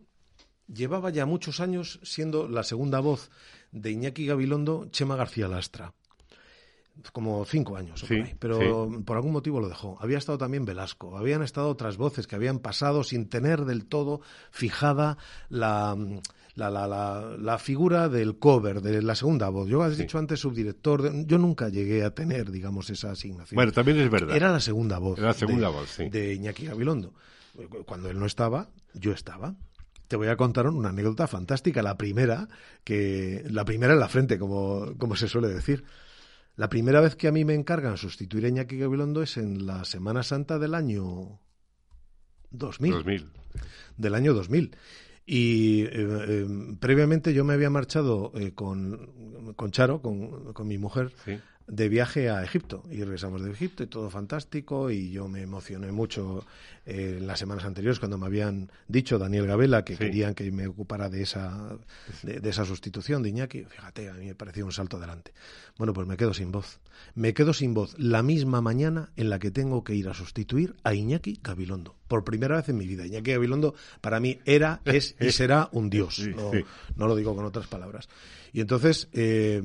Llevaba 0.74 1.10
ya 1.10 1.26
muchos 1.26 1.60
años 1.60 2.00
siendo 2.04 2.48
la 2.48 2.64
segunda 2.64 3.00
voz 3.00 3.32
de 3.72 3.92
Iñaki 3.92 4.28
Gabilondo, 4.28 4.88
Chema 4.92 5.16
García 5.16 5.48
Lastra. 5.48 5.94
Como 7.14 7.46
cinco 7.46 7.78
años, 7.78 8.04
pero 8.40 8.90
por 9.06 9.16
algún 9.16 9.32
motivo 9.32 9.62
lo 9.62 9.70
dejó. 9.70 9.98
Había 10.02 10.18
estado 10.18 10.38
también 10.38 10.66
Velasco, 10.66 11.18
habían 11.18 11.42
estado 11.42 11.70
otras 11.70 11.96
voces 11.96 12.28
que 12.28 12.36
habían 12.36 12.60
pasado 12.60 13.06
sin 13.06 13.30
tener 13.30 13.64
del 13.64 13.86
todo 13.86 14.20
fijada 14.52 15.18
la, 15.48 15.96
la, 16.56 16.70
la, 16.70 17.38
la, 17.40 17.58
figura 17.58 18.10
del 18.10 18.38
cover, 18.38 18.82
de 18.82 19.02
la 19.02 19.16
segunda 19.16 19.48
voz. 19.48 19.70
Yo 19.70 19.82
has 19.82 19.98
dicho 19.98 20.18
antes 20.18 20.42
subdirector, 20.42 21.26
yo 21.26 21.38
nunca 21.38 21.70
llegué 21.70 22.04
a 22.04 22.14
tener, 22.14 22.52
digamos, 22.52 22.90
esa 22.90 23.12
asignación. 23.12 23.56
Bueno, 23.56 23.72
también 23.72 23.98
es 23.98 24.10
verdad. 24.10 24.36
Era 24.36 24.52
la 24.52 24.60
segunda 24.60 25.00
voz. 25.00 25.18
Era 25.20 25.30
la 25.30 25.34
segunda 25.34 25.70
voz, 25.70 25.90
sí. 25.90 26.10
De 26.10 26.34
Iñaki 26.34 26.66
Gabilondo. 26.66 27.14
Cuando 27.86 28.10
él 28.10 28.20
no 28.20 28.26
estaba, 28.26 28.70
yo 28.94 29.14
estaba 29.14 29.56
te 30.10 30.16
voy 30.16 30.28
a 30.28 30.36
contar 30.36 30.68
una 30.68 30.90
anécdota 30.90 31.28
fantástica. 31.28 31.84
La 31.84 31.96
primera, 31.96 32.50
que 32.84 33.46
la 33.50 33.64
primera 33.64 33.94
en 33.94 34.00
la 34.00 34.10
frente, 34.10 34.38
como, 34.40 34.98
como 34.98 35.16
se 35.16 35.30
suele 35.30 35.48
decir. 35.48 35.86
La 36.56 36.68
primera 36.68 37.00
vez 37.00 37.16
que 37.16 37.30
a 37.30 37.32
mí 37.32 37.46
me 37.46 37.54
encargan 37.54 37.96
sustituir 37.96 38.44
a 38.44 38.50
Iñaki 38.50 38.78
Gabilondo 38.78 39.22
es 39.22 39.38
en 39.38 39.66
la 39.66 39.86
Semana 39.86 40.24
Santa 40.24 40.58
del 40.60 40.74
año 40.74 41.40
2000. 42.50 42.92
2000. 42.92 43.32
Del 43.98 44.16
año 44.16 44.34
2000. 44.34 44.76
Y 45.28 45.84
eh, 45.84 45.90
eh, 45.94 46.48
previamente 46.80 47.32
yo 47.36 47.46
me 47.46 47.54
había 47.54 47.70
marchado 47.70 48.32
eh, 48.34 48.54
con, 48.56 49.54
con, 49.56 49.70
Charo, 49.70 50.02
con, 50.02 50.54
con, 50.54 50.68
mi 50.68 50.80
mujer, 50.80 51.12
de 51.70 51.88
viaje 51.88 52.30
a 52.30 52.44
Egipto. 52.44 52.84
Y 52.90 53.04
regresamos 53.04 53.44
de 53.44 53.52
Egipto 53.52 53.84
y 53.84 53.88
todo 53.88 54.10
fantástico. 54.10 54.90
Y 54.90 55.12
yo 55.12 55.28
me 55.28 55.42
emocioné 55.42 55.92
mucho 55.92 56.46
eh, 56.86 57.18
en 57.20 57.28
las 57.28 57.40
semanas 57.40 57.66
anteriores 57.66 58.00
cuando 58.00 58.18
me 58.18 58.26
habían 58.26 58.72
dicho 58.88 59.20
Daniel 59.20 59.46
Gabela 59.46 59.86
que 59.86 59.96
querían 59.96 60.34
que 60.34 60.52
me 60.52 60.68
ocupara 60.68 61.10
de 61.10 61.22
esa 61.22 61.78
de, 62.24 62.50
esa 62.50 62.66
sustitución 62.66 63.22
de 63.22 63.30
Iñaki. 63.30 63.66
Fíjate 63.66 64.10
a 64.10 64.14
mí 64.14 64.26
me 64.26 64.36
pareció 64.36 64.66
un 64.66 64.72
salto 64.72 64.98
adelante. 64.98 65.32
Bueno 65.78 65.94
pues 65.94 66.08
me 66.08 66.18
quedo 66.18 66.34
sin 66.34 66.52
voz. 66.52 66.80
Me 67.14 67.34
quedo 67.34 67.54
sin 67.54 67.74
voz 67.74 67.96
la 67.98 68.24
misma 68.24 68.62
mañana 68.62 69.12
en 69.16 69.30
la 69.30 69.40
que 69.40 69.52
tengo 69.52 69.84
que 69.84 69.96
ir 69.96 70.10
a 70.10 70.14
sustituir 70.14 70.76
a 70.84 70.94
Iñaki 70.94 71.40
Gabilondo. 71.44 71.96
Por 72.08 72.24
primera 72.24 72.56
vez 72.56 72.70
en 72.70 72.78
mi 72.78 72.88
vida. 72.88 73.06
Iñaki 73.06 73.32
Gabilondo 73.32 73.76
para 74.02 74.20
mí 74.20 74.40
era 74.46 74.82
es 74.86 75.16
y 75.20 75.32
será 75.32 75.70
un 75.72 75.90
dios. 75.90 76.20
No, 76.36 76.52
no 76.96 77.08
lo 77.08 77.16
digo 77.16 77.36
con 77.36 77.46
otras 77.46 77.68
palabras. 77.68 78.10
Y 78.52 78.62
entonces 78.62 79.10
eh, 79.14 79.62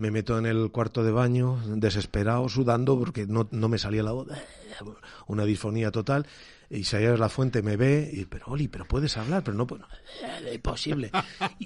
me 0.00 0.10
meto 0.10 0.38
en 0.38 0.46
el 0.46 0.70
cuarto 0.70 1.04
de 1.04 1.12
baño, 1.12 1.60
desesperado, 1.66 2.48
sudando, 2.48 2.98
porque 2.98 3.26
no, 3.26 3.48
no 3.50 3.68
me 3.68 3.78
salía 3.78 4.02
la 4.02 4.12
voz, 4.12 4.28
una 5.26 5.44
disfonía 5.44 5.90
total. 5.90 6.26
Y 6.70 6.82
es 6.82 7.18
La 7.18 7.28
Fuente 7.28 7.62
me 7.62 7.76
ve 7.76 8.08
y, 8.12 8.24
pero 8.26 8.46
Oli, 8.46 8.68
pero 8.68 8.84
puedes 8.84 9.16
hablar, 9.16 9.42
pero 9.42 9.56
no, 9.56 9.66
es 10.46 10.54
imposible. 10.54 11.10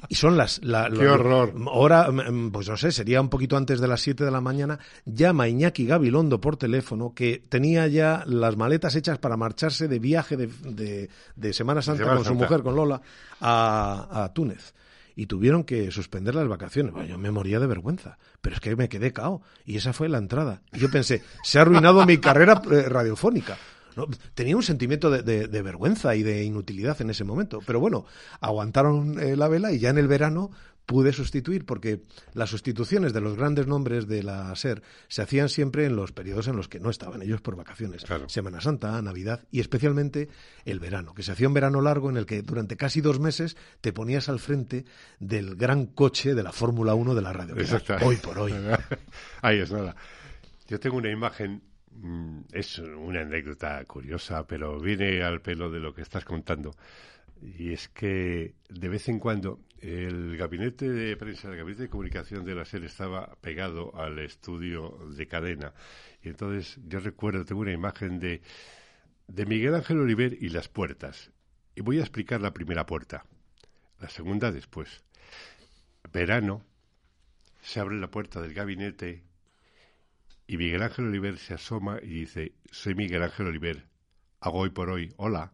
Y, 0.09 0.15
son 0.15 0.37
las... 0.37 0.65
La, 0.65 0.89
¡Qué 0.91 1.07
horror! 1.07 1.55
Ahora, 1.67 2.11
mm, 2.11 2.51
pues 2.51 2.71
no 2.71 2.77
sé, 2.79 2.91
sería 2.91 3.21
un 3.21 3.29
poquito 3.29 3.57
antes 3.59 3.81
de 3.81 3.87
las 3.87 4.01
7 4.01 4.25
de 4.25 4.31
la 4.31 4.41
mañana, 4.41 4.79
llama 5.05 5.47
Iñaki 5.47 5.85
Gabilondo 5.85 6.41
por 6.41 6.57
teléfono, 6.57 7.13
que 7.15 7.45
tenía 7.49 7.87
ya 7.87 8.25
las 8.27 8.57
maletas 8.57 8.97
hechas 8.97 9.19
para 9.19 9.37
marcharse 9.37 9.89
de 9.89 9.99
viaje 9.99 10.39
de, 10.39 11.11
de, 11.37 11.53
Semana 11.53 11.83
Santa 11.83 12.05
con 12.05 12.25
su 12.25 12.35
mujer, 12.35 12.63
con 12.63 12.75
Lola, 12.75 13.01
a, 13.41 14.25
a 14.25 14.33
Túnez 14.33 14.75
y 15.17 15.27
tuvieron 15.27 15.65
que 15.65 15.91
suspender 15.91 16.35
las 16.35 16.49
vacaciones. 16.49 16.95
yo 17.09 17.19
me 17.19 17.31
moría 17.31 17.61
de 17.61 17.67
vergüenza, 17.67 18.19
pero 18.41 18.57
es 18.57 18.61
que 18.61 18.75
me 18.77 18.89
quedé 18.89 19.13
cao 19.13 19.43
y 19.65 19.77
esa 19.77 19.93
fue 19.93 20.09
la 20.09 20.19
entrada. 20.19 20.63
Y 20.73 20.81
yo 20.81 20.91
pensé, 20.91 21.23
se 21.43 21.59
ha 21.59 21.63
arruinado 21.63 22.05
mi 22.07 22.19
carrera 22.19 22.61
eh, 22.71 22.89
radiofónica. 22.89 23.57
tenía 24.35 24.57
un 24.57 24.63
sentimiento 24.63 25.11
de, 25.11 25.63
vergüenza 25.63 26.17
y 26.17 26.23
de 26.23 26.45
inutilidad 26.45 27.01
en 27.01 27.11
ese 27.11 27.25
momento. 27.25 27.61
Pero 27.67 27.81
bueno, 27.81 28.07
aguantaron 28.41 29.19
eh, 29.21 29.37
la 29.37 29.49
vela 29.49 29.73
y 29.73 29.79
ya 29.79 29.91
en 29.91 29.99
el 29.99 30.09
verano 30.09 30.51
pude 30.87 31.13
sustituir, 31.13 31.65
porque 31.65 32.03
las 32.35 32.51
sustituciones 32.51 33.13
de 33.13 33.21
los 33.21 33.37
grandes 33.37 33.67
nombres 33.67 34.07
de 34.07 34.23
la 34.23 34.55
SER 34.55 34.83
se 35.09 35.23
hacían 35.23 35.49
siempre 35.49 35.87
en 35.87 35.97
los 35.97 36.13
periodos 36.13 36.49
en 36.49 36.57
los 36.57 36.69
que 36.69 36.81
no 36.81 36.91
estaban 36.91 37.23
ellos 37.23 37.41
por 37.41 37.57
vacaciones. 37.57 38.05
Semana 38.29 38.61
Santa, 38.61 39.01
Navidad 39.01 39.47
y 39.51 39.61
especialmente 39.61 40.29
el 40.65 40.81
verano, 40.81 41.15
que 41.15 41.23
se 41.23 41.33
hacía 41.33 41.49
un 41.49 41.55
verano 41.55 41.81
largo 41.81 42.11
en 42.11 42.17
el 42.17 42.27
que 42.27 42.43
durante 42.43 42.77
casi 42.77 43.01
dos 43.01 43.21
meses 43.21 43.57
te 43.81 43.93
ponías 43.93 44.29
al 44.29 44.39
frente 44.39 44.85
del 45.19 45.57
gran 45.57 45.87
coche 45.87 46.35
de 46.35 46.43
la 46.43 46.53
Fórmula 46.53 46.95
1 46.95 47.15
de 47.15 47.23
la 47.23 47.33
radio. 47.33 47.55
Hoy 48.03 48.17
por 48.17 48.39
hoy. 48.39 48.53
Ahí 49.43 49.59
es 49.59 49.73
nada. 49.73 49.97
Yo 50.69 50.81
tengo 50.81 50.97
una 50.97 51.11
imagen 51.11 51.63
mm, 51.93 52.41
es 52.53 52.79
una 52.79 53.23
anécdota 53.23 53.83
curiosa, 53.85 54.47
pero 54.47 54.79
viene 54.81 55.23
al 55.23 55.41
pelo 55.41 55.71
de 55.71 55.81
lo 55.81 55.95
que 55.95 56.03
estás 56.03 56.25
contando. 56.25 56.75
Y 57.43 57.73
es 57.73 57.89
que 57.89 58.55
de 58.71 58.89
vez 58.89 59.09
en 59.09 59.19
cuando 59.19 59.61
el 59.85 60.39
gabinete 60.39 60.89
de 60.89 61.15
prensa, 61.15 61.51
el 61.51 61.59
gabinete 61.59 61.83
de 61.83 61.89
comunicación 61.91 62.43
de 62.47 62.55
la 62.55 62.65
SER 62.65 62.85
estaba 62.85 63.37
pegado 63.43 63.95
al 63.95 64.19
estudio 64.19 64.97
de 65.15 65.27
cadena. 65.29 65.75
Y 66.23 66.31
entonces 66.31 66.81
yo 66.87 67.01
recuerdo, 67.01 67.45
tengo 67.45 67.61
una 67.61 67.73
imagen 67.73 68.19
de, 68.19 68.41
de 69.29 69.45
Miguel 69.45 69.75
Ángel 69.75 70.01
Oliver 70.01 70.39
y 70.41 70.49
las 70.49 70.69
puertas. 70.69 71.31
Y 71.75 71.83
voy 71.83 71.99
a 71.99 72.01
explicar 72.01 72.41
la 72.41 72.55
primera 72.55 72.87
puerta. 72.87 73.27
La 74.01 74.09
segunda 74.09 74.51
después. 74.51 75.05
Verano, 76.11 76.65
se 77.61 77.79
abre 77.79 77.97
la 77.97 78.11
puerta 78.11 78.41
del 78.41 78.55
gabinete 78.55 79.23
y 80.47 80.57
Miguel 80.57 80.83
Ángel 80.83 81.09
Oliver 81.09 81.37
se 81.37 81.55
asoma 81.55 81.99
y 82.03 82.09
dice, 82.09 82.55
soy 82.71 82.95
Miguel 82.95 83.23
Ángel 83.23 83.49
Oliver, 83.49 83.85
hago 84.41 84.61
hoy 84.61 84.71
por 84.71 84.89
hoy, 84.89 85.13
hola 85.17 85.53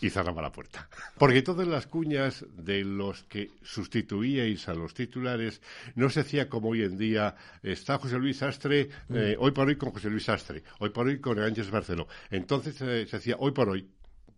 y 0.00 0.10
cerraba 0.10 0.42
la 0.42 0.52
puerta. 0.52 0.88
Porque 1.18 1.42
todas 1.42 1.66
las 1.66 1.86
cuñas 1.86 2.44
de 2.56 2.84
los 2.84 3.24
que 3.24 3.50
sustituíais 3.62 4.68
a 4.68 4.74
los 4.74 4.94
titulares 4.94 5.60
no 5.94 6.10
se 6.10 6.20
hacía 6.20 6.48
como 6.48 6.70
hoy 6.70 6.82
en 6.82 6.98
día. 6.98 7.34
Está 7.62 7.98
José 7.98 8.18
Luis 8.18 8.42
Astre, 8.42 8.88
eh, 9.10 9.36
hoy 9.38 9.50
por 9.52 9.68
hoy 9.68 9.76
con 9.76 9.90
José 9.90 10.10
Luis 10.10 10.28
Astre, 10.28 10.62
hoy 10.78 10.90
por 10.90 11.06
hoy 11.06 11.20
con 11.20 11.38
Ángeles 11.38 11.70
Barceló. 11.70 12.06
Entonces 12.30 12.80
eh, 12.82 13.06
se 13.06 13.16
hacía 13.16 13.36
hoy 13.38 13.52
por 13.52 13.68
hoy 13.68 13.88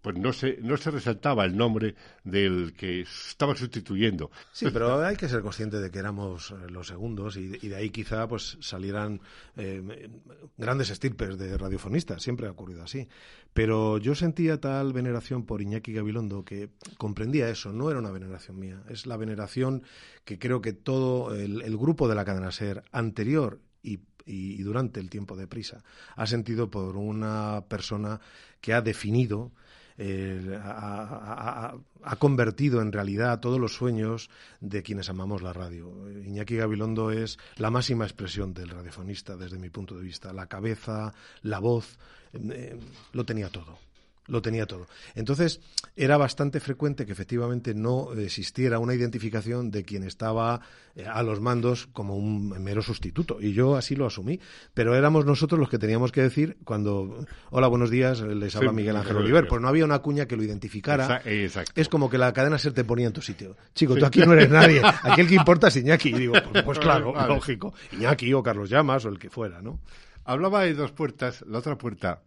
pues 0.07 0.19
no 0.19 0.33
se, 0.33 0.59
no 0.63 0.77
se 0.77 0.93
resaltaba 0.93 1.45
el 1.45 1.57
nombre 1.57 1.97
del 2.23 2.75
que 2.75 3.01
estaba 3.01 3.57
sustituyendo. 3.57 4.31
Sí, 4.53 4.67
pero 4.73 5.05
hay 5.05 5.17
que 5.17 5.29
ser 5.29 5.43
consciente 5.43 5.81
de 5.81 5.91
que 5.91 5.99
éramos 5.99 6.53
eh, 6.53 6.71
los 6.71 6.87
segundos 6.87 7.37
y, 7.37 7.49
de 7.49 7.75
ahí 7.75 7.91
quizá 7.91 8.29
pues 8.29 8.57
salieran 8.61 9.21
eh, 9.57 10.09
grandes 10.57 10.91
estirpes 10.91 11.37
de 11.37 11.59
radiofonistas, 11.59 12.23
siempre 12.23 12.47
ha 12.47 12.53
ocurrido 12.53 12.85
así. 12.85 13.09
Pero 13.53 13.99
yo 13.99 14.15
sentía 14.15 14.61
tal 14.61 14.93
veneración 14.93 15.45
por 15.45 15.61
Iñaki 15.61 15.93
Gabilondo 15.93 16.45
que 16.45 16.71
comprendía 16.99 17.49
eso, 17.49 17.73
no 17.73 17.91
era 17.91 17.99
una 17.99 18.13
veneración 18.13 18.61
mía, 18.61 18.85
es 18.89 19.07
la 19.07 19.17
veneración 19.17 19.83
que 20.25 20.39
creo 20.39 20.61
que 20.61 20.73
todo 20.73 21.35
el, 21.35 21.77
grupo 21.77 22.07
de 22.07 22.15
la 22.15 22.25
cadena 22.25 22.53
SER 22.53 22.85
anterior 22.93 23.59
y 23.83 23.99
y, 24.29 24.61
durante 24.63 24.99
el 24.99 25.09
tiempo 25.09 25.37
de 25.37 25.47
prisa 25.47 25.85
ha 26.17 26.27
sentido 26.27 26.69
por 26.69 26.97
una 26.97 27.65
persona 27.69 28.21
que 28.61 28.75
ha 28.75 28.83
definido 28.83 29.53
eh, 29.99 30.59
ha, 30.63 31.75
convertido 32.19 32.81
en 32.81 32.93
realidad 32.93 33.41
todos 33.41 33.59
los 33.59 33.75
sueños 33.75 34.31
de 34.61 34.83
quienes 34.83 35.09
amamos 35.09 35.43
la 35.43 35.53
radio. 35.53 35.93
Iñaki 36.25 36.57
Gabilondo 36.57 37.11
es 37.11 37.39
la 37.57 37.71
máxima 37.71 38.05
expresión 38.05 38.55
del 38.55 38.71
radiofonista 38.71 39.37
desde 39.37 39.59
mi 39.59 39.71
punto 39.71 39.97
de 39.97 40.03
vista. 40.03 40.33
La 40.33 40.47
cabeza, 40.47 41.13
la 41.43 41.59
voz, 41.59 41.99
eh, 42.33 42.79
lo 43.13 43.25
tenía 43.25 43.49
todo 43.49 43.86
lo 44.27 44.43
tenía 44.43 44.67
todo. 44.67 44.87
Entonces, 45.15 45.61
era 45.95 46.17
bastante 46.17 46.61
frecuente 46.61 47.07
que 47.07 47.13
efectivamente 47.13 47.75
no 47.75 48.13
existiera 48.13 48.79
una 48.79 48.95
identificación 48.95 49.71
de 49.71 49.85
quien 49.85 50.03
estaba 50.05 50.61
eh, 50.95 51.07
a 51.07 51.23
los 51.23 51.41
mandos 51.41 51.89
como 51.93 52.17
un 52.17 52.49
mero 52.63 52.83
sustituto. 52.83 53.39
Y 53.41 53.53
yo 53.53 53.77
así 53.77 53.97
lo 53.97 54.07
asumí. 54.07 54.41
Pero 54.75 54.95
éramos 54.95 55.25
nosotros 55.27 55.59
los 55.59 55.69
que 55.69 55.79
teníamos 55.79 56.13
que 56.13 56.23
decir 56.23 56.57
cuando, 56.65 57.27
hola, 57.51 57.69
buenos 57.69 57.91
días, 57.91 58.21
les 58.21 58.57
habla 58.57 58.73
Miguel 58.73 58.97
Ángel 58.97 59.17
Oliver. 59.17 59.47
Pues 59.47 59.61
no 59.61 59.69
había 59.69 59.85
una 59.85 60.01
cuña 60.01 60.27
que 60.27 60.37
lo 60.37 60.43
identificara. 60.43 61.23
Es 61.25 61.89
como 61.89 62.11
que 62.11 62.19
la 62.19 62.33
cadena 62.33 62.59
se 62.59 62.71
te 62.73 62.85
ponía 62.85 63.07
en 63.07 63.13
tu 63.13 63.23
sitio. 63.23 63.57
Chico, 63.75 63.95
tú 63.97 64.05
aquí 64.05 64.21
no 64.21 64.33
eres 64.33 64.51
nadie. 64.51 64.83
Aquí 64.85 65.21
el 65.21 65.29
que 65.29 65.35
importa 65.35 65.69
es 65.69 65.77
Iñaki. 65.77 66.11
Y 66.11 66.19
digo, 66.19 66.35
pues, 66.53 66.65
pues 66.65 66.79
claro, 66.79 67.15
lógico. 67.27 67.75
Iñaki 67.93 68.33
o 68.33 68.43
Carlos 68.43 68.71
Llamas 68.71 69.05
o 69.05 69.09
el 69.09 69.19
que 69.19 69.31
fuera, 69.31 69.63
¿no? 69.63 69.81
Hablaba 70.25 70.63
de 70.63 70.75
dos 70.75 70.93
puertas. 70.93 71.45
La 71.47 71.59
otra 71.59 71.79
puerta 71.79 72.23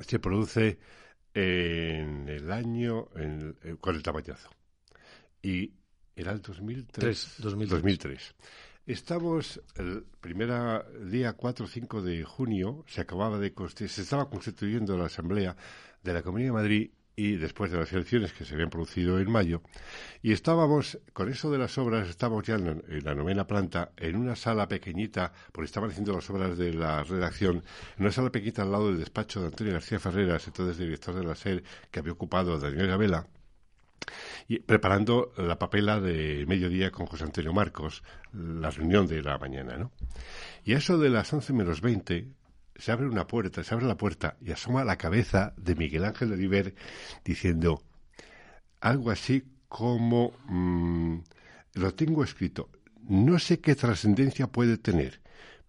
se 0.00 0.18
produce 0.18 0.78
en 1.38 2.28
el 2.28 2.50
año, 2.50 3.08
en, 3.14 3.56
eh, 3.62 3.76
con 3.80 3.94
el 3.94 4.02
tamañazo. 4.02 4.50
Y 5.40 5.72
era 6.16 6.32
el 6.32 6.42
2003. 6.42 7.36
2003. 7.40 8.34
Estamos 8.86 9.62
el 9.76 10.04
primer 10.20 10.50
día 11.08 11.34
4 11.34 11.64
o 11.64 11.68
5 11.68 12.02
de 12.02 12.24
junio, 12.24 12.84
se 12.88 13.02
acababa 13.02 13.38
de 13.38 13.52
se 13.68 13.84
estaba 14.02 14.28
constituyendo 14.28 14.96
la 14.96 15.06
Asamblea 15.06 15.54
de 16.02 16.12
la 16.12 16.22
Comunidad 16.22 16.48
de 16.48 16.52
Madrid 16.52 16.90
y 17.18 17.34
después 17.34 17.72
de 17.72 17.78
las 17.78 17.92
elecciones 17.92 18.32
que 18.32 18.44
se 18.44 18.54
habían 18.54 18.70
producido 18.70 19.18
en 19.18 19.28
mayo, 19.28 19.60
y 20.22 20.30
estábamos, 20.30 21.00
con 21.12 21.28
eso 21.28 21.50
de 21.50 21.58
las 21.58 21.76
obras, 21.76 22.08
estábamos 22.08 22.46
ya 22.46 22.54
en, 22.54 22.80
la 23.02 23.12
novena 23.12 23.44
planta, 23.44 23.90
en 23.96 24.14
una 24.14 24.36
sala 24.36 24.68
pequeñita, 24.68 25.32
porque 25.50 25.66
estaban 25.66 25.90
haciendo 25.90 26.12
las 26.12 26.30
obras 26.30 26.56
de 26.56 26.72
la 26.74 27.02
redacción, 27.02 27.64
en 27.96 28.04
una 28.04 28.12
sala 28.12 28.30
pequeñita 28.30 28.62
al 28.62 28.70
lado 28.70 28.86
del 28.86 29.00
despacho 29.00 29.40
de 29.40 29.48
Antonio 29.48 29.72
García 29.72 29.98
Ferreras, 29.98 30.46
entonces 30.46 30.78
director 30.78 31.12
de 31.12 31.24
la 31.24 31.34
SER, 31.34 31.64
que 31.90 31.98
había 31.98 32.12
ocupado 32.12 32.56
Daniel 32.56 32.86
Gabela, 32.86 33.26
y 34.46 34.60
preparando 34.60 35.32
la 35.38 35.58
papela 35.58 36.00
de 36.00 36.46
mediodía 36.46 36.92
con 36.92 37.06
José 37.06 37.24
Antonio 37.24 37.52
Marcos, 37.52 38.04
la 38.32 38.70
reunión 38.70 39.08
de 39.08 39.22
la 39.22 39.38
mañana, 39.38 39.76
¿no? 39.76 39.90
Y 40.64 40.74
a 40.74 40.78
eso 40.78 40.98
de 40.98 41.10
las 41.10 41.32
once 41.32 41.52
menos 41.52 41.80
veinte, 41.80 42.28
se 42.78 42.92
abre 42.92 43.06
una 43.06 43.26
puerta, 43.26 43.64
se 43.64 43.74
abre 43.74 43.86
la 43.86 43.96
puerta 43.96 44.36
y 44.40 44.52
asoma 44.52 44.84
la 44.84 44.96
cabeza 44.96 45.52
de 45.56 45.74
Miguel 45.74 46.04
Ángel 46.04 46.32
Oliver 46.32 46.74
diciendo 47.24 47.82
algo 48.80 49.10
así 49.10 49.44
como 49.68 50.32
mm, 50.46 51.18
lo 51.74 51.94
tengo 51.94 52.24
escrito. 52.24 52.70
No 53.02 53.38
sé 53.38 53.60
qué 53.60 53.74
trascendencia 53.74 54.46
puede 54.46 54.78
tener, 54.78 55.20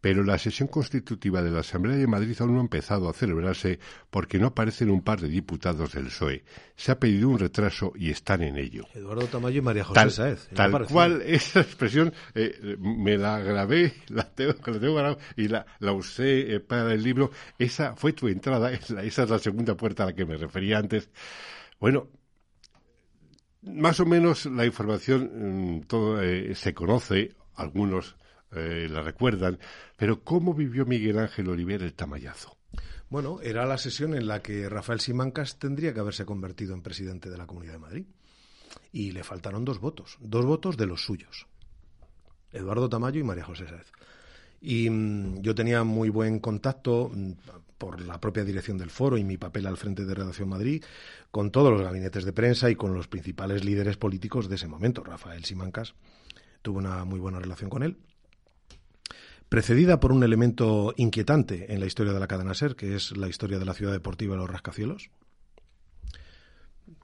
pero 0.01 0.23
la 0.23 0.37
sesión 0.37 0.67
constitutiva 0.67 1.41
de 1.41 1.51
la 1.51 1.59
Asamblea 1.59 1.97
de 1.97 2.07
Madrid 2.07 2.35
aún 2.39 2.53
no 2.53 2.59
ha 2.59 2.63
empezado 2.63 3.09
a 3.09 3.13
celebrarse 3.13 3.79
porque 4.09 4.39
no 4.39 4.47
aparecen 4.47 4.89
un 4.89 5.01
par 5.01 5.19
de 5.19 5.27
diputados 5.27 5.93
del 5.93 6.05
PSOE. 6.05 6.43
Se 6.75 6.91
ha 6.91 6.99
pedido 6.99 7.29
un 7.29 7.39
retraso 7.39 7.91
y 7.95 8.09
están 8.09 8.41
en 8.41 8.57
ello. 8.57 8.85
Eduardo 8.93 9.27
Tamayo 9.27 9.59
y 9.59 9.61
María 9.61 9.83
José 9.83 9.99
tal, 9.99 10.11
Saez. 10.11 10.47
Tal 10.49 10.87
cual 10.87 11.21
esa 11.25 11.61
expresión 11.61 12.13
eh, 12.33 12.77
me 12.79 13.17
la 13.17 13.39
grabé, 13.39 13.93
la 14.07 14.23
tengo, 14.23 14.53
la 14.53 14.79
tengo 14.79 14.95
grabada 14.95 15.17
y 15.35 15.47
la, 15.47 15.65
la 15.79 15.91
usé 15.91 16.55
eh, 16.55 16.59
para 16.59 16.93
el 16.93 17.03
libro. 17.03 17.31
Esa 17.57 17.95
fue 17.95 18.13
tu 18.13 18.27
entrada, 18.27 18.71
esa 19.03 19.23
es 19.23 19.29
la 19.29 19.39
segunda 19.39 19.75
puerta 19.75 20.03
a 20.03 20.05
la 20.07 20.13
que 20.13 20.25
me 20.25 20.37
refería 20.37 20.77
antes. 20.77 21.09
Bueno, 21.79 22.07
más 23.61 23.99
o 23.99 24.05
menos 24.05 24.45
la 24.45 24.65
información 24.65 25.77
mm, 25.77 25.81
todo, 25.81 26.21
eh, 26.21 26.55
se 26.55 26.73
conoce, 26.73 27.35
algunos 27.55 28.15
eh, 28.51 28.87
la 28.89 29.01
recuerdan, 29.01 29.59
pero 29.95 30.23
¿cómo 30.23 30.53
vivió 30.53 30.85
Miguel 30.85 31.19
Ángel 31.19 31.49
Oliver 31.49 31.83
el 31.83 31.93
tamallazo? 31.93 32.57
Bueno, 33.09 33.39
era 33.41 33.65
la 33.65 33.77
sesión 33.77 34.13
en 34.13 34.27
la 34.27 34.41
que 34.41 34.69
Rafael 34.69 34.99
Simancas 34.99 35.57
tendría 35.57 35.93
que 35.93 35.99
haberse 35.99 36.25
convertido 36.25 36.73
en 36.73 36.81
presidente 36.81 37.29
de 37.29 37.37
la 37.37 37.47
Comunidad 37.47 37.73
de 37.73 37.79
Madrid. 37.79 38.05
Y 38.91 39.11
le 39.11 39.23
faltaron 39.23 39.65
dos 39.65 39.79
votos, 39.79 40.17
dos 40.19 40.45
votos 40.45 40.77
de 40.77 40.85
los 40.85 41.03
suyos. 41.03 41.47
Eduardo 42.51 42.89
Tamayo 42.89 43.19
y 43.19 43.23
María 43.23 43.43
José 43.43 43.67
Sáez. 43.67 43.91
Y 44.61 44.89
mm, 44.89 45.41
yo 45.41 45.55
tenía 45.55 45.83
muy 45.83 46.09
buen 46.09 46.39
contacto 46.39 47.11
mm, 47.11 47.31
por 47.77 48.01
la 48.01 48.19
propia 48.19 48.43
dirección 48.43 48.77
del 48.77 48.91
foro 48.91 49.17
y 49.17 49.23
mi 49.23 49.37
papel 49.37 49.65
al 49.65 49.77
frente 49.77 50.05
de 50.05 50.13
Redacción 50.13 50.49
Madrid 50.49 50.83
con 51.31 51.49
todos 51.49 51.71
los 51.71 51.81
gabinetes 51.81 52.25
de 52.25 52.33
prensa 52.33 52.69
y 52.69 52.75
con 52.75 52.93
los 52.93 53.07
principales 53.07 53.63
líderes 53.63 53.97
políticos 53.97 54.49
de 54.49 54.55
ese 54.55 54.67
momento. 54.67 55.03
Rafael 55.03 55.45
Simancas 55.45 55.95
tuvo 56.61 56.79
una 56.79 57.05
muy 57.05 57.19
buena 57.19 57.39
relación 57.39 57.69
con 57.69 57.83
él 57.83 57.97
precedida 59.49 59.99
por 59.99 60.11
un 60.11 60.23
elemento 60.23 60.93
inquietante 60.95 61.73
en 61.73 61.79
la 61.79 61.87
historia 61.87 62.13
de 62.13 62.19
la 62.19 62.27
cadena 62.27 62.53
SER, 62.53 62.75
que 62.75 62.95
es 62.95 63.17
la 63.17 63.27
historia 63.27 63.59
de 63.59 63.65
la 63.65 63.73
ciudad 63.73 63.91
deportiva 63.91 64.35
de 64.35 64.41
los 64.41 64.49
rascacielos. 64.49 65.09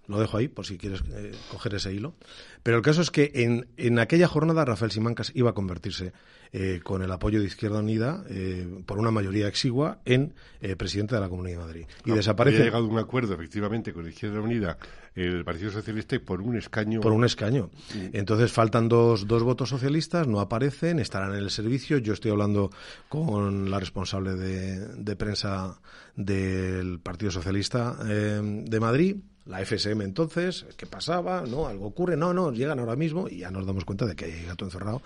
Lo 0.08 0.20
dejo 0.20 0.38
ahí 0.38 0.48
por 0.48 0.66
si 0.66 0.78
quieres 0.78 1.02
eh, 1.12 1.32
coger 1.52 1.76
ese 1.76 1.94
hilo. 1.94 2.16
Pero 2.64 2.78
el 2.78 2.84
caso 2.84 3.02
es 3.02 3.12
que 3.12 3.32
en, 3.36 3.68
en 3.78 4.00
aquella 4.00 4.28
jornada 4.28 4.66
Rafael 4.66 4.92
Simancas 4.92 5.32
iba 5.36 5.52
a 5.52 5.54
convertirse 5.54 6.14
eh, 6.58 6.80
con 6.82 7.02
el 7.02 7.12
apoyo 7.12 7.42
de 7.42 7.48
Izquierda 7.48 7.80
Unida, 7.80 8.24
eh, 8.30 8.66
por 8.86 8.98
una 8.98 9.12
mayoría 9.12 9.48
exigua, 9.50 10.00
en 10.06 10.34
eh, 10.62 10.78
presidente 10.78 11.14
de 11.14 11.20
la 11.20 11.28
Comunidad 11.28 11.58
de 11.58 11.64
Madrid. 11.66 11.86
Y 12.06 12.12
desaparece. 12.12 12.62
Ha 12.62 12.66
llegado 12.66 12.86
a 12.86 12.88
un 12.88 12.98
acuerdo, 12.98 13.34
efectivamente, 13.34 13.92
con 13.92 14.08
Izquierda 14.08 14.40
Unida, 14.40 14.78
el 15.16 15.44
Partido 15.44 15.70
Socialista, 15.70 16.18
por 16.20 16.40
un 16.40 16.56
escaño. 16.56 17.02
Por 17.02 17.12
un 17.12 17.26
escaño. 17.26 17.72
Entonces 18.14 18.54
faltan 18.54 18.88
dos, 18.88 19.28
dos 19.28 19.44
votos 19.44 19.68
socialistas, 19.68 20.28
no 20.28 20.40
aparecen, 20.40 21.00
estarán 21.00 21.34
en 21.34 21.40
el 21.40 21.50
servicio. 21.50 21.98
Yo 21.98 22.14
estoy 22.14 22.32
hablando 22.32 22.70
con 23.10 23.70
la 23.70 23.78
responsable 23.78 24.36
de, 24.36 24.96
de 24.96 25.16
prensa 25.18 25.82
del 26.16 27.00
Partido 27.00 27.32
Socialista 27.32 27.96
de 28.02 28.80
Madrid 28.80 29.18
la 29.46 29.64
FSM 29.64 30.02
entonces, 30.02 30.66
¿qué 30.76 30.86
pasaba? 30.86 31.44
¿No? 31.48 31.68
¿Algo 31.68 31.86
ocurre? 31.86 32.18
No, 32.18 32.34
no, 32.34 32.52
llegan 32.52 32.80
ahora 32.80 32.96
mismo 32.96 33.28
y 33.30 33.40
ya 33.40 33.52
nos 33.52 33.66
damos 33.66 33.86
cuenta 33.86 34.06
de 34.06 34.16
que 34.16 34.26
hay 34.26 34.46
gato 34.46 34.66
encerrado 34.66 35.02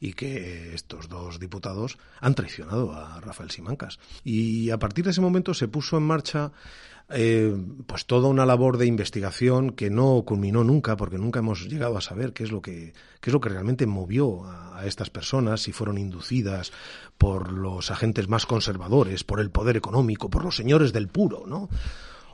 y 0.00 0.14
que 0.14 0.74
estos 0.74 1.08
dos 1.08 1.38
diputados 1.38 1.98
han 2.20 2.34
traicionado 2.34 2.92
a 2.92 3.20
Rafael 3.20 3.50
Simancas. 3.50 4.00
Y 4.24 4.70
a 4.70 4.78
partir 4.78 5.04
de 5.04 5.12
ese 5.12 5.20
momento 5.20 5.54
se 5.54 5.68
puso 5.68 5.96
en 5.96 6.02
marcha 6.02 6.50
eh, 7.10 7.54
pues 7.86 8.06
toda 8.06 8.28
una 8.28 8.46
labor 8.46 8.78
de 8.78 8.86
investigación 8.86 9.70
que 9.70 9.90
no 9.90 10.22
culminó 10.26 10.64
nunca, 10.64 10.96
porque 10.96 11.18
nunca 11.18 11.40
hemos 11.40 11.68
llegado 11.68 11.98
a 11.98 12.00
saber 12.00 12.32
qué 12.32 12.44
es 12.44 12.50
lo 12.50 12.62
que, 12.62 12.94
qué 13.20 13.30
es 13.30 13.32
lo 13.32 13.40
que 13.40 13.50
realmente 13.50 13.86
movió 13.86 14.44
a, 14.44 14.80
a, 14.80 14.86
estas 14.86 15.10
personas, 15.10 15.60
si 15.60 15.72
fueron 15.72 15.98
inducidas 15.98 16.72
por 17.18 17.52
los 17.52 17.90
agentes 17.90 18.28
más 18.28 18.46
conservadores, 18.46 19.22
por 19.22 19.38
el 19.38 19.50
poder 19.50 19.76
económico, 19.76 20.30
por 20.30 20.44
los 20.44 20.56
señores 20.56 20.92
del 20.92 21.08
puro, 21.08 21.44
¿no? 21.46 21.68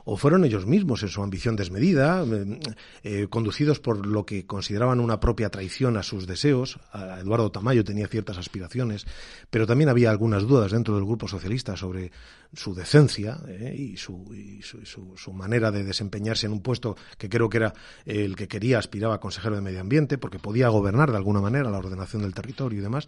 O 0.05 0.17
fueron 0.17 0.45
ellos 0.45 0.65
mismos 0.65 1.03
en 1.03 1.09
su 1.09 1.21
ambición 1.21 1.55
desmedida, 1.55 2.23
eh, 2.23 2.59
eh, 3.03 3.27
conducidos 3.29 3.79
por 3.79 4.05
lo 4.05 4.25
que 4.25 4.45
consideraban 4.45 4.99
una 4.99 5.19
propia 5.19 5.49
traición 5.49 5.97
a 5.97 6.03
sus 6.03 6.27
deseos. 6.27 6.79
Eduardo 6.93 7.51
Tamayo 7.51 7.83
tenía 7.83 8.07
ciertas 8.07 8.37
aspiraciones, 8.37 9.05
pero 9.49 9.67
también 9.67 9.89
había 9.89 10.09
algunas 10.09 10.43
dudas 10.43 10.71
dentro 10.71 10.95
del 10.95 11.05
grupo 11.05 11.27
socialista 11.27 11.75
sobre 11.75 12.11
su 12.53 12.73
decencia 12.73 13.39
eh, 13.47 13.75
y, 13.77 13.97
su, 13.97 14.33
y 14.33 14.61
su, 14.61 14.85
su, 15.15 15.33
manera 15.33 15.71
de 15.71 15.83
desempeñarse 15.83 16.45
en 16.45 16.51
un 16.51 16.61
puesto 16.61 16.97
que 17.17 17.29
creo 17.29 17.49
que 17.49 17.57
era 17.57 17.73
el 18.05 18.35
que 18.35 18.47
quería, 18.47 18.77
aspiraba 18.77 19.15
a 19.15 19.19
consejero 19.19 19.55
de 19.55 19.61
medio 19.61 19.79
ambiente, 19.79 20.17
porque 20.17 20.39
podía 20.39 20.67
gobernar 20.67 21.11
de 21.11 21.17
alguna 21.17 21.39
manera 21.39 21.69
la 21.69 21.77
ordenación 21.77 22.23
del 22.23 22.33
territorio 22.33 22.79
y 22.79 22.81
demás. 22.81 23.07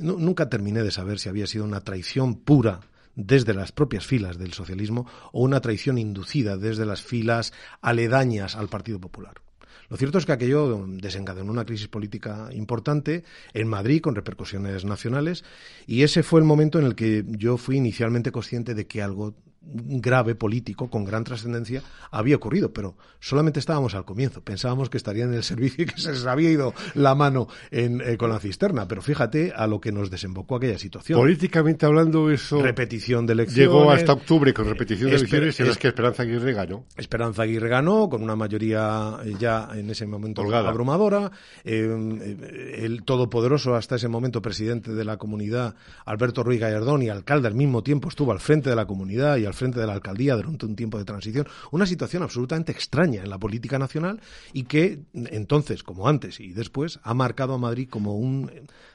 nunca 0.00 0.48
terminé 0.48 0.82
de 0.82 0.90
saber 0.90 1.18
si 1.18 1.28
había 1.28 1.46
sido 1.46 1.64
una 1.64 1.80
traición 1.80 2.36
pura 2.36 2.80
desde 3.18 3.52
las 3.52 3.72
propias 3.72 4.06
filas 4.06 4.38
del 4.38 4.52
socialismo 4.52 5.06
o 5.32 5.42
una 5.42 5.60
traición 5.60 5.98
inducida 5.98 6.56
desde 6.56 6.86
las 6.86 7.02
filas 7.02 7.52
aledañas 7.82 8.54
al 8.54 8.68
Partido 8.68 9.00
Popular. 9.00 9.42
Lo 9.88 9.96
cierto 9.96 10.18
es 10.18 10.26
que 10.26 10.32
aquello 10.32 10.86
desencadenó 10.86 11.50
una 11.50 11.64
crisis 11.64 11.88
política 11.88 12.48
importante 12.52 13.24
en 13.54 13.66
Madrid 13.66 14.00
con 14.02 14.14
repercusiones 14.14 14.84
nacionales 14.84 15.44
y 15.86 16.02
ese 16.02 16.22
fue 16.22 16.40
el 16.40 16.46
momento 16.46 16.78
en 16.78 16.84
el 16.84 16.94
que 16.94 17.24
yo 17.26 17.56
fui 17.56 17.76
inicialmente 17.76 18.30
consciente 18.30 18.74
de 18.74 18.86
que 18.86 19.02
algo 19.02 19.34
grave 19.60 20.34
político 20.34 20.88
con 20.88 21.04
gran 21.04 21.24
trascendencia 21.24 21.82
había 22.10 22.36
ocurrido, 22.36 22.72
pero 22.72 22.96
solamente 23.20 23.60
estábamos 23.60 23.94
al 23.94 24.04
comienzo. 24.04 24.42
Pensábamos 24.42 24.88
que 24.88 24.96
estarían 24.96 25.30
en 25.30 25.36
el 25.36 25.42
servicio 25.44 25.84
y 25.84 25.86
que 25.86 26.00
se 26.00 26.12
les 26.12 26.26
había 26.26 26.50
ido 26.50 26.74
la 26.94 27.14
mano 27.14 27.48
en, 27.70 28.00
eh, 28.00 28.16
con 28.16 28.30
la 28.30 28.38
cisterna, 28.38 28.86
pero 28.88 29.02
fíjate 29.02 29.52
a 29.54 29.66
lo 29.66 29.80
que 29.80 29.92
nos 29.92 30.10
desembocó 30.10 30.56
aquella 30.56 30.78
situación. 30.78 31.18
Políticamente 31.18 31.86
hablando, 31.86 32.30
eso. 32.30 32.62
Repetición 32.62 33.26
de 33.26 33.34
elecciones. 33.34 33.72
Llegó 33.72 33.90
hasta 33.90 34.12
octubre 34.12 34.54
con 34.54 34.66
repetición 34.66 35.10
de 35.10 35.16
elecciones 35.16 35.58
y 35.60 35.62
es 35.64 35.78
que 35.78 35.88
Esperanza 35.88 36.22
Aguirre 36.22 36.52
ganó. 36.52 36.84
Esperanza 36.96 37.42
Aguirre 37.42 37.68
ganó 37.68 38.08
con 38.08 38.22
una 38.22 38.36
mayoría 38.36 39.18
eh, 39.24 39.34
ya 39.38 39.68
en 39.74 39.90
ese 39.90 40.06
momento 40.06 40.42
abrumadora. 40.54 41.30
Eh, 41.64 42.76
el 42.78 43.02
todopoderoso 43.02 43.74
hasta 43.74 43.96
ese 43.96 44.08
momento 44.08 44.40
presidente 44.40 44.92
de 44.92 45.04
la 45.04 45.16
comunidad, 45.16 45.74
Alberto 46.04 46.42
Ruiz 46.42 46.60
Gallardón, 46.60 47.02
y 47.02 47.08
alcalde 47.08 47.48
al 47.48 47.54
mismo 47.54 47.82
tiempo, 47.82 48.08
estuvo 48.08 48.32
al 48.32 48.40
frente 48.40 48.70
de 48.70 48.76
la 48.76 48.86
comunidad 48.86 49.36
y 49.36 49.47
al 49.48 49.54
frente 49.54 49.80
de 49.80 49.86
la 49.86 49.94
alcaldía 49.94 50.36
durante 50.36 50.66
un 50.66 50.76
tiempo 50.76 50.98
de 50.98 51.04
transición, 51.04 51.46
una 51.72 51.86
situación 51.86 52.22
absolutamente 52.22 52.72
extraña 52.72 53.22
en 53.22 53.30
la 53.30 53.38
política 53.38 53.78
nacional 53.78 54.20
y 54.52 54.64
que 54.64 55.00
entonces, 55.14 55.82
como 55.82 56.08
antes 56.08 56.40
y 56.40 56.52
después, 56.52 57.00
ha 57.02 57.14
marcado 57.14 57.54
a 57.54 57.58
Madrid 57.58 57.88
como 57.88 58.16
un 58.16 58.50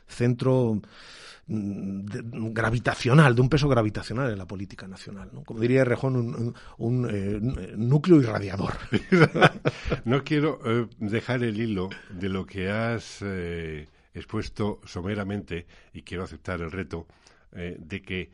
centro 0.07 0.81
mm, 1.47 2.51
gravitacional, 2.53 3.35
de 3.35 3.41
un 3.41 3.49
peso 3.49 3.67
gravitacional 3.67 4.31
en 4.31 4.37
la 4.37 4.47
política 4.47 4.87
nacional. 4.87 5.29
Como 5.45 5.59
diría 5.59 5.83
Rejón, 5.83 6.53
un, 6.77 7.07
eh, 7.09 7.39
núcleo 7.75 8.21
irradiador. 8.21 8.73
no 10.05 10.23
quiero 10.23 10.59
eh, 10.65 10.87
dejar 10.99 11.43
el 11.43 11.59
hilo 11.59 11.89
de 12.09 12.29
lo 12.29 12.45
que 12.45 12.69
has 12.69 13.19
eh, 13.21 13.87
expuesto 14.13 14.79
someramente 14.85 15.65
y 15.93 16.03
quiero 16.03 16.23
aceptar 16.23 16.61
el 16.61 16.71
reto 16.71 17.07
de 17.55 18.01
que 18.01 18.31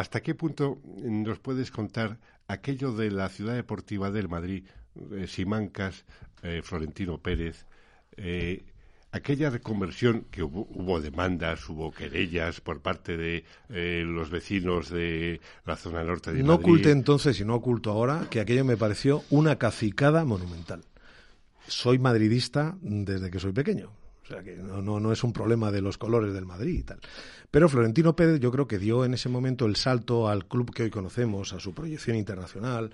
¿Hasta 0.00 0.22
qué 0.22 0.34
punto 0.34 0.80
nos 1.02 1.40
puedes 1.40 1.70
contar 1.70 2.18
aquello 2.48 2.92
de 2.92 3.10
la 3.10 3.28
ciudad 3.28 3.54
deportiva 3.54 4.10
del 4.10 4.30
Madrid, 4.30 4.64
eh, 5.12 5.26
Simancas, 5.26 6.06
eh, 6.42 6.62
Florentino 6.64 7.18
Pérez, 7.18 7.66
eh, 8.16 8.64
aquella 9.12 9.50
reconversión 9.50 10.24
que 10.30 10.42
hubo, 10.42 11.02
demandas, 11.02 11.68
hubo 11.68 11.92
querellas 11.92 12.62
por 12.62 12.80
parte 12.80 13.18
de 13.18 13.44
los 14.06 14.30
vecinos 14.30 14.88
de 14.88 15.42
la 15.66 15.76
zona 15.76 16.02
norte 16.02 16.32
de 16.32 16.38
no 16.38 16.46
Madrid? 16.46 16.64
No 16.64 16.70
oculte 16.70 16.90
entonces 16.92 17.38
y 17.38 17.44
no 17.44 17.56
oculto 17.56 17.90
ahora 17.90 18.26
que 18.30 18.40
aquello 18.40 18.64
me 18.64 18.78
pareció 18.78 19.22
una 19.28 19.56
cacicada 19.56 20.24
monumental. 20.24 20.80
Soy 21.66 21.98
madridista 21.98 22.74
desde 22.80 23.30
que 23.30 23.38
soy 23.38 23.52
pequeño. 23.52 23.99
O 24.30 24.32
sea 24.32 24.44
que 24.44 24.56
no, 24.56 24.80
no, 24.80 25.00
no 25.00 25.12
es 25.12 25.24
un 25.24 25.32
problema 25.32 25.72
de 25.72 25.80
los 25.80 25.98
colores 25.98 26.32
del 26.32 26.46
Madrid 26.46 26.78
y 26.78 26.82
tal. 26.84 27.00
Pero 27.50 27.68
Florentino 27.68 28.14
Pérez 28.14 28.38
yo 28.38 28.52
creo 28.52 28.68
que 28.68 28.78
dio 28.78 29.04
en 29.04 29.14
ese 29.14 29.28
momento 29.28 29.66
el 29.66 29.74
salto 29.74 30.28
al 30.28 30.46
club 30.46 30.72
que 30.72 30.84
hoy 30.84 30.90
conocemos, 30.90 31.52
a 31.52 31.58
su 31.58 31.74
proyección 31.74 32.16
internacional 32.16 32.92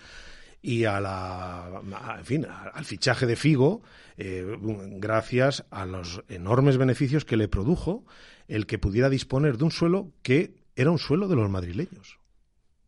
y 0.62 0.84
a 0.84 0.99
la, 0.99 1.82
en 2.18 2.24
fin, 2.24 2.47
al 2.47 2.84
fichaje 2.87 3.26
de 3.26 3.37
Figo, 3.37 3.82
eh, 4.16 4.57
gracias 4.93 5.64
a 5.70 5.84
los 5.84 6.24
enormes 6.28 6.78
beneficios 6.78 7.26
que 7.26 7.37
le 7.37 7.49
produjo 7.49 8.05
el 8.49 8.66
que 8.66 8.78
pudiera 8.78 9.11
disponer 9.11 9.59
de 9.59 9.64
un 9.64 9.70
suelo 9.70 10.12
que 10.22 10.55
era 10.74 10.91
un 10.91 10.99
suelo 10.99 11.28
de 11.28 11.37
los 11.37 11.51
madrileños. 11.51 12.18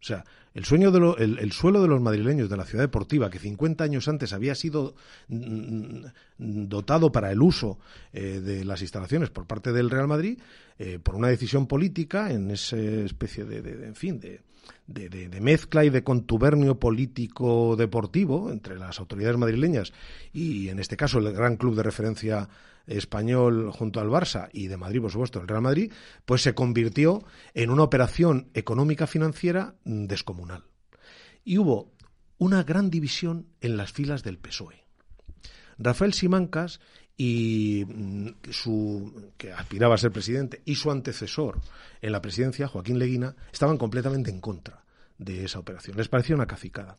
O 0.01 0.05
sea, 0.05 0.25
el, 0.55 0.65
sueño 0.65 0.91
de 0.91 1.25
el, 1.25 1.53
suelo 1.53 1.83
de 1.83 1.89
los 1.89 2.01
madrileños 2.01 2.49
de 2.49 2.57
la 2.57 2.65
ciudad 2.65 2.85
deportiva, 2.85 3.31
que 3.31 3.39
50 3.39 3.83
años 3.83 4.09
antes 4.09 4.33
había 4.33 4.55
sido 4.55 4.95
mm, 5.29 6.05
dotado 6.39 7.11
para 7.11 7.33
el 7.33 7.43
uso 7.43 7.79
eh, 8.13 8.41
de 8.41 8.65
las 8.65 8.81
instalaciones 8.83 9.31
por 9.31 9.47
parte 9.47 9.73
del 9.73 9.91
Real 9.91 10.07
Madrid, 10.07 10.39
eh, 10.79 10.99
por 11.03 11.17
una 11.17 11.29
decisión 11.29 11.67
política, 11.67 12.31
en 12.31 12.51
esa 12.51 12.77
especie 12.77 13.45
de, 13.45 13.87
en 13.87 13.97
fin, 13.97 14.21
de, 14.21 14.41
de, 14.87 15.29
mezcla 15.41 15.85
y 15.85 15.91
de 15.91 16.03
contubernio 16.03 16.79
político 16.79 17.77
deportivo 17.77 18.51
entre 18.51 18.79
las 18.79 18.99
autoridades 18.99 19.37
madrileñas 19.37 19.93
y, 20.33 20.69
en 20.69 20.79
este 20.79 20.97
caso, 20.97 21.19
el 21.19 21.33
gran 21.33 21.57
club 21.57 21.75
de 21.75 21.83
referencia 21.83 22.49
español 22.87 23.71
junto 23.71 24.01
al 24.01 24.09
Barça 24.09 24.49
y 24.53 24.69
de 24.69 24.77
Madrid, 24.77 25.03
por 25.03 25.11
supuesto, 25.11 25.41
el 25.41 25.49
Real 25.49 25.63
Madrid, 25.63 25.93
pues 26.25 26.43
se 26.43 26.55
convirtió 26.55 27.23
en 27.55 27.71
una 27.71 27.83
operación 27.83 28.49
económica 28.55 29.07
financiera 29.07 29.75
descomunal. 29.85 30.65
Y 31.45 31.59
hubo 31.59 31.93
una 32.39 32.63
gran 32.63 32.91
división 32.91 33.47
en 33.61 33.77
las 33.77 33.93
filas 33.93 34.23
del 34.23 34.39
PSOE. 34.39 34.85
Rafael 35.79 36.13
Simancas 36.13 36.81
y 37.21 37.85
mm, 37.85 38.29
su 38.51 39.33
que 39.37 39.53
aspiraba 39.53 39.97
a 39.97 39.99
ser 39.99 40.13
presidente 40.13 40.63
y 40.65 40.77
su 40.77 40.91
antecesor 40.91 41.61
en 42.01 42.13
la 42.13 42.23
presidencia, 42.23 42.69
Joaquín 42.69 42.99
Leguina, 42.99 43.35
estaban 43.53 43.77
completamente 43.77 44.31
en 44.31 44.41
contra 44.41 44.85
de 45.19 45.45
esa 45.45 45.59
operación. 45.59 45.97
Les 45.97 46.09
parecía 46.09 46.37
una 46.37 46.47
cacicada. 46.47 46.97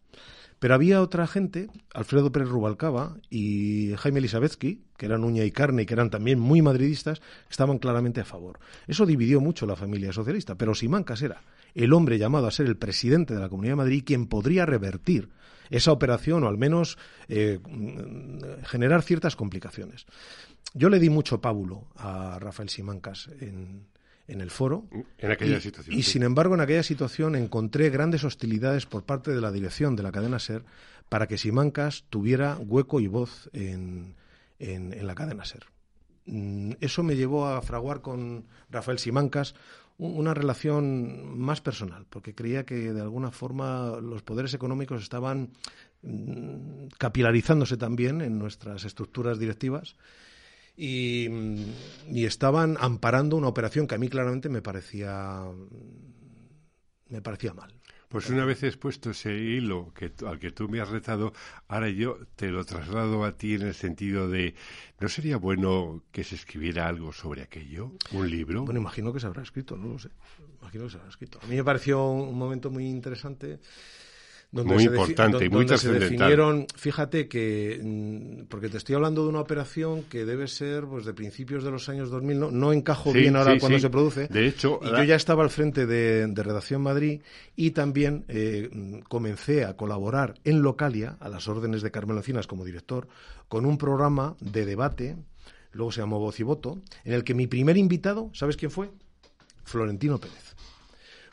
Pero 0.60 0.74
había 0.74 1.02
otra 1.02 1.26
gente, 1.26 1.70
Alfredo 1.94 2.34
Pérez 2.34 2.50
Rubalcaba 2.50 3.16
y 3.30 3.94
Jaime 3.96 4.20
Elisabetsky, 4.20 4.84
que 4.98 5.06
eran 5.06 5.24
uña 5.24 5.46
y 5.46 5.52
carne 5.52 5.84
y 5.84 5.86
que 5.86 5.94
eran 5.94 6.10
también 6.10 6.38
muy 6.38 6.62
madridistas, 6.62 7.22
estaban 7.50 7.80
claramente 7.80 8.20
a 8.20 8.26
favor. 8.26 8.60
Eso 8.86 9.06
dividió 9.06 9.40
mucho 9.40 9.66
la 9.66 9.78
familia 9.78 10.12
socialista, 10.12 10.56
pero 10.56 10.76
Simancas 10.76 11.22
era 11.22 11.42
el 11.76 11.94
hombre 11.94 12.18
llamado 12.18 12.46
a 12.48 12.52
ser 12.52 12.66
el 12.66 12.76
presidente 12.76 13.34
de 13.34 13.40
la 13.40 13.48
Comunidad 13.48 13.74
de 13.74 13.78
Madrid 13.78 14.04
quien 14.06 14.28
podría 14.28 14.66
revertir 14.66 15.30
esa 15.70 15.92
operación 15.92 16.44
o 16.44 16.48
al 16.48 16.58
menos 16.58 16.98
eh, 17.28 17.60
generar 18.66 19.04
ciertas 19.04 19.36
complicaciones. 19.36 20.06
Yo 20.74 20.90
le 20.90 21.00
di 21.00 21.10
mucho 21.10 21.42
pábulo 21.42 21.88
a 21.96 22.38
Rafael 22.40 22.70
Simancas 22.70 23.30
en, 23.40 23.88
en 24.28 24.42
el 24.42 24.52
foro. 24.52 24.88
En 25.18 25.32
aquella 25.32 25.58
y, 25.58 25.62
situación. 25.62 25.98
Y 25.98 26.04
sin 26.04 26.24
embargo, 26.24 26.56
en 26.56 26.62
aquella 26.62 26.84
situación 26.84 27.36
encontré 27.36 27.90
grandes 27.90 28.24
hostilidades 28.24 28.86
por 28.86 29.04
parte 29.04 29.32
de 29.32 29.42
la 29.42 29.52
dirección 29.52 29.96
de 29.96 30.04
la 30.04 30.12
cadena 30.12 30.40
SER 30.40 30.64
para 31.10 31.28
que 31.28 31.38
Simancas 31.38 32.06
tuviera 32.10 32.58
hueco 32.58 33.00
y 33.00 33.08
voz 33.08 33.50
en, 33.54 34.16
en, 34.60 34.94
en 34.94 35.08
la 35.08 35.16
cadena 35.16 35.46
SER. 35.46 35.66
Mm, 36.26 36.74
eso 36.80 37.02
me 37.02 37.16
llevó 37.16 37.48
a 37.48 37.62
fraguar 37.62 38.02
con 38.02 38.46
Rafael 38.70 39.00
Simancas 39.00 39.56
una 40.00 40.34
relación 40.34 41.38
más 41.38 41.60
personal, 41.60 42.06
porque 42.10 42.34
creía 42.34 42.66
que 42.66 42.93
de 42.93 43.02
alguna 43.02 43.32
forma 43.32 44.00
los 44.02 44.24
poderes 44.24 44.54
económicos 44.54 45.04
estaban 45.04 45.52
mm, 46.02 46.88
capilarizándose 46.97 47.76
también 47.76 48.22
en 48.22 48.39
nuestras 48.39 48.86
estructuras 48.86 49.39
directivas 49.39 49.97
y, 50.78 51.28
y, 52.10 52.26
estaban 52.26 52.78
amparando 52.80 53.36
una 53.36 53.50
operación 53.50 53.86
que 53.88 53.95
a 53.95 53.97
mí 53.97 54.08
claramente 54.08 54.47
me 54.47 54.62
parecía 54.62 55.43
me 57.10 57.22
parecía 57.22 57.54
mal. 57.54 57.74
Pues 58.10 58.28
una 58.32 58.43
vez 58.43 58.64
expuesto 58.64 59.12
ese 59.12 59.36
hilo 59.36 59.93
que, 59.93 60.12
al 60.26 60.39
que 60.39 60.49
tú 60.49 60.68
me 60.68 60.82
has 60.82 60.89
retado, 60.89 61.32
ahora 61.68 61.89
yo 61.89 62.18
te 62.36 62.47
lo 62.47 62.66
traslado 62.66 63.24
a 63.24 63.38
ti 63.38 63.53
en 63.53 63.62
el 63.62 63.76
sentido 63.76 64.28
de, 64.28 64.55
¿no 64.99 65.07
sería 65.07 65.38
bueno 65.38 66.01
que 66.12 66.24
se 66.24 66.34
escribiera 66.34 66.88
algo 66.88 67.14
sobre 67.14 67.43
aquello? 67.43 67.91
¿Un 68.12 68.28
libro? 68.28 68.66
Bueno, 68.66 68.80
imagino 68.80 69.14
que 69.14 69.20
se 69.20 69.28
habrá 69.28 69.43
escrito, 69.43 69.78
no 69.78 69.89
lo 69.89 69.99
sé. 69.99 70.10
Imagino 70.60 70.86
que 70.86 70.89
se 70.89 70.97
habrá 70.97 71.10
escrito. 71.10 71.39
A 71.43 71.45
mí 71.45 71.55
me 71.55 71.64
pareció 71.64 72.03
un 72.03 72.36
momento 72.36 72.72
muy 72.72 72.88
interesante 72.88 73.60
donde 74.52 74.74
muy 74.74 74.84
importante 74.84 75.45
y 75.45 75.50
muy 75.50 75.66
donde 75.66 75.78
se 75.78 75.91
definieron, 75.91 76.66
fíjate 76.76 77.28
que, 77.28 77.80
mm, 77.84 78.45
porque 78.47 78.70
te 78.70 78.78
estoy 78.78 78.95
hablando 78.95 79.24
de 79.24 79.30
una 79.30 79.41
operación 79.41 80.04
que 80.04 80.26
debe 80.26 80.47
ser 80.47 80.86
pues 80.86 81.06
de 81.06 81.14
principios 81.14 81.64
de 81.64 81.70
los 81.70 81.88
años 81.88 82.10
2000, 82.10 82.39
no, 82.39 82.52
no 82.52 82.74
encajo 82.74 83.12
sí, 83.12 83.20
bien 83.20 83.36
ahora 83.36 83.54
sí, 83.54 83.60
cuando 83.60 83.78
sí. 83.78 83.82
se 83.84 83.89
produce. 83.89 84.28
De 84.28 84.47
hecho, 84.47 84.80
y 84.82 84.88
yo 84.88 85.04
ya 85.04 85.16
estaba 85.16 85.43
al 85.43 85.52
frente 85.52 85.86
de, 85.86 86.26
de 86.26 86.43
Redacción 86.43 86.82
Madrid 86.82 87.22
y 87.56 87.72
también 87.72 88.26
eh, 88.28 89.02
comencé 89.08 89.66
a 89.66 89.78
colaborar 89.78 90.36
en 90.43 90.64
Localia, 90.64 91.18
a 91.20 91.30
las 91.30 91.47
órdenes 91.47 91.84
de 91.84 91.91
Carmelo 91.91 92.20
Encinas 92.20 92.47
como 92.47 92.66
director, 92.66 93.08
con 93.47 93.66
un 93.66 93.78
programa 93.78 94.36
de 94.39 94.66
debate, 94.66 95.16
luego 95.74 95.91
se 95.91 96.02
llamó 96.02 96.20
Voz 96.20 96.39
y 96.39 96.43
Voto, 96.43 96.80
en 97.04 97.14
el 97.14 97.24
que 97.24 97.36
mi 97.36 97.45
primer 97.45 97.78
invitado, 97.78 98.32
¿sabes 98.34 98.58
quién 98.58 98.72
fue? 98.72 98.89
Florentino 99.64 100.18
Pérez. 100.20 100.56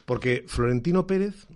Porque 0.05 0.45
Florentino 0.47 1.07
Pérez 1.07 1.47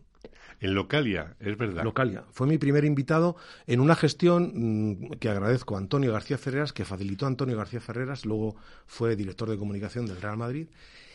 en 0.61 0.75
Localia, 0.75 1.37
es 1.41 1.57
verdad. 1.57 1.83
Localia. 1.83 2.25
Fue 2.31 2.47
mi 2.47 2.59
primer 2.59 2.85
invitado 2.85 3.37
en 3.67 3.81
una 3.81 3.97
gestión 3.97 4.53
mmm, 4.55 5.11
que 5.19 5.31
agradezco 5.31 5.75
a 5.75 5.79
Antonio 5.79 6.13
García 6.13 6.39
Ferreras, 6.39 6.73
que 6.73 6.85
facilitó 6.85 7.25
a 7.25 7.29
Antonio 7.29 7.57
García 7.57 7.81
Ferreras, 7.81 8.27
luego 8.27 8.57
fue 8.87 9.17
director 9.17 9.49
de 9.49 9.57
comunicación 9.57 10.07
del 10.07 10.21
Real 10.21 10.37
Madrid, 10.37 10.69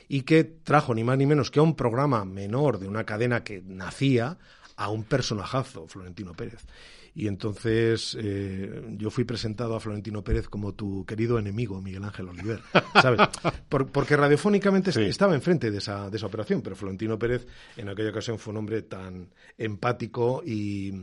y 0.07 0.23
que 0.23 0.43
trajo 0.43 0.93
ni 0.93 1.03
más 1.03 1.17
ni 1.17 1.25
menos 1.25 1.51
que 1.51 1.59
a 1.59 1.63
un 1.63 1.75
programa 1.75 2.25
menor 2.25 2.79
de 2.79 2.87
una 2.87 3.05
cadena 3.05 3.43
que 3.43 3.61
nacía 3.65 4.37
a 4.77 4.89
un 4.89 5.03
personajazo, 5.03 5.87
Florentino 5.87 6.33
Pérez. 6.33 6.65
Y 7.17 7.27
entonces 7.27 8.17
eh, 8.19 8.83
yo 8.97 9.09
fui 9.09 9.23
presentado 9.23 9.73
a 9.75 9.79
Florentino 9.79 10.21
Pérez 10.21 10.49
como 10.49 10.73
tu 10.73 11.05
querido 11.05 11.39
enemigo, 11.39 11.81
Miguel 11.81 12.03
Ángel 12.03 12.27
Oliver, 12.27 12.59
¿sabes? 13.01 13.21
Por, 13.69 13.89
porque 13.89 14.17
radiofónicamente 14.17 14.91
sí. 14.91 15.03
estaba 15.03 15.33
enfrente 15.33 15.71
de 15.71 15.77
esa, 15.77 16.09
de 16.09 16.17
esa 16.17 16.25
operación, 16.25 16.61
pero 16.61 16.75
Florentino 16.75 17.17
Pérez 17.17 17.47
en 17.77 17.87
aquella 17.87 18.09
ocasión 18.09 18.37
fue 18.37 18.51
un 18.51 18.57
hombre 18.57 18.81
tan 18.81 19.29
empático 19.57 20.43
y, 20.45 20.93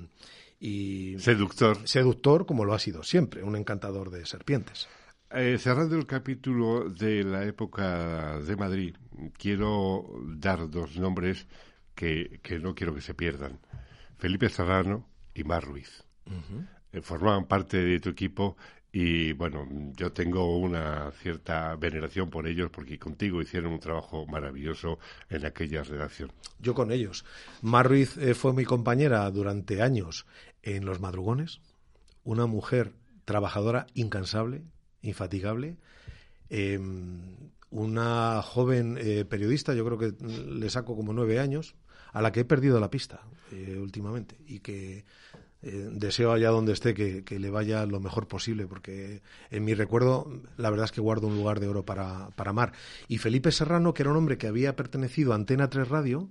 y 0.61 1.19
seductor. 1.19 1.79
seductor 1.89 2.45
como 2.45 2.67
lo 2.67 2.75
ha 2.75 2.79
sido 2.79 3.03
siempre, 3.03 3.43
un 3.43 3.57
encantador 3.57 4.11
de 4.11 4.27
serpientes. 4.27 4.89
Eh, 5.31 5.57
cerrando 5.59 5.97
el 5.97 6.05
capítulo 6.05 6.91
de 6.91 7.25
la 7.25 7.47
época 7.47 8.39
de 8.39 8.55
Madrid, 8.55 8.97
quiero 9.39 10.05
dar 10.37 10.69
dos 10.69 10.99
nombres 10.99 11.47
que, 11.95 12.41
que 12.43 12.59
no 12.59 12.75
quiero 12.75 12.95
que 12.95 13.01
se 13.01 13.15
pierdan. 13.15 13.61
Felipe 14.19 14.49
Serrano 14.49 15.09
y 15.35 15.45
Mar 15.45 15.65
Ruiz. 15.65 16.05
Uh 16.27 16.31
-huh. 16.31 16.69
eh, 16.93 17.03
formaban 17.03 17.47
parte 17.47 17.79
de 17.79 17.99
tu 17.99 18.11
equipo 18.11 18.57
y 18.93 19.33
bueno, 19.33 19.67
yo 19.97 20.13
tengo 20.13 20.59
una 20.59 21.11
cierta 21.13 21.75
veneración 21.77 22.29
por 22.29 22.47
ellos 22.47 22.71
porque 22.71 22.99
contigo 22.99 23.41
hicieron 23.41 23.73
un 23.73 23.81
trabajo 23.81 24.27
maravilloso 24.27 24.99
en 25.31 25.47
aquella 25.47 25.83
redacción. 25.83 26.31
Yo 26.59 26.75
con 26.75 26.93
ellos. 26.93 27.25
Mar 27.63 27.89
Ruiz 27.89 28.19
eh, 28.19 28.35
fue 28.35 28.53
mi 28.53 28.65
compañera 28.65 29.31
durante 29.31 29.81
años 29.81 30.27
en 30.63 30.85
Los 30.85 31.01
Madrugones, 31.01 31.63
una 32.23 32.47
mujer 32.47 32.93
trabajadora 33.25 33.87
incansable, 33.95 34.63
infatigable, 35.01 35.79
eh, 36.51 36.79
una 37.71 38.43
joven 38.43 38.99
eh, 39.01 39.25
periodista, 39.25 39.73
yo 39.73 39.87
creo 39.87 39.99
que 39.99 40.13
le 40.23 40.69
saco 40.69 40.95
como 40.95 41.15
nueve 41.15 41.41
años, 41.41 41.75
a 42.13 42.23
la 42.23 42.33
que 42.33 42.41
he 42.41 42.45
perdido 42.45 42.79
la 42.81 42.91
pista 42.91 43.21
eh, 43.51 43.79
últimamente 43.79 44.37
y 44.47 44.61
que 44.61 45.05
eh, 45.63 45.89
deseo 45.93 46.33
allá 46.33 46.51
donde 46.51 46.73
esté 46.73 46.93
que, 46.93 47.23
que, 47.23 47.39
le 47.39 47.49
vaya 47.49 47.87
lo 47.87 48.01
mejor 48.01 48.27
posible 48.27 48.67
porque 48.67 49.23
en 49.51 49.65
mi 49.65 49.75
recuerdo 49.75 50.43
la 50.57 50.71
verdad 50.71 50.87
es 50.87 50.93
que 50.93 51.01
guardo 51.01 51.29
un 51.29 51.37
lugar 51.37 51.61
de 51.61 51.69
oro 51.69 51.85
para, 51.85 52.31
para 52.31 52.53
Mar. 52.53 52.73
Y 53.09 53.19
Felipe 53.19 53.53
Serrano, 53.53 53.95
que 53.95 54.03
era 54.03 54.11
un 54.11 54.17
hombre 54.17 54.39
que 54.39 54.49
había 54.49 54.75
pertenecido 54.75 55.33
a 55.33 55.37
Antena 55.37 55.71
3 55.71 55.89
Radio 55.89 56.29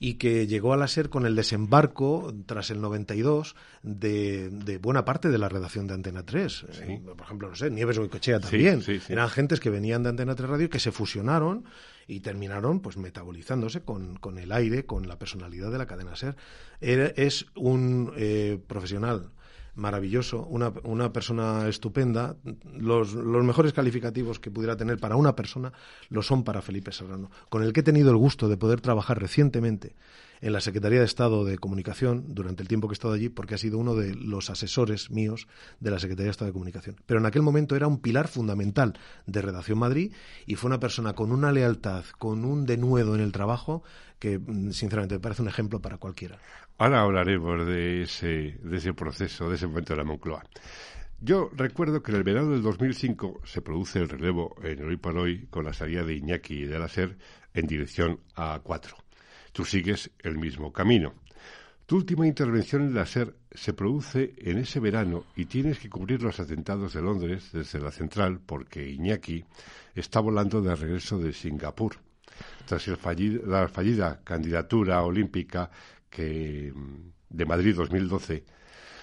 y 0.00 0.14
que 0.14 0.46
llegó 0.46 0.72
a 0.72 0.76
la 0.76 0.86
SER 0.86 1.08
con 1.08 1.26
el 1.26 1.34
desembarco, 1.34 2.32
tras 2.46 2.70
el 2.70 2.80
92, 2.80 3.56
de, 3.82 4.48
de 4.50 4.78
buena 4.78 5.04
parte 5.04 5.28
de 5.28 5.38
la 5.38 5.48
redacción 5.48 5.86
de 5.86 5.94
Antena 5.94 6.24
3. 6.24 6.52
Sí. 6.52 6.82
Eh, 6.82 7.02
por 7.04 7.22
ejemplo, 7.22 7.48
no 7.48 7.56
sé, 7.56 7.70
Nieves 7.70 7.98
Goicochea 7.98 8.38
también. 8.38 8.82
Sí, 8.82 9.00
sí, 9.00 9.12
Eran 9.12 9.28
gentes 9.28 9.60
que 9.60 9.70
venían 9.70 10.02
de 10.02 10.10
Antena 10.10 10.34
3 10.34 10.48
Radio 10.48 10.70
que 10.70 10.78
se 10.78 10.92
fusionaron 10.92 11.64
y 12.08 12.20
terminaron 12.20 12.80
pues 12.80 12.96
metabolizándose 12.96 13.82
con, 13.82 14.16
con 14.16 14.38
el 14.38 14.50
aire, 14.50 14.86
con 14.86 15.06
la 15.06 15.18
personalidad 15.18 15.70
de 15.70 15.78
la 15.78 15.86
cadena 15.86 16.16
SER. 16.16 16.34
Es 16.80 17.46
un 17.54 18.12
eh, 18.16 18.58
profesional 18.66 19.30
maravilloso, 19.74 20.44
una, 20.46 20.72
una 20.82 21.12
persona 21.12 21.68
estupenda. 21.68 22.36
Los, 22.74 23.12
los, 23.12 23.44
mejores 23.44 23.74
calificativos 23.74 24.40
que 24.40 24.50
pudiera 24.50 24.76
tener 24.76 24.98
para 24.98 25.16
una 25.16 25.36
persona 25.36 25.72
lo 26.08 26.22
son 26.22 26.44
para 26.44 26.62
Felipe 26.62 26.92
Serrano, 26.92 27.30
con 27.50 27.62
el 27.62 27.72
que 27.72 27.80
he 27.80 27.84
tenido 27.84 28.10
el 28.10 28.16
gusto 28.16 28.48
de 28.48 28.56
poder 28.56 28.80
trabajar 28.80 29.20
recientemente 29.20 29.94
en 30.40 30.52
la 30.52 30.60
Secretaría 30.60 31.00
de 31.00 31.04
Estado 31.04 31.44
de 31.44 31.58
Comunicación 31.58 32.34
durante 32.34 32.62
el 32.62 32.68
tiempo 32.68 32.88
que 32.88 32.92
he 32.92 32.94
estado 32.94 33.14
allí, 33.14 33.28
porque 33.28 33.54
ha 33.54 33.58
sido 33.58 33.78
uno 33.78 33.94
de 33.94 34.14
los 34.14 34.50
asesores 34.50 35.10
míos 35.10 35.48
de 35.80 35.90
la 35.90 35.98
Secretaría 35.98 36.26
de 36.26 36.30
Estado 36.30 36.48
de 36.48 36.52
Comunicación. 36.52 36.96
Pero 37.06 37.20
en 37.20 37.26
aquel 37.26 37.42
momento 37.42 37.76
era 37.76 37.86
un 37.86 38.00
pilar 38.00 38.28
fundamental 38.28 38.98
de 39.26 39.42
Redacción 39.42 39.78
Madrid 39.78 40.12
y 40.46 40.54
fue 40.56 40.68
una 40.68 40.80
persona 40.80 41.14
con 41.14 41.32
una 41.32 41.52
lealtad, 41.52 42.04
con 42.18 42.44
un 42.44 42.66
denuedo 42.66 43.14
en 43.14 43.20
el 43.20 43.32
trabajo 43.32 43.82
que, 44.18 44.40
sinceramente, 44.70 45.16
me 45.16 45.20
parece 45.20 45.42
un 45.42 45.48
ejemplo 45.48 45.80
para 45.80 45.98
cualquiera. 45.98 46.38
Ahora 46.78 47.02
hablaremos 47.02 47.66
de 47.66 48.02
ese, 48.02 48.58
de 48.62 48.76
ese 48.76 48.94
proceso, 48.94 49.48
de 49.48 49.56
ese 49.56 49.66
momento 49.66 49.92
de 49.92 49.96
la 49.96 50.04
Moncloa. 50.04 50.44
Yo 51.20 51.50
recuerdo 51.52 52.00
que 52.02 52.12
en 52.12 52.18
el 52.18 52.22
verano 52.22 52.50
del 52.50 52.62
2005 52.62 53.40
se 53.44 53.60
produce 53.60 53.98
el 53.98 54.08
relevo 54.08 54.54
en 54.62 54.98
por 54.98 55.16
Hoy 55.18 55.46
con 55.50 55.64
la 55.64 55.72
salida 55.72 56.04
de 56.04 56.14
Iñaki 56.14 56.64
de 56.64 56.78
la 56.78 56.86
SER 56.86 57.18
en 57.54 57.66
dirección 57.66 58.20
a 58.36 58.60
4. 58.62 59.07
Tú 59.58 59.64
sigues 59.64 60.12
el 60.20 60.38
mismo 60.38 60.72
camino. 60.72 61.14
Tu 61.84 61.96
última 61.96 62.28
intervención 62.28 62.82
en 62.82 62.94
la 62.94 63.04
SER 63.04 63.34
se 63.50 63.72
produce 63.72 64.32
en 64.36 64.58
ese 64.58 64.78
verano 64.78 65.24
y 65.34 65.46
tienes 65.46 65.80
que 65.80 65.90
cubrir 65.90 66.22
los 66.22 66.38
atentados 66.38 66.92
de 66.92 67.02
Londres 67.02 67.50
desde 67.52 67.80
la 67.80 67.90
central 67.90 68.38
porque 68.38 68.88
Iñaki 68.88 69.44
está 69.96 70.20
volando 70.20 70.62
de 70.62 70.76
regreso 70.76 71.18
de 71.18 71.32
Singapur. 71.32 71.96
Tras 72.66 72.86
la 72.86 73.66
fallida 73.66 74.20
candidatura 74.22 75.02
olímpica 75.02 75.68
que, 76.08 76.72
de 77.28 77.44
Madrid 77.44 77.74
2012, 77.74 78.44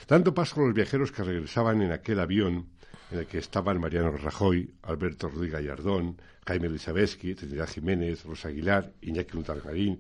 dando 0.07 0.33
paso 0.33 0.61
a 0.61 0.67
los 0.67 0.73
viajeros 0.73 1.11
que 1.11 1.25
regresaban 1.25 1.81
en 1.81 1.91
aquel 1.91 2.21
avión 2.21 2.69
en 3.11 3.19
el 3.19 3.27
que 3.27 3.39
estaban 3.39 3.81
Mariano 3.81 4.11
Rajoy, 4.11 4.73
Alberto 4.83 5.27
Rodríguez 5.27 5.59
Gallardón, 5.59 6.15
Jaime 6.47 6.67
Elisabetsky, 6.67 7.35
Trinidad 7.35 7.67
Jiménez, 7.67 8.23
Rosa 8.23 8.47
Aguilar, 8.47 8.93
Iñaki 9.01 9.35
Untargarín, 9.35 9.99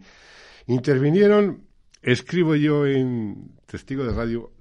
intervinieron, 0.67 1.67
escribo 2.01 2.55
yo 2.55 2.85
en 2.85 3.55
Testigo 3.65 4.03
de 4.03 4.13
Radio, 4.13 4.51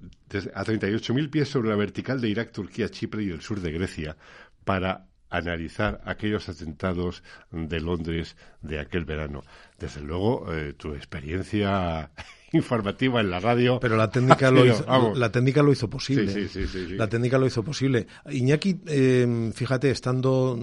a 0.53 0.63
38.000 0.63 1.29
pies 1.29 1.49
sobre 1.49 1.69
la 1.69 1.75
vertical 1.75 2.19
de 2.19 2.29
Irak, 2.29 2.51
Turquía, 2.51 2.89
Chipre 2.89 3.23
y 3.23 3.29
el 3.29 3.41
sur 3.41 3.61
de 3.61 3.71
Grecia, 3.71 4.17
para 4.63 5.07
analizar 5.29 6.01
aquellos 6.05 6.49
atentados 6.49 7.23
de 7.51 7.79
Londres 7.79 8.35
de 8.61 8.79
aquel 8.79 9.05
verano. 9.05 9.43
Desde 9.79 10.01
luego, 10.01 10.53
eh, 10.53 10.73
tu 10.73 10.93
experiencia 10.93 12.11
informativa 12.55 13.21
en 13.21 13.29
la 13.29 13.39
radio. 13.39 13.79
Pero 13.79 13.97
la 13.97 14.09
técnica, 14.09 14.51
lo, 14.51 14.65
hizo, 14.65 14.85
la 15.15 15.31
técnica 15.31 15.61
lo 15.61 15.71
hizo 15.71 15.89
posible. 15.89 16.31
Sí, 16.31 16.47
sí, 16.47 16.67
sí, 16.67 16.95
la 16.95 17.07
técnica 17.07 17.37
lo 17.37 17.45
hizo 17.45 17.63
posible. 17.63 18.07
Iñaki, 18.29 18.81
eh, 18.87 19.51
fíjate, 19.53 19.91
estando 19.91 20.57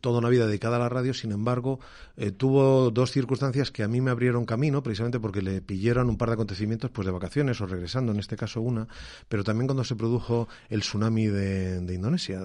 toda 0.00 0.18
una 0.18 0.28
vida 0.28 0.46
dedicada 0.46 0.76
a 0.76 0.80
la 0.80 0.88
radio, 0.88 1.14
sin 1.14 1.32
embargo, 1.32 1.80
eh, 2.16 2.30
tuvo 2.30 2.90
dos 2.90 3.10
circunstancias 3.10 3.70
que 3.70 3.82
a 3.82 3.88
mí 3.88 4.00
me 4.00 4.10
abrieron 4.10 4.44
camino, 4.44 4.82
precisamente 4.82 5.20
porque 5.20 5.42
le 5.42 5.60
pillaron 5.60 6.08
un 6.08 6.16
par 6.16 6.28
de 6.28 6.34
acontecimientos 6.34 6.90
pues 6.90 7.06
de 7.06 7.12
vacaciones 7.12 7.60
o 7.60 7.66
regresando, 7.66 8.12
en 8.12 8.18
este 8.18 8.36
caso 8.36 8.60
una, 8.60 8.86
pero 9.28 9.44
también 9.44 9.66
cuando 9.66 9.84
se 9.84 9.96
produjo 9.96 10.48
el 10.68 10.80
tsunami 10.80 11.26
de, 11.26 11.94
Indonesia, 11.94 12.40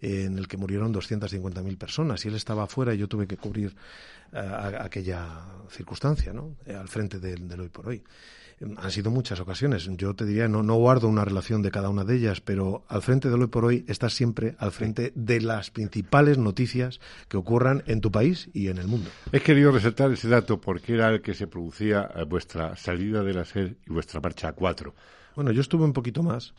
en 0.00 0.38
el 0.38 0.48
que 0.48 0.56
murieron 0.56 0.92
250.000 0.92 1.78
personas, 1.78 2.24
y 2.24 2.28
él 2.28 2.34
estaba 2.34 2.64
afuera 2.64 2.94
y 2.94 2.98
yo 2.98 3.08
tuve 3.08 3.26
que 3.26 3.36
cubrir 3.36 3.74
aquella 4.32 5.26
circunstancia, 5.70 6.32
¿no? 6.32 6.56
Eh, 6.66 6.74
al 6.74 6.88
frente 6.88 7.18
del, 7.18 7.60
hoy 7.60 7.68
por 7.68 7.88
hoy. 7.88 8.02
Han 8.76 8.90
sido 8.90 9.12
muchas 9.12 9.38
ocasiones. 9.38 9.88
Yo 9.96 10.14
te 10.14 10.24
diría, 10.24 10.48
no, 10.48 10.64
no 10.64 10.74
guardo 10.74 11.06
una 11.06 11.24
relación 11.24 11.62
de 11.62 11.70
cada 11.70 11.90
una 11.90 12.02
de 12.02 12.16
ellas, 12.16 12.40
pero 12.40 12.84
al 12.88 13.02
frente 13.02 13.30
del 13.30 13.42
hoy 13.42 13.46
por 13.46 13.64
hoy 13.64 13.84
estás 13.86 14.14
siempre 14.14 14.56
al 14.58 14.72
frente 14.72 15.12
de 15.14 15.40
las 15.40 15.70
principales 15.70 16.38
noticias 16.38 16.98
que 17.28 17.36
ocurran 17.36 17.84
en 17.86 18.00
tu 18.00 18.10
país 18.10 18.50
y 18.52 18.66
en 18.66 18.78
el 18.78 18.88
mundo. 18.88 19.10
He 19.30 19.40
querido 19.40 19.70
resaltar 19.70 20.10
ese 20.10 20.28
dato 20.28 20.60
porque 20.60 20.94
era 20.94 21.08
el 21.10 21.22
que 21.22 21.34
se 21.34 21.46
producía 21.46 22.10
vuestra 22.28 22.74
salida 22.74 23.22
de 23.22 23.34
la 23.34 23.44
SER 23.44 23.76
y 23.86 23.92
vuestra 23.92 24.20
marcha 24.20 24.48
a 24.48 24.52
cuatro. 24.52 24.92
Bueno, 25.38 25.52
yo 25.52 25.60
estuve 25.60 25.84
un 25.84 25.92
poquito 25.92 26.24
más. 26.24 26.52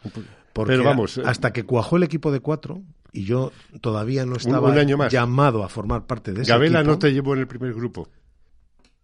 Porque 0.54 0.72
Pero 0.72 0.86
vamos, 0.86 1.18
eh, 1.18 1.24
hasta 1.26 1.52
que 1.52 1.66
cuajó 1.66 1.98
el 1.98 2.04
equipo 2.04 2.32
de 2.32 2.40
cuatro 2.40 2.82
y 3.12 3.26
yo 3.26 3.52
todavía 3.82 4.26
no 4.26 4.38
estaba 4.38 4.74
llamado 5.10 5.66
a 5.66 5.68
formar 5.68 6.06
parte 6.06 6.32
de 6.32 6.44
ese 6.44 6.52
Gabela 6.54 6.82
no 6.82 6.98
te 6.98 7.12
llevó 7.12 7.34
en 7.34 7.42
el 7.42 7.48
primer 7.48 7.74
grupo. 7.74 8.08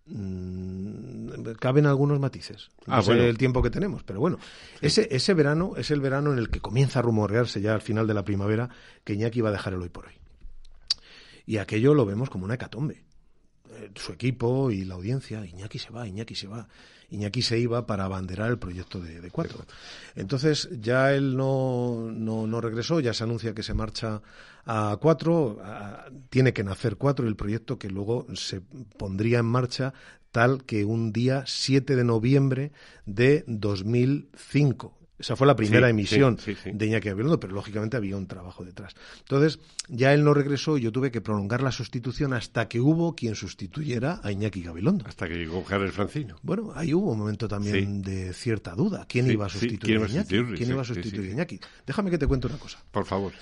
Mm, 0.05 1.51
caben 1.59 1.87
algunos 1.87 2.21
matices. 2.21 2.69
No 2.87 2.95
ah, 2.95 3.03
el 3.05 3.37
tiempo 3.37 3.61
que 3.61 3.69
tenemos, 3.69 4.03
pero 4.03 4.21
bueno. 4.21 4.39
Ese, 4.79 5.09
ese 5.11 5.33
verano 5.33 5.73
es 5.75 5.91
el 5.91 5.99
verano 5.99 6.31
en 6.31 6.39
el 6.39 6.49
que 6.49 6.61
comienza 6.61 6.99
a 6.99 7.01
rumorearse 7.01 7.59
ya 7.59 7.73
al 7.73 7.81
final 7.81 8.07
de 8.07 8.13
la 8.13 8.23
primavera 8.23 8.69
que 9.03 9.15
Iñaki 9.15 9.39
iba 9.39 9.49
a 9.49 9.51
dejar 9.51 9.73
el 9.73 9.81
hoy 9.81 9.89
por 9.89 10.05
hoy. 10.05 10.13
Y 11.45 11.57
aquello 11.57 11.93
lo 11.93 12.05
vemos 12.05 12.29
como 12.29 12.45
una 12.45 12.53
hecatombe. 12.53 13.03
Eh, 13.77 13.91
su 13.95 14.13
equipo 14.13 14.71
y 14.71 14.85
la 14.85 14.95
audiencia, 14.95 15.45
Iñaki 15.45 15.79
se 15.79 15.89
va, 15.89 16.07
Iñaki 16.07 16.35
se 16.35 16.47
va. 16.47 16.67
Iñaki 17.09 17.41
se 17.41 17.59
iba 17.59 17.85
para 17.85 18.05
abanderar 18.05 18.49
el 18.49 18.57
proyecto 18.57 18.99
de, 18.99 19.29
cuatro. 19.29 19.65
Entonces 20.15 20.69
ya 20.81 21.13
él 21.13 21.37
no, 21.37 22.09
no, 22.11 22.61
regresó, 22.61 22.99
ya 22.99 23.13
se 23.13 23.23
anuncia 23.23 23.53
que 23.53 23.63
se 23.63 23.73
marcha 23.73 24.21
a 24.65 24.97
cuatro, 24.99 25.59
tiene 26.29 26.51
que 26.51 26.63
nacer 26.63 26.95
cuatro, 26.97 27.27
el 27.27 27.35
proyecto 27.35 27.77
que 27.77 27.89
luego 27.89 28.25
se 28.33 28.61
pondría 28.97 29.39
en 29.39 29.45
marcha 29.45 29.93
tal 30.31 30.63
que 30.65 30.83
un 30.83 31.13
día 31.13 31.43
7 31.45 31.95
de 31.95 32.03
noviembre 32.03 32.71
de 33.05 33.43
2005 33.47 35.04
esa 35.17 35.35
fue 35.35 35.47
la 35.47 35.55
primera 35.55 35.89
emisión 35.89 36.37
de 36.65 36.85
Iñaki 36.85 37.09
Gabilondo, 37.09 37.39
pero 37.39 37.53
lógicamente 37.53 37.95
había 37.95 38.17
un 38.17 38.27
trabajo 38.27 38.65
detrás. 38.65 38.95
Entonces, 39.19 39.59
ya 39.87 40.13
él 40.13 40.23
no 40.23 40.33
regresó 40.33 40.77
y 40.77 40.81
yo 40.81 40.91
tuve 40.91 41.11
que 41.11 41.21
prolongar 41.21 41.63
la 41.63 41.71
sustitución 41.71 42.33
hasta 42.33 42.67
que 42.67 42.81
hubo 42.81 43.15
quien 43.15 43.35
sustituyera 43.35 44.19
a 44.23 44.31
Iñaki 44.31 44.61
Gabilondo. 44.61 45.05
Hasta 45.07 45.27
que 45.27 45.35
llegó 45.35 45.63
Javier 45.63 45.91
Francino. 45.91 46.35
Bueno, 46.41 46.73
ahí 46.75 46.93
hubo 46.93 47.11
un 47.11 47.19
momento 47.19 47.47
también 47.47 48.01
de 48.01 48.33
cierta 48.33 48.75
duda. 48.75 49.05
¿Quién 49.07 49.31
iba 49.31 49.45
a 49.45 49.49
sustituir 49.49 50.01
a 50.01 50.07
Iñaki? 50.07 50.43
¿Quién 50.55 50.69
iba 50.69 50.81
a 50.81 50.85
sustituir 50.85 51.29
a 51.29 51.33
Iñaki? 51.33 51.59
Déjame 51.85 52.11
que 52.11 52.17
te 52.17 52.27
cuente 52.27 52.47
una 52.47 52.57
cosa. 52.57 52.83
Por 52.91 53.05
favor. 53.05 53.33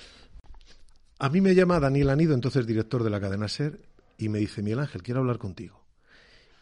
A 1.18 1.28
mí 1.28 1.40
me 1.40 1.54
llama 1.54 1.80
Daniel 1.80 2.10
Anido, 2.10 2.34
entonces 2.34 2.66
director 2.66 3.02
de 3.02 3.10
la 3.10 3.20
cadena 3.20 3.48
SER, 3.48 3.80
y 4.18 4.28
me 4.28 4.38
dice, 4.38 4.62
Miguel 4.62 4.80
Ángel, 4.80 5.02
quiero 5.02 5.20
hablar 5.20 5.38
contigo. 5.38 5.84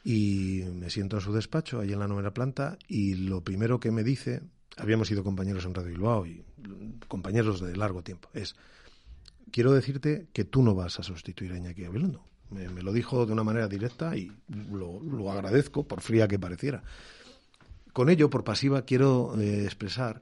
Y 0.05 0.63
me 0.75 0.91
siento 0.91 1.17
en 1.17 1.23
su 1.23 1.33
despacho, 1.33 1.81
ahí 1.81 1.93
en 1.93 1.99
la 1.99 2.09
novena 2.09 2.33
planta, 2.33 2.79
y 2.89 3.15
lo 3.15 3.43
primero 3.43 3.79
que 3.79 3.91
me 3.91 4.03
dice, 4.03 4.43
habíamos 4.77 5.09
sido 5.09 5.25
compañeros 5.25 5.65
en 5.65 5.75
Radio 5.75 5.91
Bilbao 5.91 6.27
y 6.27 6.45
compañeros 7.09 7.61
de 7.61 7.77
largo 7.77 8.03
tiempo, 8.03 8.29
es, 8.33 8.55
quiero 9.51 9.73
decirte 9.73 10.29
que 10.33 10.45
tú 10.45 10.63
no 10.63 10.75
vas 10.75 10.99
a 10.99 11.03
sustituir 11.03 11.53
a 11.53 11.59
Iñaki 11.59 11.83
Gabilondo. 11.83 12.25
Me, 12.51 12.83
lo 12.83 12.93
dijo 12.93 13.25
de 13.25 13.33
una 13.33 13.45
manera 13.45 13.67
directa 13.67 14.15
y 14.17 14.31
lo, 14.71 15.31
agradezco, 15.31 15.85
por 15.85 16.03
fría 16.03 16.29
que 16.29 16.39
pareciera. 16.39 16.83
Con 17.95 18.11
ello, 18.11 18.29
por 18.29 18.45
pasiva, 18.45 18.83
quiero 18.83 19.35
eh, 19.41 19.65
expresar 19.65 20.21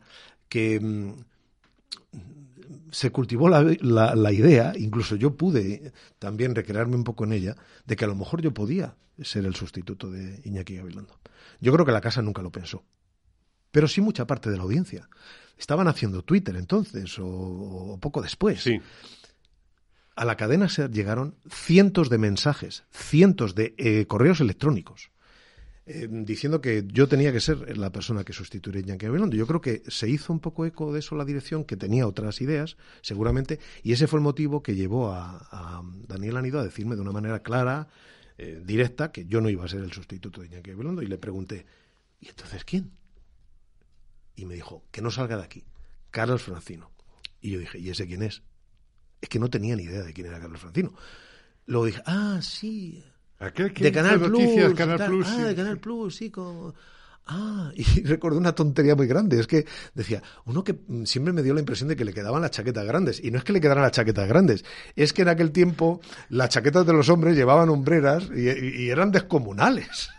que 0.49 0.79
mm, 0.79 1.13
se 2.93 3.11
cultivó 3.11 3.49
la, 3.49 3.63
la, 4.15 4.33
idea, 4.33 4.73
incluso 4.77 5.17
yo 5.17 5.37
pude 5.37 5.93
también 6.21 6.55
recrearme 6.55 6.95
un 6.95 7.05
poco 7.05 7.25
en 7.25 7.33
ella, 7.33 7.57
de 7.85 7.97
que 7.97 8.05
a 8.05 8.09
lo 8.09 8.15
mejor 8.15 8.43
yo 8.43 8.55
podía 8.55 8.95
ser 9.21 9.45
el 9.45 9.57
sustituto 9.57 10.09
de 10.09 10.41
Iñaki 10.45 10.77
Gabilondo. 10.77 11.19
Yo 11.61 11.73
creo 11.73 11.85
que 11.85 11.93
la 11.93 12.01
casa 12.01 12.23
nunca 12.23 12.43
lo 12.43 12.53
pensó 12.53 12.85
pero 13.71 13.89
sí 13.89 14.01
mucha 14.01 14.27
parte 14.27 14.51
de 14.51 14.57
la 14.57 14.63
audiencia. 14.63 15.09
Estaban 15.59 15.89
haciendo 15.89 16.23
Twitter 16.23 16.57
entonces, 16.57 17.17
o, 17.19 17.99
poco 18.01 18.23
después. 18.23 18.63
Sí. 18.63 18.81
A 20.17 20.25
la 20.25 20.37
cadena 20.37 20.69
SER 20.69 20.91
llegaron 20.91 21.37
cientos 21.49 22.11
de 22.11 22.19
mensajes, 22.19 22.85
cientos 22.91 23.55
de 23.55 23.75
eh, 23.79 24.07
correos 24.07 24.41
electrónicos, 24.41 25.11
eh, 25.87 26.09
diciendo 26.09 26.61
que 26.61 26.85
yo 26.87 27.09
tenía 27.09 27.33
que 27.33 27.41
ser 27.41 27.77
la 27.77 27.91
persona 27.91 28.23
que 28.23 28.33
sustituiría 28.33 28.83
a 28.83 28.87
Yankee 28.87 29.07
Gabilondo. 29.07 29.37
Yo 29.37 29.47
creo 29.47 29.61
que 29.61 29.83
se 29.89 30.09
hizo 30.09 30.33
un 30.33 30.41
poco 30.41 30.65
eco 30.65 30.93
de 30.93 31.01
eso 31.01 31.17
la 31.17 31.25
dirección, 31.25 31.65
que 31.65 31.77
tenía 31.77 32.07
otras 32.07 32.41
ideas, 32.41 32.77
seguramente, 33.01 33.59
y 33.83 33.93
ese 33.93 34.07
fue 34.07 34.19
el 34.19 34.23
motivo 34.23 34.63
que 34.63 34.75
llevó 34.75 35.11
a, 35.11 35.83
Daniel 36.07 36.37
Anido 36.37 36.61
a 36.61 36.65
decirme 36.65 36.97
de 36.97 37.03
una 37.03 37.13
manera 37.13 37.41
clara, 37.43 37.89
eh, 38.39 38.63
directa, 38.65 39.11
que 39.11 39.27
yo 39.27 39.41
no 39.41 39.49
iba 39.49 39.65
a 39.65 39.69
ser 39.69 39.81
el 39.81 39.93
sustituto 39.93 40.43
de 40.43 40.51
Yankee 40.51 40.71
Gabilondo, 40.71 41.03
y 41.03 41.07
le 41.07 41.19
pregunté, 41.19 41.67
¿y 42.21 42.29
entonces 42.29 42.65
quién? 42.65 42.93
Y 44.37 44.45
me 44.47 44.55
dijo, 44.55 44.85
que 44.91 45.03
no 45.03 45.11
salga 45.11 45.37
de 45.37 45.45
aquí, 45.45 45.65
Carlos 46.11 46.43
Francino. 46.43 46.91
Y 47.41 47.51
yo 47.51 47.59
dije, 47.59 47.79
¿y 47.79 47.91
ese 47.91 48.07
quién 48.07 48.23
es? 48.23 48.43
Es 49.21 49.29
que 49.29 49.39
no 49.39 49.51
tenía 49.51 49.77
ni 49.77 49.85
idea 49.85 50.03
de 50.03 50.13
quién 50.13 50.27
era 50.27 50.41
Carlos 50.41 50.61
Francino. 50.61 50.95
Luego 51.67 51.87
dije, 51.87 52.03
ah, 52.07 52.41
sí. 52.43 53.05
de 53.39 53.93
Canal 53.93 54.21
Plus. 54.21 54.75
Canal 54.75 55.07
Plus. 55.07 55.27
Ah, 55.29 55.45
de 55.45 55.55
Canal 55.55 55.79
Plus, 55.79 56.17
sí, 56.17 56.31
como... 56.31 56.75
Ah, 57.27 57.71
y 57.77 58.03
recordé 58.03 58.39
una 58.39 58.55
tontería 58.55 58.97
muy 58.97 59.07
grande. 59.07 59.39
Es 59.39 59.47
que 59.47 59.67
decía, 59.95 60.23
uno 60.47 60.65
que 60.65 60.77
siempre 61.05 61.33
me 61.33 61.43
dio 61.43 61.55
la 61.55 61.61
impresión 61.61 61.89
de 61.89 61.97
que 61.97 62.05
le 62.05 62.13
quedaban 62.13 62.43
las 62.43 62.51
chaquetas 62.51 62.87
grandes. 62.87 63.23
Y 63.23 63.31
no 63.31 63.39
es 63.39 63.45
que 63.45 63.53
le 63.53 63.61
quedaran 63.61 63.83
las 63.83 63.93
chaquetas 63.93 64.29
grandes, 64.29 64.65
es 64.97 65.13
que 65.13 65.23
en 65.23 65.29
aquel 65.29 65.53
tiempo 65.53 66.01
las 66.29 66.51
chaquetas 66.51 66.87
de 66.87 66.93
los 66.93 67.09
hombres 67.09 67.37
llevaban 67.37 67.69
hombreras 67.69 68.29
y 68.35 68.89
eran 68.89 69.13
descomunales. 69.13 70.11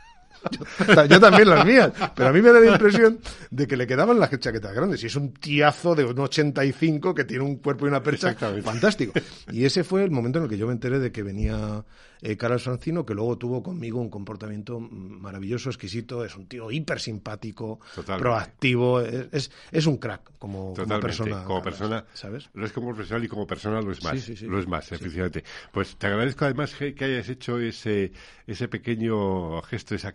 Yo, 1.09 1.19
también 1.19 1.49
las 1.49 1.65
mías, 1.65 1.91
pero 2.15 2.29
a 2.29 2.33
mí 2.33 2.41
me 2.41 2.51
da 2.51 2.59
la 2.59 2.71
impresión 2.71 3.19
de 3.49 3.67
que 3.67 3.77
le 3.77 3.87
quedaban 3.87 4.19
las 4.19 4.29
chaquetas 4.39 4.73
grandes. 4.73 5.03
Y 5.03 5.07
es 5.07 5.15
un 5.15 5.33
tiazo 5.33 5.95
de 5.95 6.05
un 6.05 6.19
85 6.19 7.13
que 7.13 7.23
tiene 7.25 7.43
un 7.43 7.57
cuerpo 7.57 7.85
y 7.85 7.89
una 7.89 8.01
percha 8.01 8.33
fantástico. 8.33 9.13
Y 9.51 9.65
ese 9.65 9.83
fue 9.83 10.03
el 10.03 10.11
momento 10.11 10.39
en 10.39 10.45
el 10.45 10.49
que 10.49 10.57
yo 10.57 10.67
me 10.67 10.73
enteré 10.73 10.99
de 10.99 11.11
que 11.11 11.23
venía 11.23 11.83
eh, 12.21 12.37
Carlos 12.37 12.63
Francino, 12.63 13.05
que 13.05 13.13
luego 13.13 13.37
tuvo 13.37 13.63
conmigo 13.63 13.99
un 13.99 14.09
comportamiento 14.09 14.79
maravilloso, 14.79 15.69
exquisito. 15.69 16.23
Es 16.23 16.35
un 16.35 16.47
tío 16.47 16.71
hiper 16.71 16.99
simpático, 16.99 17.79
proactivo. 18.05 19.01
Es, 19.01 19.51
es, 19.71 19.85
un 19.85 19.97
crack 19.97 20.31
como, 20.37 20.73
persona. 20.73 21.43
Como 21.43 21.61
persona, 21.61 22.05
¿sabes? 22.13 22.49
Lo 22.53 22.65
es 22.65 22.71
como 22.71 22.87
profesional 22.87 23.23
y 23.23 23.27
como 23.27 23.47
persona 23.47 23.81
lo 23.81 23.91
es 23.91 24.03
más. 24.03 24.41
Lo 24.41 24.59
es 24.59 24.67
más, 24.67 24.91
efectivamente. 24.91 25.43
Pues 25.71 25.95
te 25.95 26.07
agradezco 26.07 26.45
además 26.45 26.75
que, 26.75 26.95
hayas 27.03 27.29
hecho 27.29 27.59
ese, 27.59 28.11
ese 28.45 28.67
pequeño 28.67 29.61
gesto, 29.63 29.95
esa 29.95 30.13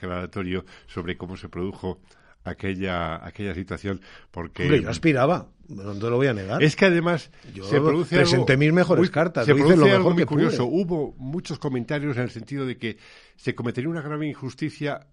sobre 0.87 1.17
cómo 1.17 1.37
se 1.37 1.49
produjo 1.49 2.01
aquella, 2.47 3.25
aquella 3.27 3.55
situación. 3.55 4.01
Porque, 4.31 4.65
Hombre, 4.65 4.83
yo 4.83 4.91
aspiraba, 4.91 5.49
no 5.69 5.95
te 5.95 6.11
lo 6.11 6.17
voy 6.17 6.29
a 6.29 6.35
negar. 6.35 6.63
Es 6.63 6.77
que 6.77 6.87
además 6.87 7.31
se 7.53 7.81
produce 7.81 8.17
presenté 8.17 8.57
mis 8.57 8.73
mejores 8.73 9.11
cartas, 9.11 9.47
se 9.47 9.55
produce 9.55 9.91
algo 9.91 10.13
muy 10.13 10.25
curioso. 10.25 10.65
Hubo 10.65 11.15
muchos 11.19 11.59
comentarios 11.59 12.17
en 12.17 12.25
el 12.25 12.31
sentido 12.31 12.67
de 12.67 12.79
que 12.79 12.99
se 13.37 13.55
cometería 13.55 13.91
una 13.91 14.03
grave 14.03 14.27
injusticia 14.27 15.07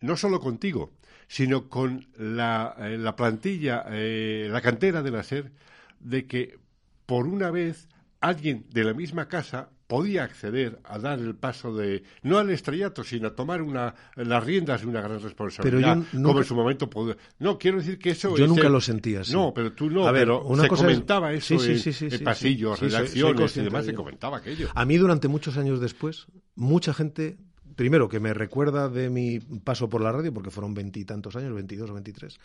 no 0.00 0.16
solo 0.16 0.40
contigo, 0.40 0.92
sino 1.26 1.68
con 1.68 2.06
la, 2.16 2.76
eh, 2.78 2.98
la 2.98 3.16
plantilla, 3.16 3.84
eh, 3.88 4.48
la 4.50 4.60
cantera 4.60 5.02
de 5.02 5.10
la 5.10 5.22
SER, 5.22 5.52
de 6.00 6.26
que 6.26 6.58
por 7.06 7.26
una 7.26 7.50
vez 7.50 7.88
alguien 8.20 8.66
de 8.70 8.84
la 8.84 8.94
misma 8.94 9.28
casa 9.28 9.70
podía 9.86 10.24
acceder 10.24 10.80
a 10.84 10.98
dar 10.98 11.18
el 11.18 11.34
paso 11.34 11.74
de, 11.74 12.02
no 12.22 12.38
al 12.38 12.50
estrellato, 12.50 13.04
sino 13.04 13.28
a 13.28 13.34
tomar 13.34 13.62
una, 13.62 13.94
las 14.16 14.44
riendas 14.44 14.80
de 14.80 14.86
una 14.88 15.00
gran 15.00 15.20
responsabilidad, 15.20 16.02
como 16.12 16.38
en 16.38 16.44
su 16.44 16.54
momento 16.54 16.90
No, 17.38 17.58
quiero 17.58 17.78
decir 17.78 17.98
que 17.98 18.10
eso... 18.10 18.36
Yo 18.36 18.46
nunca 18.46 18.68
lo 18.68 18.80
sentía 18.80 19.20
así. 19.20 19.32
No, 19.32 19.52
pero 19.54 19.72
tú 19.72 19.90
no, 19.90 20.10
pero 20.12 20.44
se 20.56 20.68
comentaba 20.68 21.32
eso 21.32 21.54
en, 21.54 22.24
pasillos, 22.24 22.80
redacciones 22.80 23.56
y 23.56 23.60
demás, 23.62 23.84
se 23.84 23.94
comentaba 23.94 24.38
aquello. 24.38 24.68
A 24.74 24.84
mí 24.84 24.96
durante 24.96 25.28
muchos 25.28 25.56
años 25.56 25.80
después, 25.80 26.26
mucha 26.54 26.92
gente 26.92 27.36
primero, 27.76 28.08
que 28.08 28.18
me 28.18 28.34
recuerda 28.34 28.88
de 28.88 29.10
mi 29.10 29.38
paso 29.38 29.88
por 29.88 30.00
la 30.00 30.10
radio, 30.10 30.32
porque 30.32 30.50
fueron 30.50 30.74
veintitantos 30.74 31.36
años, 31.36 31.54
veintidós 31.54 31.90
o 31.90 31.94
veintitrés, 31.94 32.40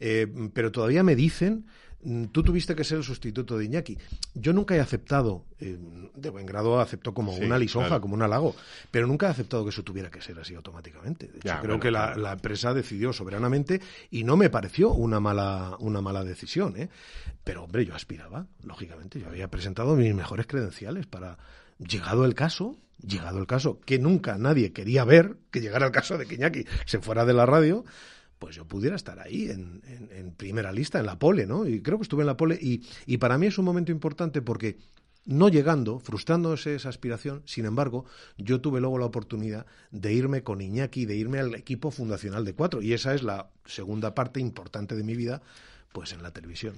eh, 0.00 0.26
pero 0.54 0.70
todavía 0.70 1.02
me 1.02 1.16
dicen, 1.16 1.66
tú 2.32 2.42
tuviste 2.42 2.74
que 2.74 2.84
ser 2.84 2.98
el 2.98 3.04
sustituto 3.04 3.58
de 3.58 3.64
Iñaki. 3.64 3.98
Yo 4.34 4.52
nunca 4.52 4.76
he 4.76 4.80
aceptado, 4.80 5.44
eh, 5.60 5.78
de 6.14 6.30
buen 6.30 6.46
grado 6.46 6.80
acepto 6.80 7.12
como 7.12 7.34
una 7.34 7.58
lisonja, 7.58 8.00
como 8.00 8.14
un 8.14 8.22
halago, 8.22 8.54
pero 8.90 9.06
nunca 9.06 9.26
he 9.26 9.30
aceptado 9.30 9.64
que 9.64 9.70
eso 9.70 9.82
tuviera 9.82 10.10
que 10.10 10.20
ser 10.20 10.38
así 10.38 10.54
automáticamente. 10.54 11.26
De 11.26 11.38
hecho, 11.38 11.60
creo 11.60 11.80
que 11.80 11.90
la, 11.90 12.16
la, 12.16 12.32
empresa 12.32 12.72
decidió 12.72 13.12
soberanamente 13.12 13.80
y 14.10 14.24
no 14.24 14.36
me 14.36 14.50
pareció 14.50 14.92
una 14.92 15.20
mala, 15.20 15.76
una 15.80 16.00
mala 16.00 16.24
decisión. 16.24 16.76
¿eh? 16.76 16.88
Pero, 17.42 17.64
hombre, 17.64 17.84
yo 17.84 17.94
aspiraba, 17.94 18.46
lógicamente. 18.62 19.20
Yo 19.20 19.28
había 19.28 19.48
presentado 19.48 19.96
mis 19.96 20.14
mejores 20.14 20.46
credenciales 20.46 21.06
para, 21.06 21.38
llegado 21.78 22.24
el 22.24 22.34
caso, 22.34 22.76
llegado 23.04 23.38
el 23.38 23.46
caso, 23.46 23.80
que 23.80 23.98
nunca 23.98 24.36
nadie 24.38 24.72
quería 24.72 25.04
ver, 25.04 25.36
que 25.50 25.60
llegara 25.60 25.86
el 25.86 25.92
caso 25.92 26.18
de 26.18 26.26
que 26.26 26.34
Iñaki 26.34 26.64
se 26.84 26.98
fuera 27.00 27.24
de 27.24 27.34
la 27.34 27.46
radio, 27.46 27.84
pues 28.38 28.56
yo 28.56 28.66
pudiera 28.66 28.96
estar 28.96 29.18
ahí 29.18 29.50
en, 29.50 29.82
primera 30.36 30.72
lista, 30.72 30.98
en 31.00 31.06
la 31.06 31.18
pole, 31.18 31.46
¿no? 31.46 31.66
Y 31.66 31.82
creo 31.82 31.98
que 31.98 32.02
estuve 32.02 32.22
en 32.22 32.26
la 32.28 32.36
pole 32.36 32.58
y, 32.60 32.82
y 33.06 33.18
para 33.18 33.38
mí 33.38 33.46
es 33.46 33.58
un 33.58 33.64
momento 33.64 33.92
importante 33.92 34.42
porque 34.42 34.78
no 35.28 35.48
llegando, 35.48 36.00
frustrándose 36.00 36.74
esa 36.74 36.88
aspiración, 36.88 37.42
sin 37.44 37.66
embargo, 37.66 38.06
yo 38.38 38.60
tuve 38.62 38.80
luego 38.80 38.98
la 38.98 39.04
oportunidad 39.04 39.66
de 39.90 40.12
irme 40.14 40.42
con 40.42 40.62
Iñaki, 40.62 41.04
de 41.04 41.16
irme 41.16 41.38
al 41.38 41.54
equipo 41.54 41.90
fundacional 41.90 42.46
de 42.46 42.54
cuatro, 42.54 42.80
y 42.80 42.94
esa 42.94 43.14
es 43.14 43.22
la 43.22 43.50
segunda 43.66 44.14
parte 44.14 44.40
importante 44.40 44.96
de 44.96 45.04
mi 45.04 45.14
vida, 45.14 45.42
pues 45.92 46.12
en 46.12 46.22
la 46.22 46.32
televisión. 46.32 46.76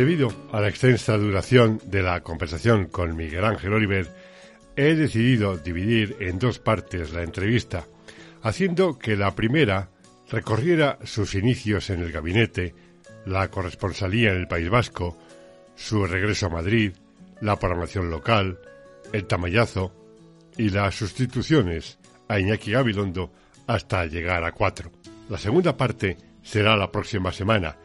Debido 0.00 0.32
a 0.50 0.62
la 0.62 0.68
extensa 0.70 1.18
duración 1.18 1.78
de 1.84 2.02
la 2.02 2.22
conversación 2.22 2.86
con 2.86 3.14
Miguel 3.14 3.44
Ángel 3.44 3.74
Oliver, 3.74 4.08
he 4.74 4.94
decidido 4.94 5.58
dividir 5.58 6.16
en 6.20 6.38
dos 6.38 6.58
partes 6.58 7.12
la 7.12 7.22
entrevista, 7.22 7.84
haciendo 8.40 8.98
que 8.98 9.14
la 9.14 9.34
primera 9.34 9.90
recorriera 10.30 10.98
sus 11.04 11.34
inicios 11.34 11.90
en 11.90 12.00
el 12.00 12.12
gabinete, 12.12 12.74
la 13.26 13.48
corresponsalía 13.48 14.30
en 14.30 14.38
el 14.38 14.48
País 14.48 14.70
Vasco, 14.70 15.18
su 15.76 16.06
regreso 16.06 16.46
a 16.46 16.48
Madrid, 16.48 16.94
la 17.42 17.58
programación 17.58 18.08
local, 18.08 18.58
el 19.12 19.26
tamallazo 19.26 19.92
y 20.56 20.70
las 20.70 20.94
sustituciones 20.94 21.98
a 22.26 22.40
Iñaki 22.40 22.72
Gabilondo 22.72 23.34
hasta 23.66 24.06
llegar 24.06 24.44
a 24.44 24.52
cuatro. 24.52 24.92
La 25.28 25.36
segunda 25.36 25.76
parte 25.76 26.16
será 26.42 26.74
la 26.74 26.90
próxima 26.90 27.32
semana 27.32 27.76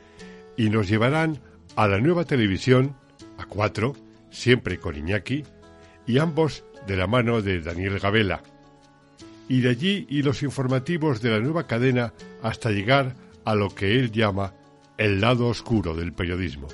y 0.55 0.69
nos 0.69 0.87
llevarán 0.87 1.41
a 1.75 1.87
la 1.87 1.99
nueva 1.99 2.25
televisión, 2.25 2.95
a 3.37 3.45
cuatro, 3.45 3.95
siempre 4.29 4.79
con 4.79 4.95
Iñaki, 4.95 5.43
y 6.07 6.19
ambos 6.19 6.63
de 6.87 6.97
la 6.97 7.07
mano 7.07 7.41
de 7.41 7.61
Daniel 7.61 7.99
Gabela. 7.99 8.43
Y 9.47 9.61
de 9.61 9.69
allí 9.69 10.07
y 10.09 10.21
los 10.23 10.43
informativos 10.43 11.21
de 11.21 11.31
la 11.31 11.39
nueva 11.39 11.67
cadena 11.67 12.13
hasta 12.41 12.71
llegar 12.71 13.15
a 13.43 13.55
lo 13.55 13.73
que 13.73 13.99
él 13.99 14.11
llama 14.11 14.53
el 14.97 15.21
lado 15.21 15.47
oscuro 15.47 15.95
del 15.95 16.13
periodismo, 16.13 16.67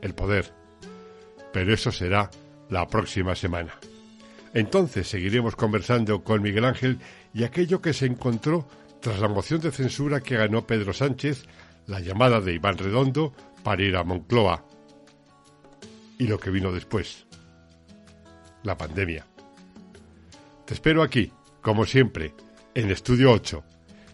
el 0.00 0.14
poder. 0.14 0.52
Pero 1.52 1.74
eso 1.74 1.90
será 1.90 2.30
la 2.70 2.86
próxima 2.86 3.34
semana. 3.34 3.74
Entonces 4.54 5.08
seguiremos 5.08 5.56
conversando 5.56 6.22
con 6.22 6.42
Miguel 6.42 6.64
Ángel 6.64 6.98
y 7.34 7.44
aquello 7.44 7.82
que 7.82 7.92
se 7.92 8.06
encontró 8.06 8.66
tras 9.00 9.20
la 9.20 9.28
moción 9.28 9.60
de 9.60 9.70
censura 9.70 10.20
que 10.20 10.36
ganó 10.36 10.66
Pedro 10.66 10.92
Sánchez, 10.92 11.44
la 11.86 12.00
llamada 12.00 12.40
de 12.40 12.54
Iván 12.54 12.78
Redondo 12.78 13.34
para 13.62 13.82
ir 13.82 13.96
a 13.96 14.04
Moncloa. 14.04 14.64
Y 16.18 16.26
lo 16.26 16.38
que 16.38 16.50
vino 16.50 16.72
después. 16.72 17.26
La 18.62 18.76
pandemia. 18.76 19.26
Te 20.64 20.74
espero 20.74 21.02
aquí, 21.02 21.32
como 21.62 21.86
siempre, 21.86 22.34
en 22.74 22.90
Estudio 22.90 23.32
8, 23.32 23.64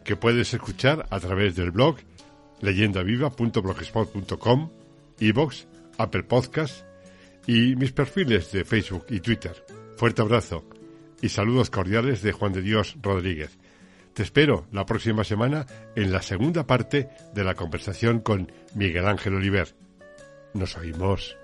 que 0.04 0.16
puedes 0.16 0.54
escuchar 0.54 1.06
a 1.10 1.18
través 1.18 1.56
del 1.56 1.70
blog 1.70 1.96
leyendaviva.blogspot.com, 2.60 4.70
iVoox, 5.18 5.64
Apple 5.98 6.22
Podcast 6.24 6.84
y 7.46 7.76
mis 7.76 7.92
perfiles 7.92 8.50
de 8.52 8.64
Facebook 8.64 9.06
y 9.10 9.20
Twitter. 9.20 9.64
Fuerte 9.96 10.22
abrazo 10.22 10.64
y 11.20 11.28
saludos 11.28 11.70
cordiales 11.70 12.22
de 12.22 12.32
Juan 12.32 12.52
de 12.52 12.62
Dios 12.62 12.96
Rodríguez. 13.02 13.58
Te 14.14 14.22
espero 14.22 14.66
la 14.70 14.86
próxima 14.86 15.24
semana 15.24 15.66
en 15.96 16.12
la 16.12 16.22
segunda 16.22 16.68
parte 16.68 17.08
de 17.34 17.42
la 17.42 17.56
conversación 17.56 18.20
con 18.20 18.52
Miguel 18.72 19.08
Ángel 19.08 19.34
Oliver. 19.34 19.74
Nos 20.54 20.76
oímos. 20.76 21.36